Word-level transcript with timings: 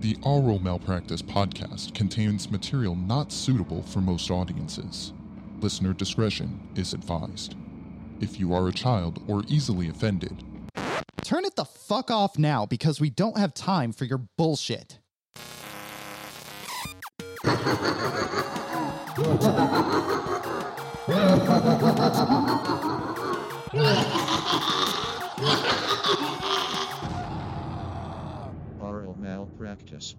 The 0.00 0.16
Oral 0.22 0.58
Malpractice 0.58 1.20
podcast 1.20 1.94
contains 1.94 2.50
material 2.50 2.96
not 2.96 3.30
suitable 3.30 3.82
for 3.82 4.00
most 4.00 4.30
audiences. 4.30 5.12
Listener 5.60 5.92
discretion 5.92 6.58
is 6.74 6.94
advised. 6.94 7.54
If 8.18 8.40
you 8.40 8.54
are 8.54 8.66
a 8.68 8.72
child 8.72 9.22
or 9.28 9.44
easily 9.46 9.90
offended, 9.90 10.42
Turn 11.22 11.44
it 11.44 11.54
the 11.54 11.66
fuck 11.66 12.10
off 12.10 12.38
now 12.38 12.64
because 12.64 12.98
we 12.98 13.10
don't 13.10 13.36
have 13.36 13.52
time 13.52 13.92
for 13.92 14.06
your 14.06 14.26
bullshit. 14.36 14.98
Oral. 29.70 30.16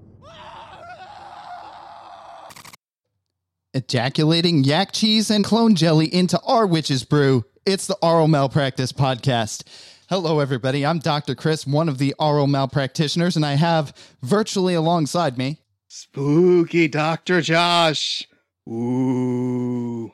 Ejaculating 3.73 4.63
yak 4.63 4.91
cheese 4.91 5.29
and 5.29 5.43
clone 5.45 5.75
jelly 5.75 6.13
into 6.13 6.39
our 6.41 6.67
witch's 6.67 7.03
brew. 7.03 7.45
It's 7.65 7.87
the 7.87 7.97
Oral 8.01 8.27
Malpractice 8.27 8.91
Podcast. 8.91 9.63
Hello, 10.09 10.39
everybody. 10.39 10.85
I'm 10.85 10.99
Dr. 10.99 11.35
Chris, 11.35 11.65
one 11.65 11.87
of 11.87 11.97
the 11.97 12.13
oral 12.19 12.47
malpractitioners, 12.47 13.37
and 13.37 13.45
I 13.45 13.53
have 13.53 13.93
virtually 14.21 14.73
alongside 14.73 15.37
me 15.37 15.59
Spooky 15.87 16.87
Dr. 16.89 17.41
Josh. 17.41 18.27
Ooh. 18.67 20.11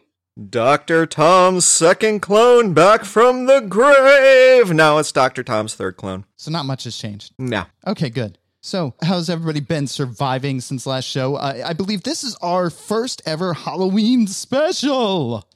Dr. 0.50 1.08
Tom's 1.08 1.66
second 1.66 2.20
clone 2.20 2.76
back 2.76 3.04
from 3.06 3.48
the 3.48 3.60
grave. 3.62 4.72
Now 4.72 5.00
it's 5.00 5.12
Dr. 5.12 5.44
Tom's 5.44 5.74
third 5.74 5.98
clone. 5.98 6.26
So, 6.36 6.52
not 6.52 6.66
much 6.66 6.84
has 6.84 6.96
changed. 6.96 7.34
No. 7.40 7.66
Okay, 7.88 8.12
good. 8.12 8.38
So, 8.68 8.96
how's 9.02 9.30
everybody 9.30 9.62
been 9.62 9.88
surviving 9.88 10.60
since 10.60 10.86
last 10.86 11.06
show? 11.06 11.38
I, 11.38 11.70
I 11.70 11.74
believe 11.74 12.04
this 12.04 12.26
is 12.26 12.36
our 12.42 12.70
first 12.70 13.22
ever 13.26 13.54
Halloween 13.54 14.28
special. 14.28 15.48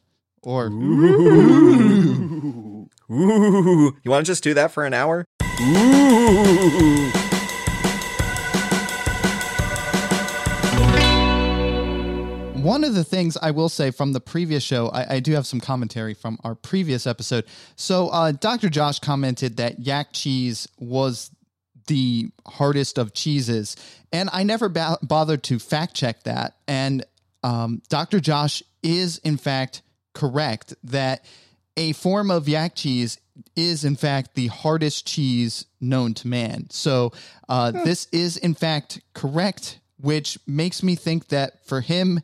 Or, 0.42 0.68
Ooh. 0.68 1.59
You 3.09 4.00
want 4.06 4.26
to 4.26 4.31
just 4.31 4.45
do 4.45 4.53
that 4.53 4.72
for 4.72 4.86
an 4.86 4.94
hour? 4.94 5.26
Ooh. 5.59 7.12
one 12.64 12.86
of 12.86 12.94
the 12.94 13.03
things 13.03 13.36
I 13.42 13.52
will 13.52 13.68
say 13.68 13.92
from 13.92 14.14
the 14.14 14.22
previous 14.22 14.64
show, 14.64 14.88
I, 14.90 15.16
I 15.16 15.20
do 15.20 15.34
have 15.34 15.46
some 15.46 15.59
commentary 15.59 16.14
from 16.14 16.40
our 16.46 16.56
previous 16.56 17.06
episode. 17.06 17.44
So, 17.75 18.08
uh, 18.08 18.31
Dr. 18.31 18.70
Josh 18.70 19.00
commented 19.00 19.58
that 19.58 19.80
yak 19.80 20.14
cheese 20.14 20.70
was 20.80 21.31
the 21.88 22.32
hardest 22.46 22.98
of 22.98 23.14
cheeses, 23.14 23.76
and 24.12 24.30
I 24.32 24.44
never 24.44 24.70
ba- 24.70 24.98
bothered 25.02 25.44
to 25.44 25.60
fact 25.60 25.96
check 25.96 26.24
that. 26.24 26.56
And 26.68 27.06
um, 27.44 27.82
Dr. 27.90 28.20
Josh 28.20 28.64
is, 28.84 29.18
in 29.20 29.38
fact, 29.38 29.82
correct 30.14 30.74
that 30.84 31.26
a 31.78 31.94
form 31.94 32.30
of 32.30 32.48
yak 32.48 32.76
cheese 32.76 33.20
is, 33.56 33.86
in 33.86 33.96
fact, 33.96 34.36
the 34.36 34.48
hardest 34.48 35.08
cheese 35.08 35.66
known 35.80 36.14
to 36.16 36.28
man. 36.28 36.70
So, 36.70 37.12
uh, 37.50 37.72
this 37.72 38.08
is, 38.12 38.38
in 38.38 38.54
fact, 38.54 39.02
correct, 39.14 39.80
which 39.98 40.38
makes 40.46 40.84
me 40.84 40.96
think 40.96 41.30
that 41.30 41.66
for 41.66 41.82
him, 41.82 42.22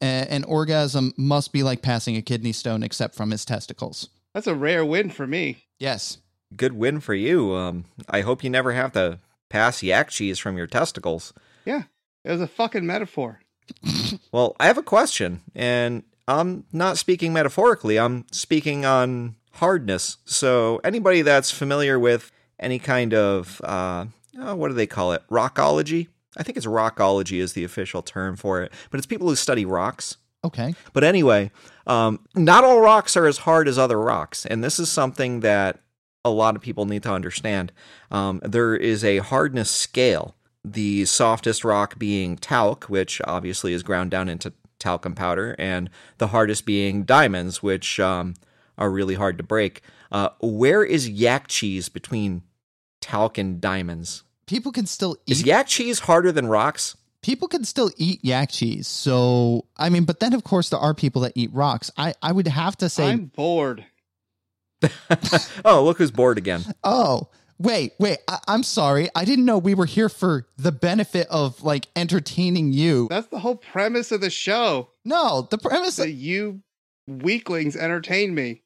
an 0.00 0.44
orgasm 0.44 1.12
must 1.16 1.52
be 1.52 1.62
like 1.62 1.82
passing 1.82 2.16
a 2.16 2.22
kidney 2.22 2.52
stone, 2.52 2.82
except 2.82 3.14
from 3.14 3.30
his 3.30 3.44
testicles. 3.44 4.08
That's 4.34 4.46
a 4.46 4.54
rare 4.54 4.84
win 4.84 5.10
for 5.10 5.26
me. 5.26 5.64
Yes. 5.78 6.18
Good 6.56 6.72
win 6.72 7.00
for 7.00 7.14
you. 7.14 7.54
Um, 7.54 7.84
I 8.08 8.22
hope 8.22 8.42
you 8.42 8.50
never 8.50 8.72
have 8.72 8.92
to 8.92 9.18
pass 9.48 9.82
yak 9.82 10.10
cheese 10.10 10.38
from 10.38 10.56
your 10.56 10.66
testicles. 10.66 11.32
Yeah. 11.64 11.84
It 12.24 12.30
was 12.30 12.40
a 12.40 12.46
fucking 12.46 12.86
metaphor. 12.86 13.40
Well, 14.32 14.54
I 14.60 14.66
have 14.66 14.78
a 14.78 14.82
question, 14.82 15.42
and 15.54 16.04
I'm 16.28 16.64
not 16.72 16.98
speaking 16.98 17.32
metaphorically, 17.32 17.98
I'm 17.98 18.26
speaking 18.30 18.84
on 18.84 19.34
hardness. 19.54 20.18
So, 20.24 20.80
anybody 20.84 21.22
that's 21.22 21.50
familiar 21.50 21.98
with 21.98 22.30
any 22.58 22.78
kind 22.78 23.12
of, 23.12 23.60
uh, 23.64 24.06
oh, 24.38 24.54
what 24.54 24.68
do 24.68 24.74
they 24.74 24.86
call 24.86 25.12
it? 25.12 25.22
Rockology? 25.30 26.08
I 26.36 26.42
think 26.44 26.56
it's 26.56 26.66
rockology 26.66 27.40
is 27.40 27.54
the 27.54 27.64
official 27.64 28.02
term 28.02 28.36
for 28.36 28.62
it, 28.62 28.72
but 28.90 28.98
it's 28.98 29.06
people 29.06 29.28
who 29.28 29.34
study 29.36 29.64
rocks. 29.64 30.16
Okay. 30.44 30.74
But 30.92 31.02
anyway, 31.04 31.50
um, 31.86 32.20
not 32.34 32.62
all 32.64 32.80
rocks 32.80 33.16
are 33.16 33.26
as 33.26 33.38
hard 33.38 33.66
as 33.66 33.78
other 33.78 33.98
rocks, 34.00 34.46
and 34.46 34.62
this 34.62 34.78
is 34.78 34.88
something 34.88 35.40
that 35.40 35.80
a 36.24 36.30
lot 36.30 36.56
of 36.56 36.62
people 36.62 36.84
need 36.84 37.02
to 37.04 37.12
understand. 37.12 37.72
Um, 38.10 38.40
there 38.42 38.74
is 38.74 39.04
a 39.04 39.18
hardness 39.18 39.70
scale. 39.70 40.34
The 40.64 41.06
softest 41.06 41.64
rock 41.64 41.98
being 41.98 42.36
talc, 42.36 42.84
which 42.84 43.20
obviously 43.24 43.72
is 43.72 43.82
ground 43.82 44.10
down 44.10 44.28
into 44.28 44.52
talcum 44.78 45.14
powder, 45.14 45.56
and 45.58 45.88
the 46.18 46.28
hardest 46.28 46.66
being 46.66 47.04
diamonds, 47.04 47.62
which 47.62 47.98
um, 47.98 48.34
are 48.76 48.90
really 48.90 49.14
hard 49.14 49.38
to 49.38 49.44
break. 49.44 49.82
Uh, 50.12 50.30
where 50.40 50.84
is 50.84 51.08
yak 51.08 51.48
cheese 51.48 51.88
between 51.88 52.42
talc 53.00 53.38
and 53.38 53.60
diamonds? 53.60 54.22
People 54.46 54.72
can 54.72 54.86
still 54.86 55.16
eat. 55.26 55.32
Is 55.32 55.44
yak 55.44 55.66
cheese 55.66 56.00
harder 56.00 56.32
than 56.32 56.46
rocks? 56.46 56.96
people 57.22 57.48
can 57.48 57.64
still 57.64 57.90
eat 57.96 58.24
yak 58.24 58.50
cheese. 58.50 58.86
So, 58.86 59.66
I 59.76 59.90
mean, 59.90 60.04
but 60.04 60.20
then 60.20 60.32
of 60.32 60.44
course 60.44 60.70
there 60.70 60.78
are 60.78 60.94
people 60.94 61.22
that 61.22 61.32
eat 61.34 61.52
rocks. 61.52 61.90
I, 61.96 62.14
I 62.22 62.32
would 62.32 62.48
have 62.48 62.76
to 62.78 62.88
say, 62.88 63.08
I'm 63.08 63.26
bored. 63.26 63.84
oh, 65.64 65.84
look 65.84 65.98
who's 65.98 66.10
bored 66.10 66.38
again. 66.38 66.64
oh, 66.84 67.28
wait, 67.58 67.92
wait, 67.98 68.18
I, 68.28 68.38
I'm 68.48 68.62
sorry. 68.62 69.08
I 69.14 69.24
didn't 69.24 69.44
know 69.44 69.58
we 69.58 69.74
were 69.74 69.86
here 69.86 70.08
for 70.08 70.46
the 70.56 70.72
benefit 70.72 71.26
of 71.28 71.62
like 71.62 71.88
entertaining 71.96 72.72
you. 72.72 73.08
That's 73.10 73.28
the 73.28 73.40
whole 73.40 73.56
premise 73.56 74.12
of 74.12 74.20
the 74.20 74.30
show. 74.30 74.90
No, 75.04 75.48
the 75.50 75.58
premise. 75.58 75.96
That 75.96 76.12
you 76.12 76.62
weaklings 77.06 77.76
entertain 77.76 78.34
me. 78.34 78.62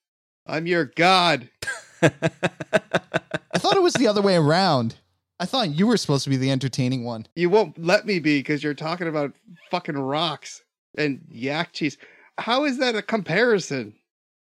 I'm 0.47 0.67
your 0.67 0.85
god. 0.85 1.49
I 2.03 3.59
thought 3.59 3.77
it 3.77 3.83
was 3.83 3.95
the 3.95 4.09
other 4.09 4.23
way 4.23 4.37
around. 4.37 4.97
I 5.41 5.47
thought 5.47 5.71
you 5.71 5.87
were 5.87 5.97
supposed 5.97 6.25
to 6.25 6.31
be 6.31 6.37
the 6.37 6.51
entertaining 6.51 7.05
one. 7.05 7.27
You 7.35 7.51
won't 7.51 7.83
let 7.83 8.07
me 8.07 8.19
be 8.19 8.39
because 8.39 8.63
you're 8.63 8.75
talking 8.75 9.09
about 9.09 9.33
fucking 9.71 9.99
rocks 9.99 10.63
and 10.97 11.25
yak 11.29 11.73
cheese. 11.73 11.99
How 12.39 12.65
is 12.65 12.79
that 12.79 12.95
a 12.95 13.03
comparison? 13.03 13.95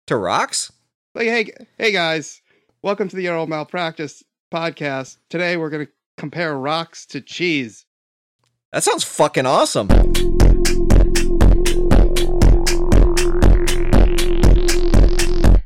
to 0.07 0.15
rocks? 0.15 0.71
Like, 1.17 1.29
hey, 1.29 1.51
hey 1.79 1.91
guys, 1.91 2.43
welcome 2.83 3.07
to 3.07 3.15
the 3.15 3.27
Oral 3.27 3.47
Malpractice 3.47 4.23
podcast. 4.53 5.17
Today 5.31 5.57
we're 5.57 5.71
gonna 5.71 5.87
compare 6.15 6.55
rocks 6.55 7.07
to 7.07 7.21
cheese. 7.21 7.87
That 8.71 8.83
sounds 8.83 9.03
fucking 9.03 9.47
awesome. 9.47 9.87
You 9.89 9.97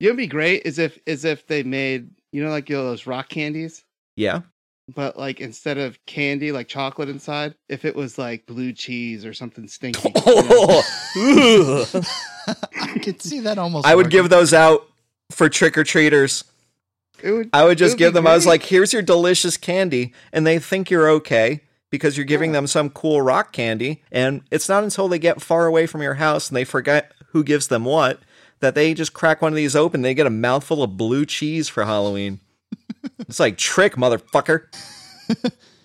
know, 0.07 0.09
what'd 0.13 0.15
be 0.15 0.27
great 0.27 0.61
is 0.63 0.79
if 0.79 0.97
is 1.05 1.25
if 1.25 1.45
they 1.47 1.63
made 1.63 2.11
you 2.31 2.41
know 2.41 2.49
like 2.49 2.69
you 2.69 2.77
know, 2.77 2.85
those 2.85 3.05
rock 3.05 3.27
candies, 3.27 3.83
Yeah. 4.15 4.43
but 4.95 5.19
like 5.19 5.41
instead 5.41 5.77
of 5.77 5.99
candy 6.05 6.53
like 6.53 6.69
chocolate 6.69 7.09
inside, 7.09 7.55
if 7.67 7.83
it 7.83 7.97
was 7.97 8.17
like 8.17 8.45
blue 8.45 8.71
cheese 8.71 9.25
or 9.25 9.33
something 9.33 9.67
stinky. 9.67 10.13
you 10.15 10.43
know? 10.43 10.81
Oh. 11.17 12.01
I 12.47 12.99
could 12.99 13.21
see 13.21 13.39
that 13.41 13.57
almost. 13.57 13.85
I 13.85 13.95
would 13.95 14.09
give 14.09 14.29
those 14.29 14.53
out 14.53 14.87
for 15.31 15.49
trick 15.49 15.77
or 15.77 15.83
treaters. 15.83 16.43
Would. 17.23 17.49
I 17.53 17.65
would 17.65 17.77
just 17.77 17.97
be 17.97 17.99
give 17.99 18.13
them, 18.13 18.25
I 18.25 18.33
was 18.33 18.45
like, 18.47 18.63
here's 18.63 18.93
your 18.93 19.01
delicious 19.01 19.57
candy. 19.57 20.13
And 20.33 20.45
they 20.45 20.57
think 20.59 20.89
you're 20.89 21.09
okay 21.09 21.61
because 21.91 22.17
you're 22.17 22.25
giving 22.25 22.51
them 22.51 22.65
some 22.67 22.89
cool 22.89 23.21
rock 23.21 23.51
candy. 23.53 24.03
And 24.11 24.41
it's 24.49 24.67
not 24.67 24.83
until 24.83 25.07
they 25.07 25.19
get 25.19 25.41
far 25.41 25.67
away 25.67 25.85
from 25.85 26.01
your 26.01 26.15
house 26.15 26.49
and 26.49 26.57
they 26.57 26.63
forget 26.63 27.11
who 27.27 27.43
gives 27.43 27.67
them 27.67 27.85
what 27.85 28.19
that 28.61 28.75
they 28.75 28.93
just 28.93 29.13
crack 29.13 29.41
one 29.41 29.51
of 29.51 29.55
these 29.57 29.75
open. 29.75 30.01
They 30.01 30.13
get 30.13 30.27
a 30.27 30.31
mouthful 30.31 30.81
of 30.81 30.97
blue 30.97 31.25
cheese 31.25 31.67
for 31.67 31.83
Halloween. 31.83 32.39
it's 33.19 33.39
like 33.39 33.57
trick, 33.57 33.95
motherfucker. 33.95 34.65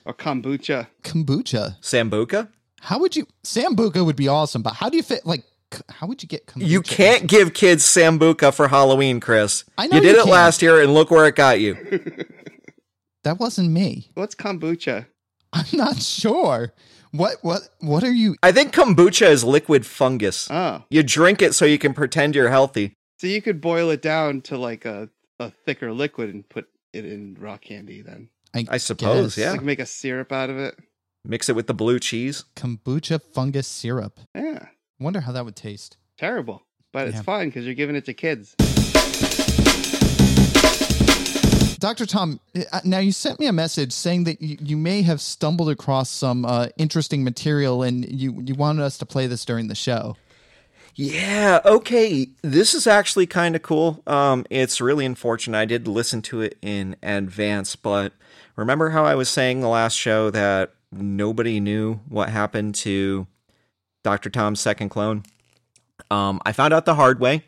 or 0.05 0.15
kombucha. 0.15 0.87
kombucha. 1.03 1.81
Sambuca? 1.81 2.49
How 2.83 2.99
would 2.99 3.17
you? 3.17 3.27
Sambuca 3.43 4.05
would 4.05 4.17
be 4.17 4.29
awesome, 4.29 4.63
but 4.63 4.75
how 4.75 4.89
do 4.89 4.97
you 4.97 5.03
fit? 5.03 5.27
Like, 5.27 5.41
k- 5.41 5.47
how 5.91 6.07
would 6.07 6.23
you 6.23 6.29
get 6.29 6.47
kombucha? 6.47 6.69
You 6.69 6.81
can't 6.83 7.27
give 7.27 7.53
kids 7.55 7.85
Sambuca 7.85 8.55
for 8.55 8.69
Halloween, 8.69 9.21
Chris. 9.21 9.65
I 9.77 9.87
know 9.87 9.97
you 9.97 10.03
did 10.03 10.09
you 10.15 10.21
it 10.21 10.25
can't. 10.25 10.31
last 10.31 10.63
year 10.63 10.81
and 10.81 10.95
look 10.95 11.11
where 11.11 11.27
it 11.27 11.35
got 11.37 11.61
you. 11.61 11.77
That 13.25 13.41
wasn't 13.41 13.71
me. 13.73 14.11
What's 14.15 14.37
kombucha? 14.37 15.07
I'm 15.53 15.65
not 15.73 16.01
sure. 16.01 16.73
What? 17.11 17.39
What? 17.43 17.63
What 17.81 18.05
are 18.05 18.13
you? 18.13 18.37
I 18.43 18.53
think 18.53 18.73
kombucha 18.73 19.27
is 19.29 19.43
liquid 19.43 19.85
fungus. 19.85 20.49
Oh, 20.51 20.85
You 20.91 21.03
drink 21.03 21.43
it 21.43 21.53
so 21.55 21.65
you 21.65 21.77
can 21.79 21.93
pretend 21.93 22.37
you're 22.37 22.51
healthy. 22.51 22.95
so 23.19 23.27
you 23.27 23.43
could 23.43 23.61
boil 23.61 23.91
it 23.91 24.01
down 24.01 24.43
to 24.43 24.57
like 24.57 24.85
a 24.85 25.09
a 25.41 25.51
thicker 25.51 25.93
liquid 25.93 26.33
and 26.33 26.49
put 26.49 26.69
it 26.93 27.05
in 27.05 27.37
rock 27.41 27.63
candy. 27.63 28.01
Then 28.01 28.29
I 28.55 28.77
suppose, 28.79 29.35
guess. 29.35 29.45
yeah. 29.45 29.51
like 29.53 29.63
make 29.63 29.81
a 29.81 29.87
syrup 29.87 30.31
out 30.31 30.49
of 30.49 30.59
it. 30.59 30.79
Mix 31.25 31.49
it 31.49 31.57
with 31.57 31.67
the 31.67 31.75
blue 31.75 31.99
cheese. 31.99 32.45
Kombucha 32.55 33.21
fungus 33.35 33.67
syrup. 33.67 34.21
Yeah, 34.37 34.67
Wonder 34.99 35.21
how 35.21 35.33
that 35.33 35.45
would 35.45 35.57
taste. 35.57 35.97
terrible, 36.19 36.63
but 36.93 37.07
Yeah. 37.09 37.15
it's 37.17 37.21
fine 37.25 37.49
because 37.49 37.67
you're 37.67 37.75
giving 37.75 37.95
it 37.97 38.07
to 38.07 38.15
kids. 38.15 38.55
Dr. 41.79 42.07
Tom, 42.07 42.41
uh, 42.73 42.81
now 42.85 42.99
you 42.99 43.13
sent 43.13 43.39
me 43.39 43.47
a 43.47 43.53
message 43.53 43.93
saying 43.93 44.25
that 44.25 44.41
you, 44.41 44.57
you 44.61 44.77
may 44.79 45.03
have 45.03 45.21
stumbled 45.21 45.69
across 45.69 46.09
some 46.09 46.47
uh, 46.47 46.69
interesting 46.79 47.23
material 47.23 47.83
and 47.83 48.11
you, 48.11 48.41
you 48.45 48.55
wanted 48.55 48.83
us 48.83 48.97
to 48.99 49.07
play 49.07 49.27
this 49.27 49.45
during 49.45 49.69
the 49.69 49.75
show. 49.75 50.17
Yeah, 50.95 51.61
okay. 51.67 52.29
This 52.41 52.73
is 52.73 52.87
actually 52.87 53.27
kind 53.27 53.55
of 53.55 53.61
cool. 53.61 54.03
Um, 54.07 54.47
it's 54.49 54.81
really 54.81 55.05
unfortunate. 55.05 55.59
I 55.59 55.67
did 55.67 55.87
listen 55.87 56.23
to 56.23 56.41
it 56.41 56.57
in 56.63 56.97
advance, 57.03 57.77
but 57.77 58.15
remember 58.57 58.89
how 58.91 59.05
I 59.05 59.15
was 59.15 59.29
saying 59.29 59.61
the 59.61 59.69
last 59.69 59.95
show 59.95 60.31
that 60.31 60.73
nobody 60.91 61.61
knew 61.61 62.01
what 62.09 62.31
happened 62.31 62.75
to 62.77 63.27
Dr. 64.07 64.31
Tom's 64.31 64.61
second 64.61 64.91
clone? 64.91 65.25
Um, 66.13 66.41
I 66.47 66.53
found 66.53 66.73
out 66.73 66.85
the 66.85 66.95
hard 66.95 67.19
way. 67.19 67.43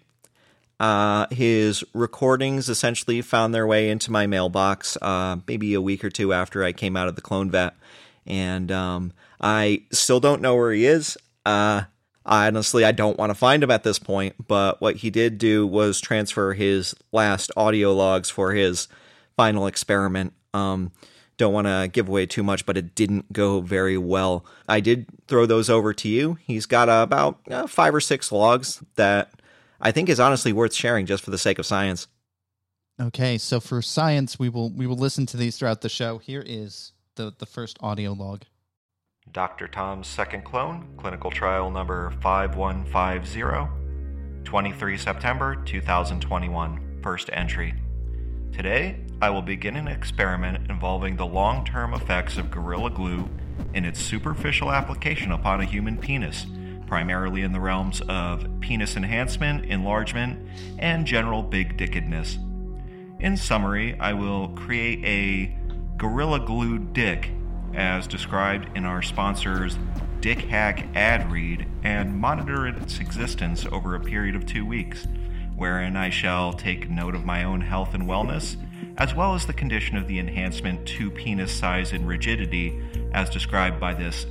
Uh, 0.80 1.28
his 1.30 1.84
recordings 1.94 2.68
essentially 2.68 3.22
found 3.22 3.54
their 3.54 3.64
way 3.64 3.88
into 3.88 4.10
my 4.10 4.26
mailbox 4.26 4.98
uh, 5.00 5.36
maybe 5.46 5.72
a 5.74 5.80
week 5.80 6.04
or 6.04 6.10
two 6.10 6.32
after 6.32 6.64
I 6.64 6.72
came 6.72 6.96
out 6.96 7.06
of 7.06 7.14
the 7.14 7.20
clone 7.20 7.48
vet. 7.48 7.74
And 8.26 8.72
um, 8.72 9.12
I 9.40 9.84
still 9.92 10.18
don't 10.18 10.42
know 10.42 10.56
where 10.56 10.72
he 10.72 10.84
is. 10.84 11.16
Uh, 11.46 11.82
honestly, 12.26 12.84
I 12.84 12.90
don't 12.90 13.16
want 13.16 13.30
to 13.30 13.36
find 13.36 13.62
him 13.62 13.70
at 13.70 13.84
this 13.84 14.00
point. 14.00 14.34
But 14.48 14.80
what 14.80 14.96
he 14.96 15.10
did 15.10 15.38
do 15.38 15.64
was 15.64 16.00
transfer 16.00 16.54
his 16.54 16.92
last 17.12 17.52
audio 17.56 17.94
logs 17.94 18.30
for 18.30 18.50
his 18.50 18.88
final 19.36 19.68
experiment. 19.68 20.32
Um, 20.52 20.90
don't 21.38 21.54
want 21.54 21.66
to 21.66 21.88
give 21.90 22.08
away 22.08 22.26
too 22.26 22.42
much, 22.42 22.66
but 22.66 22.76
it 22.76 22.94
didn't 22.94 23.32
go 23.32 23.60
very 23.60 23.96
well. 23.96 24.44
I 24.68 24.80
did 24.80 25.06
throw 25.26 25.46
those 25.46 25.70
over 25.70 25.94
to 25.94 26.08
you. 26.08 26.36
He's 26.42 26.66
got 26.66 26.88
uh, 26.88 27.00
about 27.02 27.38
uh, 27.50 27.66
five 27.66 27.94
or 27.94 28.00
six 28.00 28.30
logs 28.30 28.82
that 28.96 29.30
I 29.80 29.92
think 29.92 30.08
is 30.08 30.20
honestly 30.20 30.52
worth 30.52 30.74
sharing 30.74 31.06
just 31.06 31.24
for 31.24 31.30
the 31.30 31.38
sake 31.38 31.58
of 31.58 31.64
science. 31.64 32.08
Okay, 33.00 33.38
so 33.38 33.60
for 33.60 33.80
science, 33.80 34.38
we 34.38 34.48
will 34.48 34.70
we 34.70 34.86
will 34.86 34.96
listen 34.96 35.24
to 35.26 35.36
these 35.36 35.56
throughout 35.56 35.80
the 35.80 35.88
show. 35.88 36.18
Here 36.18 36.42
is 36.44 36.92
the 37.14 37.32
the 37.38 37.46
first 37.46 37.78
audio 37.80 38.12
log. 38.12 38.42
Dr. 39.30 39.68
Tom's 39.68 40.08
second 40.08 40.44
clone, 40.44 40.88
clinical 40.96 41.30
trial 41.30 41.70
number 41.70 42.12
5150, 42.22 44.44
23 44.44 44.98
September 44.98 45.54
2021, 45.64 47.00
first 47.02 47.30
entry. 47.32 47.74
Today, 48.52 48.98
I 49.20 49.30
will 49.30 49.42
begin 49.42 49.76
an 49.76 49.88
experiment 49.88 50.70
involving 50.70 51.16
the 51.16 51.26
long 51.26 51.64
term 51.64 51.94
effects 51.94 52.38
of 52.38 52.50
Gorilla 52.50 52.90
Glue 52.90 53.28
in 53.74 53.84
its 53.84 54.00
superficial 54.00 54.70
application 54.70 55.32
upon 55.32 55.60
a 55.60 55.64
human 55.64 55.98
penis 55.98 56.46
primarily 56.88 57.42
in 57.42 57.52
the 57.52 57.60
realms 57.60 58.00
of 58.08 58.46
penis 58.60 58.96
enhancement, 58.96 59.66
enlargement, 59.66 60.48
and 60.78 61.06
general 61.06 61.42
big 61.42 61.76
dickedness. 61.76 62.38
In 63.20 63.36
summary, 63.36 63.98
I 64.00 64.14
will 64.14 64.48
create 64.48 65.04
a 65.04 65.56
Gorilla 65.96 66.40
Glue 66.40 66.78
dick 66.78 67.30
as 67.74 68.06
described 68.06 68.68
in 68.76 68.84
our 68.84 69.02
sponsor's 69.02 69.78
Dick 70.20 70.40
Hack 70.40 70.88
ad 70.96 71.30
read 71.30 71.68
and 71.84 72.16
monitor 72.16 72.66
its 72.66 72.98
existence 72.98 73.66
over 73.70 73.94
a 73.94 74.00
period 74.00 74.34
of 74.34 74.46
two 74.46 74.64
weeks, 74.64 75.06
wherein 75.54 75.96
I 75.96 76.10
shall 76.10 76.52
take 76.52 76.88
note 76.88 77.14
of 77.14 77.24
my 77.24 77.44
own 77.44 77.60
health 77.60 77.94
and 77.94 78.04
wellness, 78.04 78.56
as 78.96 79.14
well 79.14 79.34
as 79.34 79.46
the 79.46 79.52
condition 79.52 79.96
of 79.96 80.08
the 80.08 80.18
enhancement 80.18 80.86
to 80.86 81.10
penis 81.10 81.52
size 81.52 81.92
and 81.92 82.06
rigidity 82.06 82.80
as 83.12 83.30
described 83.30 83.78
by 83.80 83.94
this 83.94 84.26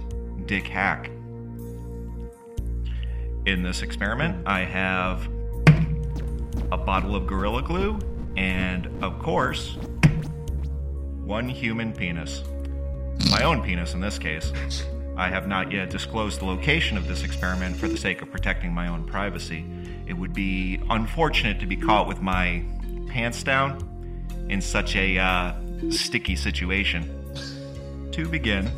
Dick 0.45 0.67
Hack. 0.67 1.09
In 3.45 3.63
this 3.63 3.81
experiment, 3.81 4.45
I 4.45 4.61
have 4.61 5.27
a 6.71 6.77
bottle 6.77 7.15
of 7.15 7.27
Gorilla 7.27 7.61
Glue 7.61 7.97
and, 8.35 8.87
of 9.01 9.19
course, 9.19 9.77
one 11.23 11.47
human 11.47 11.93
penis. 11.93 12.43
My 13.31 13.43
own 13.43 13.63
penis 13.63 13.93
in 13.93 14.01
this 14.01 14.19
case. 14.19 14.51
I 15.15 15.29
have 15.29 15.47
not 15.47 15.71
yet 15.71 15.89
disclosed 15.89 16.41
the 16.41 16.45
location 16.45 16.95
of 16.97 17.07
this 17.07 17.23
experiment 17.23 17.75
for 17.75 17.87
the 17.87 17.97
sake 17.97 18.21
of 18.21 18.29
protecting 18.29 18.71
my 18.71 18.87
own 18.87 19.03
privacy. 19.03 19.65
It 20.05 20.13
would 20.13 20.33
be 20.33 20.79
unfortunate 20.89 21.59
to 21.61 21.65
be 21.65 21.75
caught 21.75 22.07
with 22.07 22.21
my 22.21 22.63
pants 23.07 23.41
down 23.43 23.86
in 24.49 24.61
such 24.61 24.95
a 24.95 25.17
uh, 25.17 25.53
sticky 25.89 26.35
situation. 26.35 27.13
To 28.11 28.27
begin, 28.27 28.71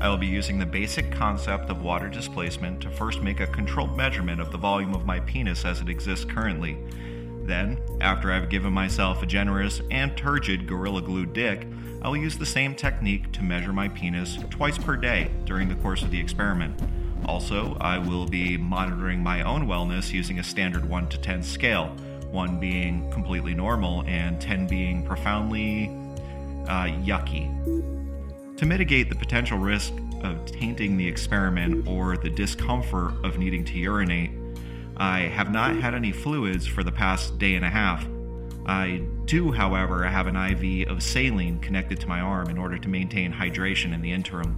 I 0.00 0.08
will 0.08 0.18
be 0.18 0.26
using 0.26 0.58
the 0.58 0.66
basic 0.66 1.10
concept 1.10 1.70
of 1.70 1.82
water 1.82 2.08
displacement 2.08 2.80
to 2.82 2.90
first 2.90 3.22
make 3.22 3.40
a 3.40 3.46
controlled 3.46 3.96
measurement 3.96 4.40
of 4.40 4.52
the 4.52 4.58
volume 4.58 4.94
of 4.94 5.06
my 5.06 5.20
penis 5.20 5.64
as 5.64 5.80
it 5.80 5.88
exists 5.88 6.24
currently. 6.24 6.76
Then, 7.44 7.78
after 8.00 8.32
I've 8.32 8.48
given 8.48 8.72
myself 8.72 9.22
a 9.22 9.26
generous 9.26 9.80
and 9.90 10.16
turgid 10.16 10.66
Gorilla 10.66 11.02
Glue 11.02 11.26
dick, 11.26 11.66
I 12.02 12.08
will 12.08 12.16
use 12.16 12.36
the 12.36 12.46
same 12.46 12.74
technique 12.74 13.32
to 13.32 13.42
measure 13.42 13.72
my 13.72 13.88
penis 13.88 14.38
twice 14.50 14.78
per 14.78 14.96
day 14.96 15.30
during 15.44 15.68
the 15.68 15.74
course 15.76 16.02
of 16.02 16.10
the 16.10 16.20
experiment. 16.20 16.78
Also, 17.26 17.76
I 17.80 17.98
will 17.98 18.26
be 18.26 18.56
monitoring 18.56 19.22
my 19.22 19.42
own 19.42 19.66
wellness 19.66 20.12
using 20.12 20.38
a 20.38 20.44
standard 20.44 20.88
1 20.88 21.08
to 21.08 21.18
10 21.18 21.42
scale, 21.42 21.96
1 22.34 22.58
being 22.58 23.08
completely 23.12 23.54
normal 23.54 24.02
and 24.06 24.40
10 24.40 24.66
being 24.66 25.06
profoundly 25.06 25.86
uh, 26.66 26.86
yucky. 27.04 27.48
To 28.56 28.66
mitigate 28.66 29.08
the 29.08 29.14
potential 29.14 29.56
risk 29.56 29.92
of 30.22 30.44
tainting 30.46 30.96
the 30.96 31.06
experiment 31.06 31.86
or 31.86 32.16
the 32.16 32.28
discomfort 32.28 33.14
of 33.24 33.38
needing 33.38 33.64
to 33.66 33.78
urinate, 33.78 34.32
I 34.96 35.20
have 35.20 35.50
not 35.50 35.76
had 35.76 35.94
any 35.94 36.12
fluids 36.12 36.66
for 36.66 36.82
the 36.82 36.92
past 36.92 37.38
day 37.38 37.54
and 37.54 37.64
a 37.64 37.70
half. 37.70 38.06
I 38.66 39.02
do, 39.26 39.52
however, 39.52 40.04
have 40.04 40.26
an 40.26 40.36
IV 40.36 40.88
of 40.88 41.02
saline 41.02 41.60
connected 41.60 42.00
to 42.00 42.08
my 42.08 42.20
arm 42.20 42.48
in 42.48 42.58
order 42.58 42.78
to 42.78 42.88
maintain 42.88 43.32
hydration 43.32 43.94
in 43.94 44.02
the 44.02 44.12
interim. 44.12 44.56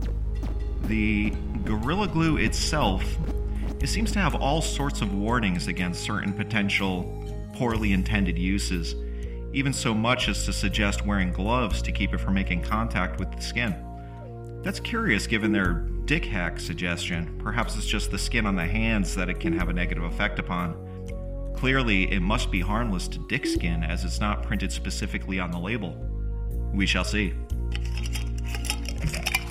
The 0.85 1.33
Gorilla 1.65 2.09
Glue 2.09 2.37
itself 2.37 3.05
it 3.81 3.89
seems 3.89 4.11
to 4.13 4.19
have 4.19 4.35
all 4.35 4.63
sorts 4.63 5.03
of 5.03 5.15
warnings 5.15 5.69
against 5.69 6.03
certain 6.03 6.33
potential 6.33 7.26
poorly 7.57 7.93
intended 7.93 8.39
uses, 8.39 8.95
even 9.53 9.73
so 9.73 9.95
much 9.95 10.29
as 10.29 10.45
to 10.45 10.53
suggest 10.53 11.07
wearing 11.07 11.33
gloves 11.33 11.81
to 11.81 11.91
keep 11.91 12.13
it 12.13 12.19
from 12.19 12.35
making 12.35 12.63
contact 12.63 13.19
with 13.19 13.31
the 13.33 13.41
skin. 13.41 13.75
That's 14.63 14.79
curious 14.79 15.27
given 15.27 15.53
their 15.53 15.87
dick 16.05 16.27
hack 16.27 16.61
suggestion. 16.61 17.35
Perhaps 17.43 17.77
it's 17.77 17.87
just 17.87 18.11
the 18.11 18.19
skin 18.19 18.45
on 18.45 18.57
the 18.57 18.67
hands 18.67 19.15
that 19.15 19.31
it 19.31 19.41
can 19.41 19.57
have 19.57 19.71
a 19.71 19.73
negative 19.73 20.05
effect 20.05 20.39
upon. 20.39 20.77
Clearly, 21.57 22.13
it 22.13 22.21
must 22.21 22.51
be 22.51 22.61
harmless 22.61 23.09
to 23.09 23.19
dick 23.29 23.47
skin 23.47 23.83
as 23.83 24.05
it's 24.05 24.21
not 24.21 24.43
printed 24.43 24.71
specifically 24.71 25.41
on 25.41 25.51
the 25.51 25.59
label. 25.59 25.97
We 26.75 26.85
shall 26.85 27.05
see. 27.05 27.33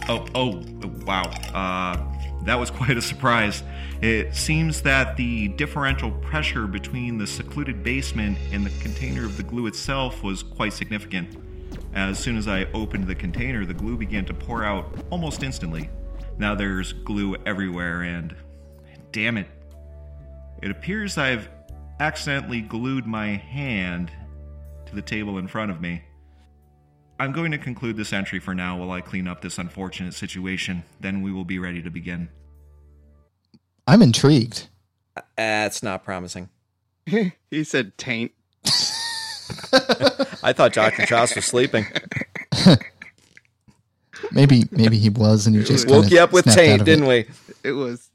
Oh, 0.07 0.27
oh, 0.35 0.63
wow. 1.05 1.23
Uh, 1.53 2.43
that 2.43 2.59
was 2.59 2.69
quite 2.79 2.97
a 2.97 3.01
surprise. 3.01 3.63
It 4.01 4.35
seems 4.35 4.81
that 4.81 5.15
the 5.15 5.47
differential 5.49 6.11
pressure 6.11 6.67
between 6.67 7.17
the 7.17 7.25
secluded 7.25 7.83
basement 7.83 8.37
and 8.51 8.65
the 8.65 8.69
container 8.81 9.25
of 9.25 9.37
the 9.37 9.43
glue 9.43 9.67
itself 9.67 10.21
was 10.21 10.43
quite 10.43 10.73
significant. 10.73 11.37
As 11.93 12.19
soon 12.19 12.37
as 12.37 12.47
I 12.47 12.65
opened 12.73 13.07
the 13.07 13.15
container, 13.15 13.65
the 13.65 13.73
glue 13.73 13.97
began 13.97 14.25
to 14.25 14.33
pour 14.33 14.63
out 14.63 15.05
almost 15.09 15.43
instantly. 15.43 15.89
Now 16.37 16.53
there's 16.53 16.91
glue 16.91 17.37
everywhere, 17.45 18.01
and 18.01 18.35
damn 19.11 19.37
it, 19.37 19.47
it 20.61 20.71
appears 20.71 21.17
I've 21.17 21.49
accidentally 21.99 22.59
glued 22.59 23.05
my 23.05 23.27
hand 23.27 24.11
to 24.87 24.95
the 24.95 25.01
table 25.01 25.37
in 25.37 25.47
front 25.47 25.71
of 25.71 25.79
me. 25.79 26.03
I'm 27.17 27.31
going 27.31 27.51
to 27.51 27.57
conclude 27.57 27.95
this 27.95 28.11
entry 28.11 28.39
for 28.39 28.53
now 28.53 28.77
while 28.77 28.91
I 28.91 28.99
clean 28.99 29.27
up 29.27 29.41
this 29.41 29.57
unfortunate 29.57 30.13
situation. 30.13 30.83
Then 30.99 31.21
we 31.21 31.31
will 31.31 31.45
be 31.45 31.59
ready 31.59 31.81
to 31.81 31.89
begin. 31.89 32.27
I'm 33.87 34.01
intrigued. 34.01 34.67
That's 35.37 35.83
not 35.83 36.03
promising. 36.03 36.49
he 37.05 37.63
said 37.63 37.97
taint. 37.97 38.31
I 40.43 40.53
thought 40.53 40.73
Dr. 40.73 41.05
Josh 41.05 41.35
was 41.35 41.45
sleeping. 41.45 41.85
maybe 44.31 44.63
maybe 44.71 44.97
he 44.97 45.09
was 45.09 45.45
and 45.45 45.55
he 45.55 45.63
just 45.63 45.87
woke 45.87 46.09
you 46.09 46.19
up 46.19 46.31
with 46.31 46.45
taint, 46.45 46.85
didn't 46.85 47.05
we? 47.05 47.27
It 47.63 47.73
was 47.73 48.09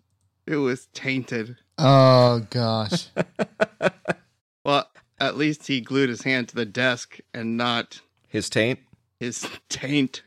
it 0.46 0.56
was 0.56 0.86
tainted. 0.86 1.56
Oh 1.78 2.46
gosh. 2.50 3.08
well, 4.64 4.88
at 5.18 5.36
least 5.36 5.66
he 5.68 5.80
glued 5.80 6.08
his 6.08 6.22
hand 6.22 6.48
to 6.48 6.54
the 6.56 6.66
desk 6.66 7.18
and 7.32 7.56
not 7.56 8.00
his 8.28 8.50
taint. 8.50 8.80
His 9.20 9.46
taint 9.68 10.22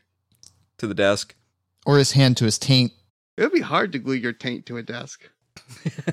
to 0.78 0.86
the 0.86 0.94
desk, 0.94 1.34
or 1.84 1.98
his 1.98 2.12
hand 2.12 2.36
to 2.38 2.44
his 2.44 2.58
taint. 2.58 2.92
It 3.36 3.42
would 3.42 3.52
be 3.52 3.60
hard 3.60 3.92
to 3.92 3.98
glue 3.98 4.14
your 4.14 4.32
taint 4.32 4.66
to 4.66 4.76
a 4.76 4.82
desk. 4.82 5.28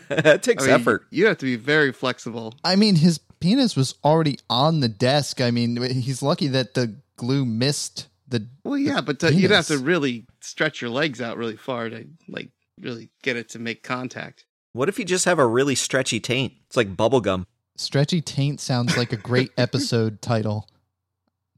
It 0.09 0.43
takes 0.43 0.63
I 0.63 0.67
mean, 0.67 0.75
effort. 0.75 1.05
You 1.09 1.27
have 1.27 1.37
to 1.39 1.45
be 1.45 1.55
very 1.55 1.91
flexible. 1.91 2.53
I 2.63 2.75
mean, 2.75 2.95
his 2.95 3.19
penis 3.39 3.75
was 3.75 3.95
already 4.03 4.39
on 4.49 4.79
the 4.79 4.89
desk. 4.89 5.41
I 5.41 5.51
mean, 5.51 5.81
he's 5.81 6.21
lucky 6.21 6.47
that 6.47 6.73
the 6.73 6.95
glue 7.17 7.45
missed 7.45 8.07
the. 8.27 8.47
Well, 8.63 8.77
yeah, 8.77 8.95
the 8.95 9.01
but 9.01 9.19
to, 9.19 9.33
you'd 9.33 9.51
have 9.51 9.67
to 9.67 9.77
really 9.77 10.25
stretch 10.41 10.81
your 10.81 10.89
legs 10.89 11.21
out 11.21 11.37
really 11.37 11.57
far 11.57 11.89
to 11.89 12.07
like 12.27 12.49
really 12.79 13.09
get 13.23 13.37
it 13.37 13.49
to 13.49 13.59
make 13.59 13.83
contact. 13.83 14.45
What 14.73 14.89
if 14.89 14.97
you 14.97 15.05
just 15.05 15.25
have 15.25 15.39
a 15.39 15.45
really 15.45 15.75
stretchy 15.75 16.19
taint? 16.19 16.53
It's 16.67 16.77
like 16.77 16.95
bubblegum. 16.95 17.45
Stretchy 17.75 18.21
taint 18.21 18.59
sounds 18.59 18.95
like 18.97 19.11
a 19.11 19.17
great 19.17 19.51
episode 19.57 20.21
title. 20.21 20.67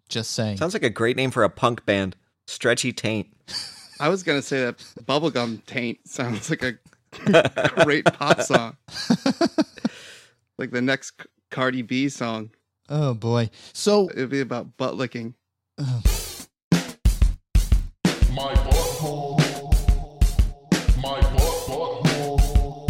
Just 0.09 0.31
saying. 0.31 0.57
Sounds 0.57 0.73
like 0.73 0.83
a 0.83 0.89
great 0.89 1.17
name 1.17 1.31
for 1.31 1.43
a 1.43 1.49
punk 1.49 1.85
band. 1.85 2.15
Stretchy 2.47 2.91
Taint. 2.91 3.27
I 3.99 4.09
was 4.09 4.23
gonna 4.23 4.41
say 4.41 4.65
that 4.65 4.77
bubblegum 5.05 5.65
taint 5.65 5.99
sounds 6.07 6.49
like 6.49 6.63
a 6.63 6.73
great 7.83 8.05
pop 8.05 8.41
song. 8.49 8.77
like 10.57 10.71
the 10.71 10.81
next 10.81 11.13
Cardi 11.51 11.81
B 11.81 12.09
song. 12.09 12.51
oh 12.89 13.13
boy. 13.13 13.49
So 13.73 14.09
It'd 14.09 14.29
be 14.29 14.39
about 14.41 14.77
butt 14.77 14.95
licking. 14.95 15.35
My 18.35 18.53
butthole. 18.55 19.37
My 21.01 21.19
butt 21.21 21.67
butthole. 21.67 22.89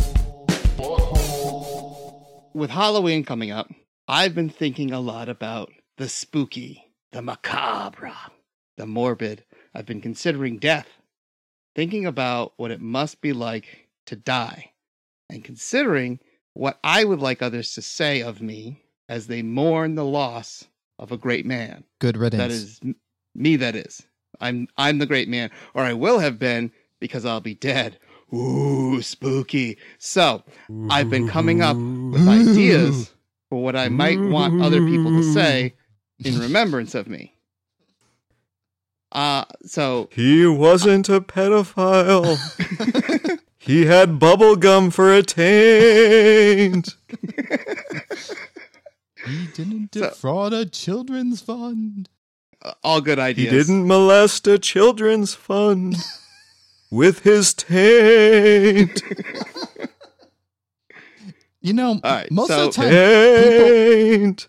Butthole. 0.77 2.53
With 2.53 2.69
Halloween 2.69 3.23
coming 3.25 3.51
up, 3.51 3.69
I've 4.07 4.33
been 4.35 4.49
thinking 4.49 4.91
a 4.91 4.99
lot 4.99 5.27
about 5.29 5.71
the 5.97 6.07
spooky, 6.09 6.91
the 7.11 7.21
macabre, 7.21 8.13
the 8.77 8.85
morbid. 8.85 9.43
I've 9.75 9.85
been 9.85 10.01
considering 10.01 10.57
death, 10.59 10.87
thinking 11.75 12.05
about 12.05 12.53
what 12.57 12.71
it 12.71 12.79
must 12.81 13.21
be 13.21 13.33
like 13.33 13.82
to 14.05 14.15
die, 14.15 14.72
and 15.29 15.43
considering 15.43 16.19
what 16.53 16.79
I 16.83 17.03
would 17.03 17.19
like 17.19 17.41
others 17.41 17.74
to 17.74 17.81
say 17.81 18.22
of 18.22 18.41
me 18.41 18.83
as 19.10 19.27
they 19.27 19.41
mourn 19.41 19.95
the 19.95 20.05
loss 20.05 20.65
of 21.00 21.12
a 21.12 21.17
great 21.17 21.45
man. 21.45 21.83
good 22.00 22.17
riddance. 22.17 22.39
That 22.39 22.51
is 22.51 22.79
me. 23.36 23.55
That 23.55 23.75
is. 23.75 24.03
I'm 24.39 24.67
I'm 24.77 25.00
the 25.00 25.05
great 25.05 25.29
man, 25.29 25.50
or 25.74 25.83
I 25.83 25.93
will 25.93 26.19
have 26.19 26.39
been 26.39 26.72
because 27.00 27.25
I'll 27.25 27.41
be 27.41 27.55
dead. 27.55 27.98
Ooh, 28.33 29.01
spooky. 29.01 29.77
So 30.00 30.43
I've 30.89 31.10
been 31.10 31.27
coming 31.27 31.62
up 31.62 31.77
with 31.77 32.27
ideas 32.27 33.13
for 33.50 33.62
what 33.62 33.75
I 33.75 33.89
might 33.89 34.19
want 34.19 34.62
other 34.62 34.79
people 34.86 35.12
to 35.12 35.33
say 35.33 35.75
in 36.24 36.39
remembrance 36.39 36.95
of 36.95 37.07
me. 37.07 37.36
Uh 39.12 39.45
so 39.65 40.10
He 40.12 40.48
wasn't 40.48 41.10
a 41.10 41.22
pedophile. 41.22 42.38
he 43.65 43.86
had 43.86 44.20
bubble 44.20 44.55
gum 44.55 44.91
for 44.91 45.13
a 45.13 45.24
taint. 45.24 46.96
he 49.25 49.48
didn't 49.53 49.93
So- 49.93 50.01
defraud 50.10 50.53
a 50.53 50.65
children's 50.65 51.41
fund. 51.41 52.10
uh, 52.62 52.74
all 52.84 53.01
good 53.01 53.20
ideas. 53.20 53.51
He 53.51 53.58
didn't 53.58 53.88
molest 53.88 54.48
a 54.48 54.58
children's 54.60 55.34
fund 55.34 55.96
with 56.91 57.20
his 57.24 57.53
taint. 57.53 59.01
You 61.62 61.72
know, 61.74 61.91
All 62.03 62.12
right, 62.12 62.29
most 62.32 62.50
so- 62.50 62.67
of 62.67 62.75
the 62.75 62.82
time, 62.82 62.91
Taint. 62.91 64.48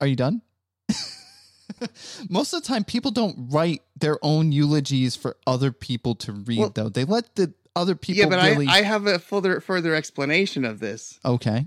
are 0.00 0.06
you 0.06 0.16
done? 0.16 0.40
most 2.30 2.54
of 2.54 2.62
the 2.62 2.66
time, 2.68 2.82
people 2.84 3.10
don't 3.10 3.48
write 3.50 3.82
their 3.94 4.18
own 4.22 4.50
eulogies 4.50 5.16
for 5.16 5.36
other 5.46 5.70
people 5.70 6.14
to 6.16 6.32
read. 6.32 6.58
Well- 6.58 6.70
though 6.74 6.88
they 6.88 7.04
let 7.04 7.34
the 7.36 7.52
other 7.76 7.94
people 7.94 8.20
Yeah, 8.20 8.28
but 8.28 8.44
really. 8.44 8.66
I, 8.66 8.78
I 8.78 8.82
have 8.82 9.06
a 9.06 9.18
further 9.18 9.60
further 9.60 9.94
explanation 9.94 10.64
of 10.64 10.80
this. 10.80 11.18
okay. 11.24 11.66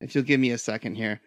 if 0.00 0.14
you'll 0.14 0.24
give 0.24 0.40
me 0.40 0.50
a 0.50 0.58
second 0.58 0.96
here. 0.96 1.20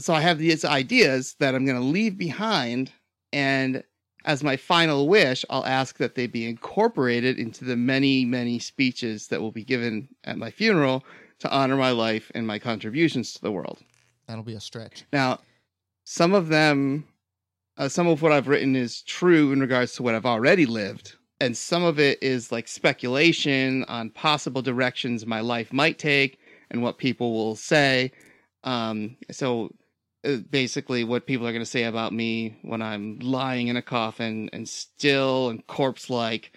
So 0.00 0.14
I 0.14 0.20
have 0.20 0.38
these 0.38 0.64
ideas 0.64 1.34
that 1.40 1.54
I'm 1.54 1.64
going 1.64 1.78
to 1.78 1.84
leave 1.84 2.16
behind, 2.16 2.92
and 3.32 3.82
as 4.24 4.44
my 4.44 4.56
final 4.56 5.08
wish, 5.08 5.44
I'll 5.50 5.66
ask 5.66 5.98
that 5.98 6.14
they 6.14 6.26
be 6.26 6.48
incorporated 6.48 7.38
into 7.38 7.64
the 7.64 7.76
many, 7.76 8.24
many 8.24 8.58
speeches 8.58 9.28
that 9.28 9.40
will 9.40 9.52
be 9.52 9.64
given 9.64 10.08
at 10.24 10.38
my 10.38 10.50
funeral 10.50 11.04
to 11.40 11.50
honor 11.50 11.76
my 11.76 11.90
life 11.90 12.30
and 12.34 12.46
my 12.46 12.58
contributions 12.58 13.32
to 13.34 13.40
the 13.40 13.52
world. 13.52 13.78
That'll 14.26 14.44
be 14.44 14.54
a 14.54 14.60
stretch. 14.60 15.04
Now, 15.12 15.40
some 16.04 16.34
of 16.34 16.48
them, 16.48 17.06
uh, 17.76 17.88
some 17.88 18.06
of 18.06 18.22
what 18.22 18.32
I've 18.32 18.48
written 18.48 18.76
is 18.76 19.02
true 19.02 19.52
in 19.52 19.60
regards 19.60 19.94
to 19.94 20.02
what 20.02 20.14
I've 20.14 20.26
already 20.26 20.66
lived, 20.66 21.14
and 21.40 21.56
some 21.56 21.84
of 21.84 21.98
it 21.98 22.22
is 22.22 22.50
like 22.50 22.68
speculation 22.68 23.84
on 23.84 24.10
possible 24.10 24.62
directions 24.62 25.26
my 25.26 25.40
life 25.40 25.72
might 25.72 25.98
take 25.98 26.38
and 26.70 26.82
what 26.82 26.98
people 26.98 27.32
will 27.32 27.56
say. 27.56 28.12
Um, 28.64 29.16
so 29.30 29.70
uh, 30.24 30.38
basically, 30.50 31.04
what 31.04 31.26
people 31.26 31.46
are 31.46 31.52
going 31.52 31.62
to 31.62 31.66
say 31.66 31.84
about 31.84 32.12
me 32.12 32.58
when 32.62 32.82
I'm 32.82 33.18
lying 33.20 33.68
in 33.68 33.76
a 33.76 33.82
coffin 33.82 34.50
and 34.52 34.68
still 34.68 35.48
and 35.48 35.64
corpse 35.66 36.10
like 36.10 36.52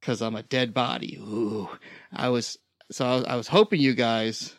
because 0.00 0.22
I'm 0.22 0.36
a 0.36 0.42
dead 0.42 0.72
body. 0.72 1.18
Ooh, 1.20 1.68
I 2.12 2.28
was 2.28 2.58
so 2.90 3.06
I 3.06 3.14
was, 3.16 3.24
I 3.24 3.36
was 3.36 3.48
hoping 3.48 3.80
you 3.80 3.94
guys 3.94 4.54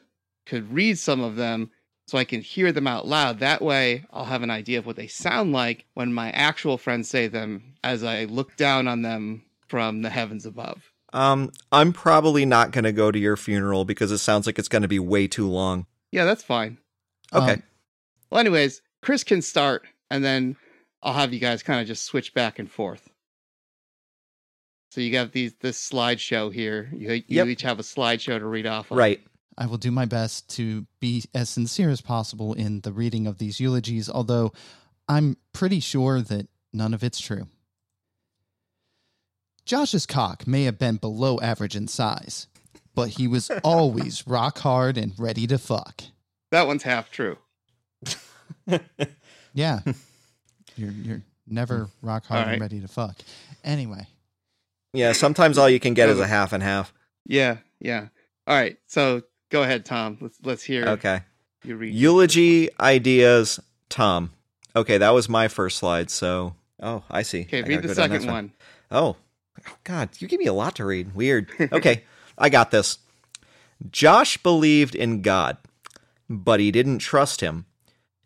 could 0.45 0.71
read 0.71 0.99
some 0.99 1.21
of 1.21 1.37
them 1.37 1.71
so 2.07 2.17
I 2.17 2.23
can 2.23 2.41
hear 2.41 2.71
them 2.71 2.87
out 2.87 3.07
loud. 3.07 3.39
That 3.39 3.61
way, 3.61 4.05
I'll 4.11 4.25
have 4.25 4.43
an 4.43 4.51
idea 4.51 4.79
of 4.79 4.85
what 4.85 4.95
they 4.95 5.07
sound 5.07 5.51
like 5.51 5.85
when 5.93 6.13
my 6.13 6.29
actual 6.31 6.77
friends 6.77 7.09
say 7.09 7.27
them 7.27 7.73
as 7.83 8.03
I 8.03 8.25
look 8.25 8.55
down 8.55 8.87
on 8.87 9.01
them 9.01 9.43
from 9.67 10.01
the 10.03 10.09
heavens 10.09 10.45
above. 10.45 10.91
Um, 11.13 11.51
I'm 11.71 11.93
probably 11.93 12.45
not 12.45 12.71
going 12.71 12.83
to 12.83 12.91
go 12.91 13.09
to 13.11 13.17
your 13.17 13.37
funeral 13.37 13.85
because 13.85 14.11
it 14.11 14.17
sounds 14.19 14.45
like 14.45 14.59
it's 14.59 14.67
going 14.67 14.81
to 14.81 14.87
be 14.87 14.99
way 14.99 15.27
too 15.27 15.47
long. 15.49 15.85
Yeah, 16.11 16.25
that's 16.25 16.43
fine. 16.43 16.77
Okay. 17.33 17.53
Um, 17.53 17.63
Well, 18.29 18.39
anyways, 18.41 18.81
Chris 19.01 19.23
can 19.23 19.41
start, 19.41 19.83
and 20.11 20.23
then 20.23 20.57
I'll 21.01 21.13
have 21.13 21.33
you 21.33 21.39
guys 21.39 21.63
kind 21.63 21.79
of 21.79 21.87
just 21.87 22.03
switch 22.05 22.33
back 22.33 22.59
and 22.59 22.69
forth. 22.69 23.09
So 24.91 25.01
you 25.01 25.11
got 25.11 25.31
these 25.31 25.53
this 25.59 25.77
slideshow 25.89 26.53
here. 26.53 26.89
You, 26.93 27.13
you 27.13 27.23
Yep. 27.27 27.47
each 27.47 27.61
have 27.63 27.79
a 27.79 27.83
slideshow 27.83 28.39
to 28.39 28.45
read 28.45 28.65
off 28.65 28.91
of. 28.91 28.97
Right. 28.97 29.21
I 29.57 29.65
will 29.65 29.77
do 29.77 29.91
my 29.91 30.05
best 30.05 30.49
to 30.55 30.85
be 30.99 31.23
as 31.33 31.49
sincere 31.49 31.89
as 31.89 32.01
possible 32.01 32.53
in 32.53 32.81
the 32.81 32.91
reading 32.91 33.25
of 33.27 33.37
these 33.37 33.59
eulogies, 33.59 34.09
although 34.09 34.51
I'm 35.07 35.37
pretty 35.53 35.79
sure 35.79 36.21
that 36.21 36.47
none 36.73 36.93
of 36.93 37.03
it's 37.03 37.19
true. 37.19 37.47
Josh's 39.65 40.05
cock 40.05 40.45
may 40.45 40.63
have 40.63 40.77
been 40.77 40.97
below 40.97 41.39
average 41.39 41.75
in 41.75 41.87
size, 41.87 42.47
but 42.93 43.09
he 43.09 43.27
was 43.27 43.49
always 43.63 44.27
rock 44.27 44.59
hard 44.59 44.97
and 44.97 45.13
ready 45.17 45.47
to 45.47 45.57
fuck. 45.57 46.03
That 46.51 46.67
one's 46.67 46.83
half 46.83 47.09
true. 47.09 47.37
Yeah. 49.55 49.79
You're 50.75 50.91
you're 50.91 51.21
never 51.47 51.85
hmm. 51.85 52.07
rock 52.07 52.25
hard 52.27 52.39
All 52.41 52.45
right. 52.45 52.53
and 52.53 52.61
ready 52.61 52.81
to 52.81 52.87
fuck. 52.87 53.15
Anyway, 53.63 54.05
Yeah, 54.93 55.13
sometimes 55.13 55.57
all 55.57 55.69
you 55.69 55.79
can 55.79 55.95
get 55.95 56.09
is 56.09 56.19
a 56.19 56.27
half 56.27 56.53
and 56.53 56.61
half. 56.61 56.93
Yeah, 57.25 57.57
yeah. 57.79 58.09
All 58.45 58.55
right. 58.55 58.77
So 58.85 59.23
go 59.49 59.63
ahead, 59.63 59.85
Tom. 59.85 60.17
Let's 60.21 60.37
let's 60.43 60.63
hear 60.63 60.85
Okay. 60.89 61.21
you 61.63 61.75
read. 61.75 61.93
Eulogy 61.93 62.69
ideas, 62.79 63.59
Tom. 63.89 64.31
Okay, 64.75 64.97
that 64.97 65.11
was 65.13 65.29
my 65.29 65.47
first 65.47 65.77
slide. 65.77 66.09
So, 66.09 66.55
oh, 66.81 67.03
I 67.09 67.21
see. 67.21 67.41
Okay, 67.41 67.63
I 67.63 67.67
read 67.67 67.81
the 67.81 67.95
second 67.95 68.17
next 68.23 68.25
one. 68.25 68.51
Oh, 68.91 69.15
oh, 69.67 69.73
God, 69.83 70.09
you 70.19 70.27
give 70.27 70.39
me 70.39 70.47
a 70.47 70.53
lot 70.53 70.75
to 70.75 70.85
read. 70.85 71.15
Weird. 71.15 71.49
Okay, 71.71 72.03
I 72.37 72.49
got 72.49 72.71
this. 72.71 72.99
Josh 73.91 74.37
believed 74.37 74.95
in 74.95 75.21
God, 75.21 75.57
but 76.29 76.59
he 76.59 76.71
didn't 76.71 76.99
trust 76.99 77.41
him. 77.41 77.65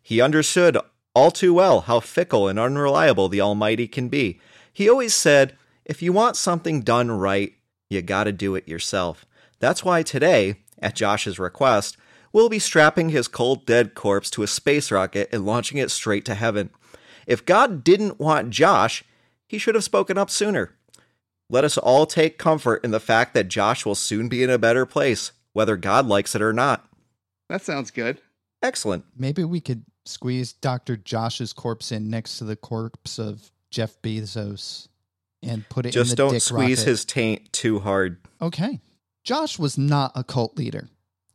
He 0.02 0.20
understood 0.20 0.76
all 1.14 1.30
too 1.30 1.54
well 1.54 1.82
how 1.82 2.00
fickle 2.00 2.48
and 2.48 2.58
unreliable 2.58 3.28
the 3.28 3.40
Almighty 3.40 3.86
can 3.86 4.08
be. 4.08 4.40
He 4.72 4.88
always 4.88 5.14
said, 5.14 5.56
if 5.84 6.02
you 6.02 6.12
want 6.12 6.36
something 6.36 6.82
done 6.82 7.10
right, 7.10 7.52
you 7.88 8.00
gotta 8.02 8.32
do 8.32 8.54
it 8.54 8.68
yourself. 8.68 9.26
That's 9.58 9.84
why 9.84 10.02
today, 10.02 10.56
at 10.80 10.94
Josh's 10.94 11.38
request, 11.38 11.96
we'll 12.32 12.48
be 12.48 12.58
strapping 12.58 13.10
his 13.10 13.28
cold 13.28 13.66
dead 13.66 13.94
corpse 13.94 14.30
to 14.30 14.42
a 14.42 14.46
space 14.46 14.90
rocket 14.90 15.28
and 15.32 15.44
launching 15.46 15.78
it 15.78 15.90
straight 15.90 16.24
to 16.26 16.34
heaven. 16.34 16.70
If 17.26 17.44
God 17.44 17.84
didn't 17.84 18.18
want 18.18 18.50
Josh, 18.50 19.04
he 19.46 19.58
should 19.58 19.74
have 19.74 19.84
spoken 19.84 20.16
up 20.18 20.30
sooner. 20.30 20.74
Let 21.48 21.64
us 21.64 21.76
all 21.76 22.06
take 22.06 22.38
comfort 22.38 22.84
in 22.84 22.92
the 22.92 23.00
fact 23.00 23.34
that 23.34 23.48
Josh 23.48 23.84
will 23.84 23.94
soon 23.96 24.28
be 24.28 24.42
in 24.42 24.50
a 24.50 24.58
better 24.58 24.86
place, 24.86 25.32
whether 25.52 25.76
God 25.76 26.06
likes 26.06 26.34
it 26.34 26.42
or 26.42 26.52
not. 26.52 26.88
That 27.48 27.62
sounds 27.62 27.90
good. 27.90 28.20
Excellent. 28.62 29.04
maybe 29.16 29.42
we 29.42 29.60
could 29.60 29.84
squeeze 30.04 30.52
Dr. 30.52 30.96
Josh's 30.96 31.52
corpse 31.52 31.90
in 31.90 32.10
next 32.10 32.38
to 32.38 32.44
the 32.44 32.56
corpse 32.56 33.18
of 33.18 33.50
Jeff 33.70 34.00
Bezos 34.02 34.88
and 35.42 35.66
put 35.68 35.86
it 35.86 35.88
in 35.88 35.92
Just 35.92 36.16
don't 36.16 36.32
dick 36.32 36.42
squeeze 36.42 36.78
rocket. 36.80 36.90
his 36.90 37.04
taint 37.04 37.52
too 37.52 37.78
hard. 37.80 38.18
Okay. 38.42 38.80
Josh 39.24 39.58
was 39.58 39.76
not 39.78 40.12
a 40.14 40.24
cult 40.24 40.56
leader. 40.56 40.88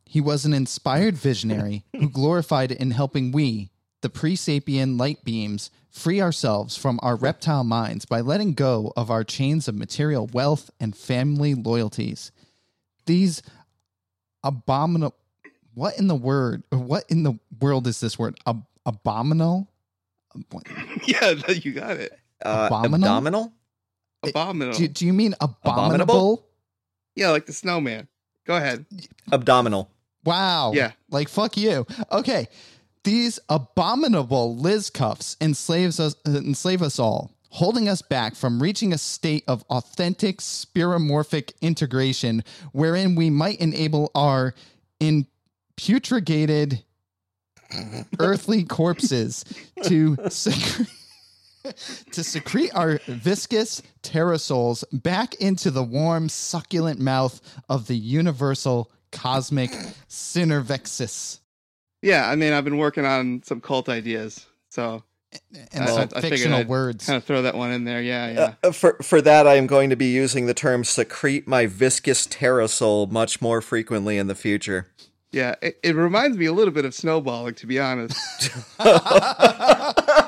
He 0.04 0.20
was 0.20 0.44
an 0.44 0.52
inspired 0.54 1.16
visionary 1.16 1.84
who 1.92 2.08
glorified 2.10 2.72
in 2.72 2.90
helping 2.92 3.32
we, 3.32 3.70
the 4.02 4.10
pre 4.10 4.36
sapien 4.36 4.98
light 4.98 5.24
beams, 5.24 5.70
free 5.90 6.20
ourselves 6.20 6.76
from 6.76 6.98
our 7.02 7.16
reptile 7.16 7.64
minds 7.64 8.04
by 8.04 8.20
letting 8.20 8.54
go 8.54 8.92
of 8.96 9.10
our 9.10 9.24
chains 9.24 9.66
of 9.68 9.74
material 9.74 10.28
wealth 10.32 10.70
and 10.78 10.96
family 10.96 11.54
loyalties. 11.54 12.30
These 13.06 13.42
abominable. 14.44 15.16
What 15.74 15.98
in 15.98 16.06
the 16.08 16.14
word? 16.14 16.62
What 16.70 17.04
in 17.10 17.22
the 17.22 17.38
world 17.60 17.86
is 17.86 18.00
this 18.00 18.18
word? 18.18 18.38
Ab- 18.46 18.66
abominable? 18.84 19.68
Yeah, 21.06 21.32
you 21.48 21.72
got 21.72 21.96
it. 21.96 22.12
Uh, 22.44 22.66
Abominable? 22.66 23.04
abdominal? 23.06 23.52
It- 24.22 24.30
Abominable. 24.30 24.78
Do, 24.78 24.88
do 24.88 25.06
you 25.06 25.12
mean 25.14 25.34
abominable? 25.40 25.72
Abominable? 26.02 26.46
Yeah, 27.16 27.30
like 27.30 27.46
the 27.46 27.52
snowman. 27.52 28.06
Go 28.44 28.56
ahead. 28.56 28.86
Abdominal. 29.32 29.90
Wow. 30.24 30.72
Yeah. 30.74 30.92
Like 31.10 31.28
fuck 31.28 31.56
you. 31.56 31.86
Okay. 32.12 32.48
These 33.02 33.38
abominable 33.48 34.56
Liz 34.56 34.90
cuffs 34.90 35.36
enslaves 35.40 36.00
us, 36.00 36.16
uh, 36.26 36.32
enslave 36.32 36.82
us 36.82 36.98
all, 36.98 37.30
holding 37.50 37.88
us 37.88 38.02
back 38.02 38.34
from 38.34 38.60
reaching 38.60 38.92
a 38.92 38.98
state 38.98 39.44
of 39.46 39.64
authentic 39.70 40.38
spiromorphic 40.38 41.52
integration 41.60 42.42
wherein 42.72 43.14
we 43.14 43.30
might 43.30 43.60
enable 43.60 44.10
our 44.14 44.54
imputregated 45.00 46.82
earthly 48.18 48.64
corpses 48.64 49.44
to 49.84 50.16
secrete, 50.28 50.88
to 52.12 52.24
secrete 52.24 52.70
our 52.74 53.00
viscous 53.06 53.82
pterosols 54.02 54.84
back 54.92 55.34
into 55.36 55.70
the 55.70 55.82
warm, 55.82 56.28
succulent 56.28 57.00
mouth 57.00 57.40
of 57.68 57.86
the 57.86 57.96
universal 57.96 58.90
cosmic 59.12 59.70
synervexis. 60.08 61.40
Yeah, 62.02 62.28
I 62.28 62.36
mean, 62.36 62.52
I've 62.52 62.64
been 62.64 62.78
working 62.78 63.04
on 63.04 63.42
some 63.44 63.60
cult 63.60 63.88
ideas, 63.88 64.46
so 64.70 65.02
And 65.72 65.84
Well, 65.84 65.86
some 65.88 66.08
I 66.14 66.20
figured 66.20 66.38
fictional 66.38 66.60
I'd 66.60 66.68
words. 66.68 67.06
kind 67.06 67.16
of 67.16 67.24
throw 67.24 67.42
that 67.42 67.54
one 67.56 67.72
in 67.72 67.84
there. 67.84 68.00
Yeah, 68.02 68.30
yeah. 68.30 68.54
Uh, 68.62 68.72
for 68.72 68.94
for 69.02 69.20
that, 69.22 69.46
I 69.46 69.54
am 69.54 69.66
going 69.66 69.90
to 69.90 69.96
be 69.96 70.06
using 70.06 70.46
the 70.46 70.54
term 70.54 70.84
"secrete 70.84 71.48
my 71.48 71.66
viscous 71.66 72.26
pterosol" 72.26 73.10
much 73.10 73.40
more 73.42 73.60
frequently 73.60 74.18
in 74.18 74.26
the 74.28 74.34
future. 74.34 74.88
Yeah, 75.32 75.56
it, 75.60 75.78
it 75.82 75.94
reminds 75.96 76.38
me 76.38 76.46
a 76.46 76.52
little 76.52 76.72
bit 76.72 76.84
of 76.84 76.94
snowballing, 76.94 77.54
to 77.56 77.66
be 77.66 77.78
honest. 77.80 78.16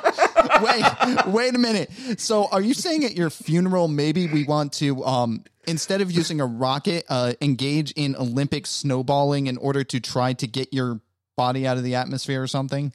wait, 0.62 1.26
wait 1.26 1.54
a 1.54 1.58
minute. 1.58 1.90
So, 2.20 2.46
are 2.50 2.60
you 2.60 2.74
saying 2.74 3.04
at 3.04 3.16
your 3.16 3.30
funeral 3.30 3.88
maybe 3.88 4.26
we 4.26 4.44
want 4.44 4.72
to, 4.74 5.04
um, 5.04 5.44
instead 5.66 6.00
of 6.00 6.10
using 6.12 6.40
a 6.40 6.46
rocket, 6.46 7.04
uh, 7.08 7.34
engage 7.40 7.92
in 7.92 8.16
Olympic 8.16 8.66
snowballing 8.66 9.46
in 9.46 9.56
order 9.58 9.84
to 9.84 10.00
try 10.00 10.32
to 10.34 10.46
get 10.46 10.72
your 10.72 11.00
body 11.36 11.66
out 11.66 11.76
of 11.76 11.84
the 11.84 11.94
atmosphere 11.94 12.42
or 12.42 12.46
something? 12.46 12.92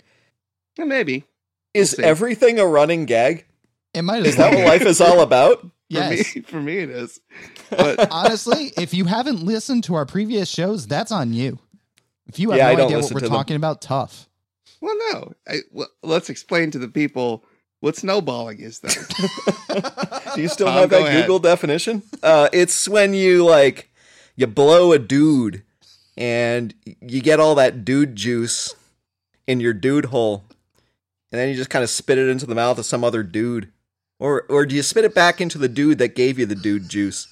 Yeah, 0.78 0.86
Maybe. 0.86 1.26
Is 1.74 1.92
see. 1.92 2.04
everything 2.04 2.60
a 2.60 2.66
running 2.68 3.06
gag? 3.06 3.46
It 3.94 4.02
might 4.04 4.26
Is 4.26 4.36
that 4.38 4.54
what 4.54 4.66
life 4.66 4.82
is 4.84 5.00
all 5.02 5.22
about? 5.22 5.60
For 5.62 5.70
Yes. 5.90 6.36
me, 6.36 6.42
for 6.42 6.60
me 6.62 6.78
it 6.80 6.90
is. 6.90 7.20
But 7.70 8.12
Honestly, 8.12 8.72
if 8.78 8.94
you 8.96 9.06
haven't 9.06 9.44
listened 9.44 9.84
to 9.86 9.94
our 9.96 10.06
previous 10.08 10.50
shows, 10.50 10.88
that's 10.88 11.12
on 11.12 11.34
you. 11.34 11.60
If 12.28 12.40
you 12.40 12.50
have 12.52 12.58
Yeah, 12.58 12.68
I 12.70 12.72
no 12.72 12.78
don't 12.78 12.86
idea 12.88 12.98
what 13.00 13.12
we're 13.14 13.20
to 13.20 13.26
them. 13.26 13.32
talking 13.36 13.56
about, 13.56 13.82
tough. 13.82 14.28
well, 14.82 14.96
no. 15.12 15.34
I, 15.48 15.58
well, 15.72 15.88
let's 16.02 16.30
explain 16.32 16.72
to 16.72 16.80
the 16.80 16.88
people 16.88 17.44
what 17.84 17.98
snowballing 17.98 18.60
is. 18.62 18.80
that? 18.80 20.32
Do 20.36 20.42
you 20.42 20.48
still 20.48 20.68
Tom, 20.68 20.78
have 20.78 20.90
that 20.92 21.02
ahead. 21.02 21.24
Google 21.24 21.40
definition? 21.40 22.02
Uh, 22.24 22.48
it's 22.54 22.88
when 22.88 23.14
you 23.14 23.44
like 23.44 23.90
you 24.38 24.48
blow 24.48 24.94
a 24.94 25.00
dude 25.00 25.64
and 26.16 26.74
you 27.02 27.22
get 27.22 27.42
all 27.42 27.56
that 27.56 27.84
dude 27.84 28.16
juice 28.16 28.74
in 29.48 29.60
your 29.60 29.74
dude 29.74 30.06
hole, 30.06 30.46
and 31.32 31.40
then 31.42 31.50
you 31.50 31.56
just 31.56 31.70
kind 31.70 31.84
of 31.84 31.90
spit 31.90 32.18
it 32.18 32.30
into 32.30 32.46
the 32.46 32.56
mouth 32.56 32.80
of 32.80 32.86
some 32.86 33.04
other 33.04 33.22
dude, 33.22 33.68
or 34.18 34.44
or 34.48 34.66
do 34.66 34.76
you 34.76 34.82
spit 34.82 35.04
it 35.04 35.14
back 35.14 35.42
into 35.42 35.58
the 35.58 35.68
dude 35.68 35.98
that 35.98 36.16
gave 36.16 36.40
you 36.40 36.46
the 36.46 36.56
dude 36.56 36.88
juice? 36.88 37.28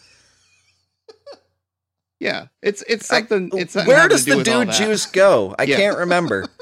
yeah, 2.20 2.48
it's 2.62 2.84
it's 2.90 3.08
something. 3.08 3.50
it's 3.54 3.72
something 3.74 3.88
Where 3.88 4.08
does 4.10 4.26
do 4.26 4.36
the 4.36 4.44
dude 4.44 4.72
juice 4.72 5.06
go? 5.06 5.56
I 5.58 5.64
Yeah. 5.64 5.78
can't 5.78 5.98
remember. 5.98 6.48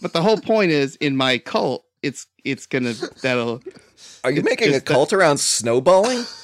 But 0.00 0.12
the 0.12 0.22
whole 0.22 0.38
point 0.38 0.72
is, 0.72 0.96
in 0.96 1.16
my 1.16 1.38
cult, 1.38 1.84
it's 2.02 2.26
it's 2.44 2.66
gonna 2.66 2.94
that'll. 3.22 3.62
Are 4.24 4.30
you 4.30 4.42
making 4.42 4.68
a 4.68 4.72
just 4.72 4.86
that- 4.86 4.92
cult 4.92 5.12
around 5.12 5.38
snowballing? 5.38 6.24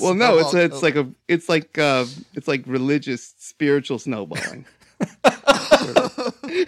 Well, 0.00 0.14
no, 0.14 0.38
it's 0.38 0.54
a, 0.54 0.62
it's 0.64 0.82
like 0.82 0.96
a 0.96 1.08
it's 1.26 1.48
like 1.48 1.76
uh 1.78 2.06
it's 2.34 2.46
like 2.46 2.62
religious 2.66 3.34
spiritual 3.38 3.98
snowballing. 3.98 4.64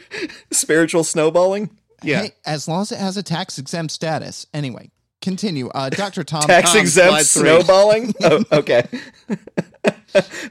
Spiritual 0.50 1.04
snowballing? 1.04 1.70
Yeah. 2.02 2.22
Hey, 2.22 2.32
as 2.44 2.68
long 2.68 2.82
as 2.82 2.92
it 2.92 2.98
has 2.98 3.16
a 3.16 3.22
tax 3.22 3.58
exempt 3.58 3.92
status. 3.92 4.46
Anyway, 4.52 4.90
continue. 5.22 5.68
Uh, 5.68 5.88
Dr. 5.90 6.24
Tom. 6.24 6.42
Tax 6.46 6.72
Tom, 6.72 6.80
exempt 6.80 7.24
snowballing? 7.26 8.14
oh, 8.22 8.44
okay. 8.52 8.86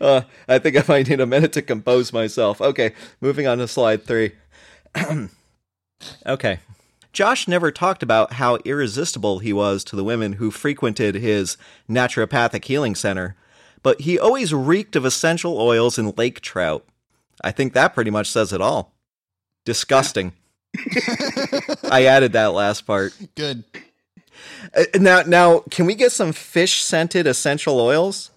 uh, 0.01 0.21
I 0.47 0.59
think 0.59 0.77
I 0.77 0.83
might 0.87 1.07
need 1.09 1.19
a 1.19 1.25
minute 1.25 1.53
to 1.53 1.61
compose 1.61 2.13
myself. 2.13 2.61
Okay, 2.61 2.93
moving 3.21 3.47
on 3.47 3.57
to 3.59 3.67
slide 3.67 4.03
three. 4.05 4.31
okay. 6.25 6.59
Josh 7.13 7.47
never 7.47 7.71
talked 7.71 8.03
about 8.03 8.33
how 8.33 8.57
irresistible 8.65 9.39
he 9.39 9.53
was 9.53 9.83
to 9.85 9.95
the 9.95 10.03
women 10.03 10.33
who 10.33 10.51
frequented 10.51 11.15
his 11.15 11.55
naturopathic 11.89 12.65
healing 12.65 12.93
center, 12.93 13.35
but 13.81 14.01
he 14.01 14.19
always 14.19 14.53
reeked 14.53 14.97
of 14.97 15.05
essential 15.05 15.57
oils 15.57 15.97
and 15.97 16.17
lake 16.17 16.41
trout. 16.41 16.85
I 17.41 17.51
think 17.51 17.73
that 17.73 17.93
pretty 17.93 18.11
much 18.11 18.29
says 18.29 18.51
it 18.51 18.59
all. 18.59 18.93
Disgusting. 19.63 20.33
I 21.89 22.05
added 22.05 22.33
that 22.33 22.47
last 22.47 22.85
part. 22.85 23.13
Good. 23.35 23.63
Uh, 24.75 24.83
now, 24.95 25.21
now, 25.21 25.59
can 25.71 25.85
we 25.85 25.95
get 25.95 26.11
some 26.11 26.33
fish 26.33 26.81
scented 26.81 27.27
essential 27.27 27.79
oils? 27.79 28.31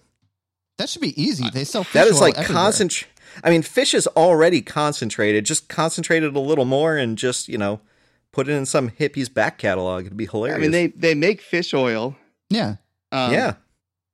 That 0.77 0.87
should 0.87 1.01
be 1.01 1.21
easy. 1.21 1.49
They 1.49 1.65
sell 1.65 1.83
fish 1.83 1.93
That 1.93 2.07
is 2.07 2.21
like 2.21 2.35
concentrate. 2.35 3.09
I 3.43 3.49
mean, 3.49 3.61
fish 3.61 3.93
is 3.93 4.07
already 4.07 4.61
concentrated. 4.61 5.45
Just 5.45 5.69
concentrate 5.69 6.23
it 6.23 6.35
a 6.35 6.39
little 6.39 6.65
more, 6.65 6.97
and 6.97 7.17
just 7.17 7.47
you 7.47 7.57
know, 7.57 7.79
put 8.31 8.47
it 8.47 8.53
in 8.53 8.65
some 8.65 8.89
hippie's 8.89 9.29
back 9.29 9.57
catalog. 9.57 10.05
It'd 10.05 10.17
be 10.17 10.25
hilarious. 10.25 10.57
I 10.57 10.61
mean, 10.61 10.71
they 10.71 10.87
they 10.87 11.15
make 11.15 11.41
fish 11.41 11.73
oil. 11.73 12.15
Yeah. 12.49 12.75
Um, 13.11 13.33
yeah. 13.33 13.53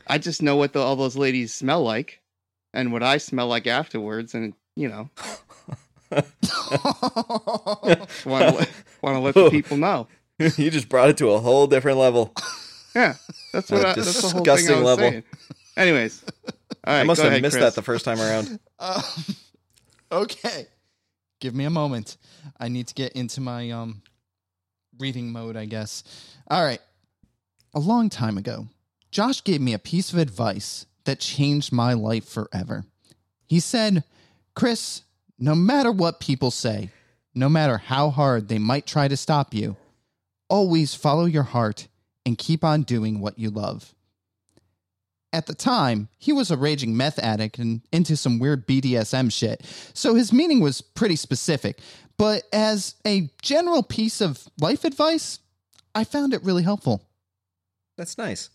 I 0.08 0.18
just 0.18 0.42
know 0.42 0.56
what 0.56 0.74
the, 0.74 0.80
all 0.80 0.96
those 0.96 1.16
ladies 1.16 1.54
smell 1.54 1.84
like, 1.84 2.22
and 2.74 2.92
what 2.94 3.04
I 3.04 3.18
smell 3.18 3.48
like 3.48 3.68
afterwards, 3.68 4.34
and 4.36 4.54
you 4.76 4.88
know, 4.88 5.10
want 6.12 6.26
to 8.26 8.26
let, 8.26 8.70
want 9.02 9.16
to 9.16 9.20
let 9.20 9.36
the 9.36 9.50
people 9.50 9.78
know. 9.78 10.08
you 10.40 10.70
just 10.70 10.90
brought 10.90 11.10
it 11.10 11.18
to 11.18 11.32
a 11.32 11.40
whole 11.40 11.66
different 11.68 11.98
level. 11.98 12.34
Yeah, 12.96 13.16
that's 13.54 13.72
what 13.72 13.84
A 13.84 13.88
I, 13.90 13.94
that's 13.94 14.22
the 14.22 14.30
whole 14.30 14.32
thing 14.32 14.40
I 14.40 14.56
disgusting 14.56 14.76
was 14.76 14.86
level. 14.86 15.10
saying. 15.10 15.24
Anyways, 15.78 16.24
all 16.48 16.55
right, 16.86 17.00
I 17.02 17.04
must 17.04 17.22
have 17.22 17.32
ahead, 17.32 17.42
missed 17.42 17.58
Chris. 17.58 17.64
that 17.64 17.76
the 17.76 17.84
first 17.86 18.06
time 18.06 18.20
around. 18.20 18.60
Um, 18.78 19.02
okay. 20.12 20.68
Give 21.40 21.56
me 21.56 21.64
a 21.66 21.70
moment. 21.70 22.18
I 22.60 22.68
need 22.68 22.88
to 22.88 22.94
get 22.94 23.14
into 23.14 23.40
my 23.42 23.72
um 23.72 24.02
reading 25.00 25.32
mode, 25.32 25.56
I 25.56 25.66
guess. 25.66 26.04
All 26.50 26.64
right. 26.64 26.82
A 27.74 27.80
long 27.80 28.10
time 28.10 28.38
ago, 28.38 28.68
Josh 29.12 29.44
gave 29.44 29.62
me 29.62 29.74
a 29.74 29.80
piece 29.80 30.12
of 30.12 30.20
advice 30.20 30.86
that 31.06 31.20
changed 31.20 31.72
my 31.72 31.94
life 31.94 32.26
forever. 32.28 32.84
He 33.46 33.60
said, 33.60 34.04
"Chris, 34.56 35.04
no 35.40 35.56
matter 35.56 35.92
what 35.92 36.20
people 36.20 36.52
say, 36.52 36.90
no 37.34 37.48
matter 37.50 37.78
how 37.78 38.10
hard 38.10 38.48
they 38.50 38.60
might 38.60 38.86
try 38.86 39.08
to 39.08 39.18
stop 39.18 39.54
you, 39.54 39.78
always 40.50 40.96
follow 40.96 41.26
your 41.26 41.44
heart 41.44 41.88
and 42.26 42.38
keep 42.38 42.64
on 42.64 42.84
doing 42.84 43.20
what 43.20 43.40
you 43.40 43.50
love." 43.50 43.94
At 45.36 45.48
the 45.48 45.54
time, 45.54 46.08
he 46.18 46.32
was 46.32 46.50
a 46.50 46.56
raging 46.56 46.96
meth 46.96 47.20
addict 47.20 47.60
and 47.60 47.82
into 47.92 48.16
some 48.16 48.40
weird 48.40 48.66
BDSM 48.66 49.30
shit, 49.30 49.66
so 49.94 50.16
his 50.16 50.32
meaning 50.32 50.62
was 50.62 50.80
pretty 50.80 51.18
specific. 51.18 51.80
But 52.18 52.44
as 52.54 52.96
a 53.06 53.30
general 53.42 53.84
piece 53.84 54.22
of 54.22 54.48
life 54.62 54.86
advice, 54.86 55.40
I 55.94 56.06
found 56.06 56.34
it 56.34 56.42
really 56.46 56.64
helpful. 56.64 57.02
That's 57.98 58.18
nice. 58.18 58.50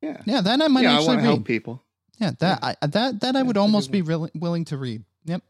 Yeah, 0.00 0.22
Yeah, 0.24 0.40
that 0.40 0.62
I 0.62 0.68
might 0.68 0.82
yeah, 0.82 0.92
actually 0.92 1.06
want 1.08 1.18
to 1.18 1.24
help 1.24 1.44
people. 1.44 1.82
Yeah, 2.20 2.30
that 2.38 2.60
I, 2.62 2.76
that 2.86 3.20
that 3.20 3.34
I 3.34 3.40
Yeah, 3.40 3.44
would 3.46 3.56
almost 3.56 3.90
be 3.90 4.02
really 4.02 4.30
willing 4.32 4.64
to 4.66 4.76
read. 4.76 5.02
Yep. 5.24 5.42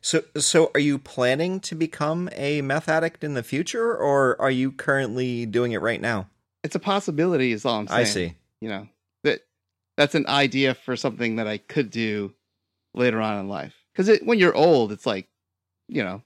So, 0.00 0.22
so 0.36 0.70
are 0.72 0.80
you 0.80 1.00
planning 1.00 1.58
to 1.60 1.74
become 1.74 2.28
a 2.36 2.62
meth 2.62 2.88
addict 2.88 3.24
in 3.24 3.34
the 3.34 3.42
future, 3.42 3.92
or 3.92 4.40
are 4.40 4.52
you 4.52 4.70
currently 4.70 5.46
doing 5.46 5.72
it 5.72 5.80
right 5.80 6.00
now? 6.00 6.28
It's 6.62 6.76
a 6.76 6.78
possibility, 6.78 7.50
is 7.50 7.64
all 7.64 7.80
I'm 7.80 7.88
saying. 7.88 8.00
I 8.00 8.04
see. 8.04 8.34
You 8.60 8.68
know 8.68 8.82
that 8.82 8.88
that's 9.98 10.14
an 10.14 10.26
idea 10.28 10.74
for 10.74 10.96
something 10.96 11.36
that 11.36 11.46
I 11.48 11.58
could 11.58 11.90
do 11.90 12.32
later 12.94 13.20
on 13.20 13.38
in 13.40 13.48
life. 13.48 13.74
Because 13.92 14.18
when 14.22 14.38
you're 14.38 14.54
old, 14.54 14.92
it's 14.92 15.04
like, 15.04 15.26
you 15.88 16.02
know, 16.04 16.22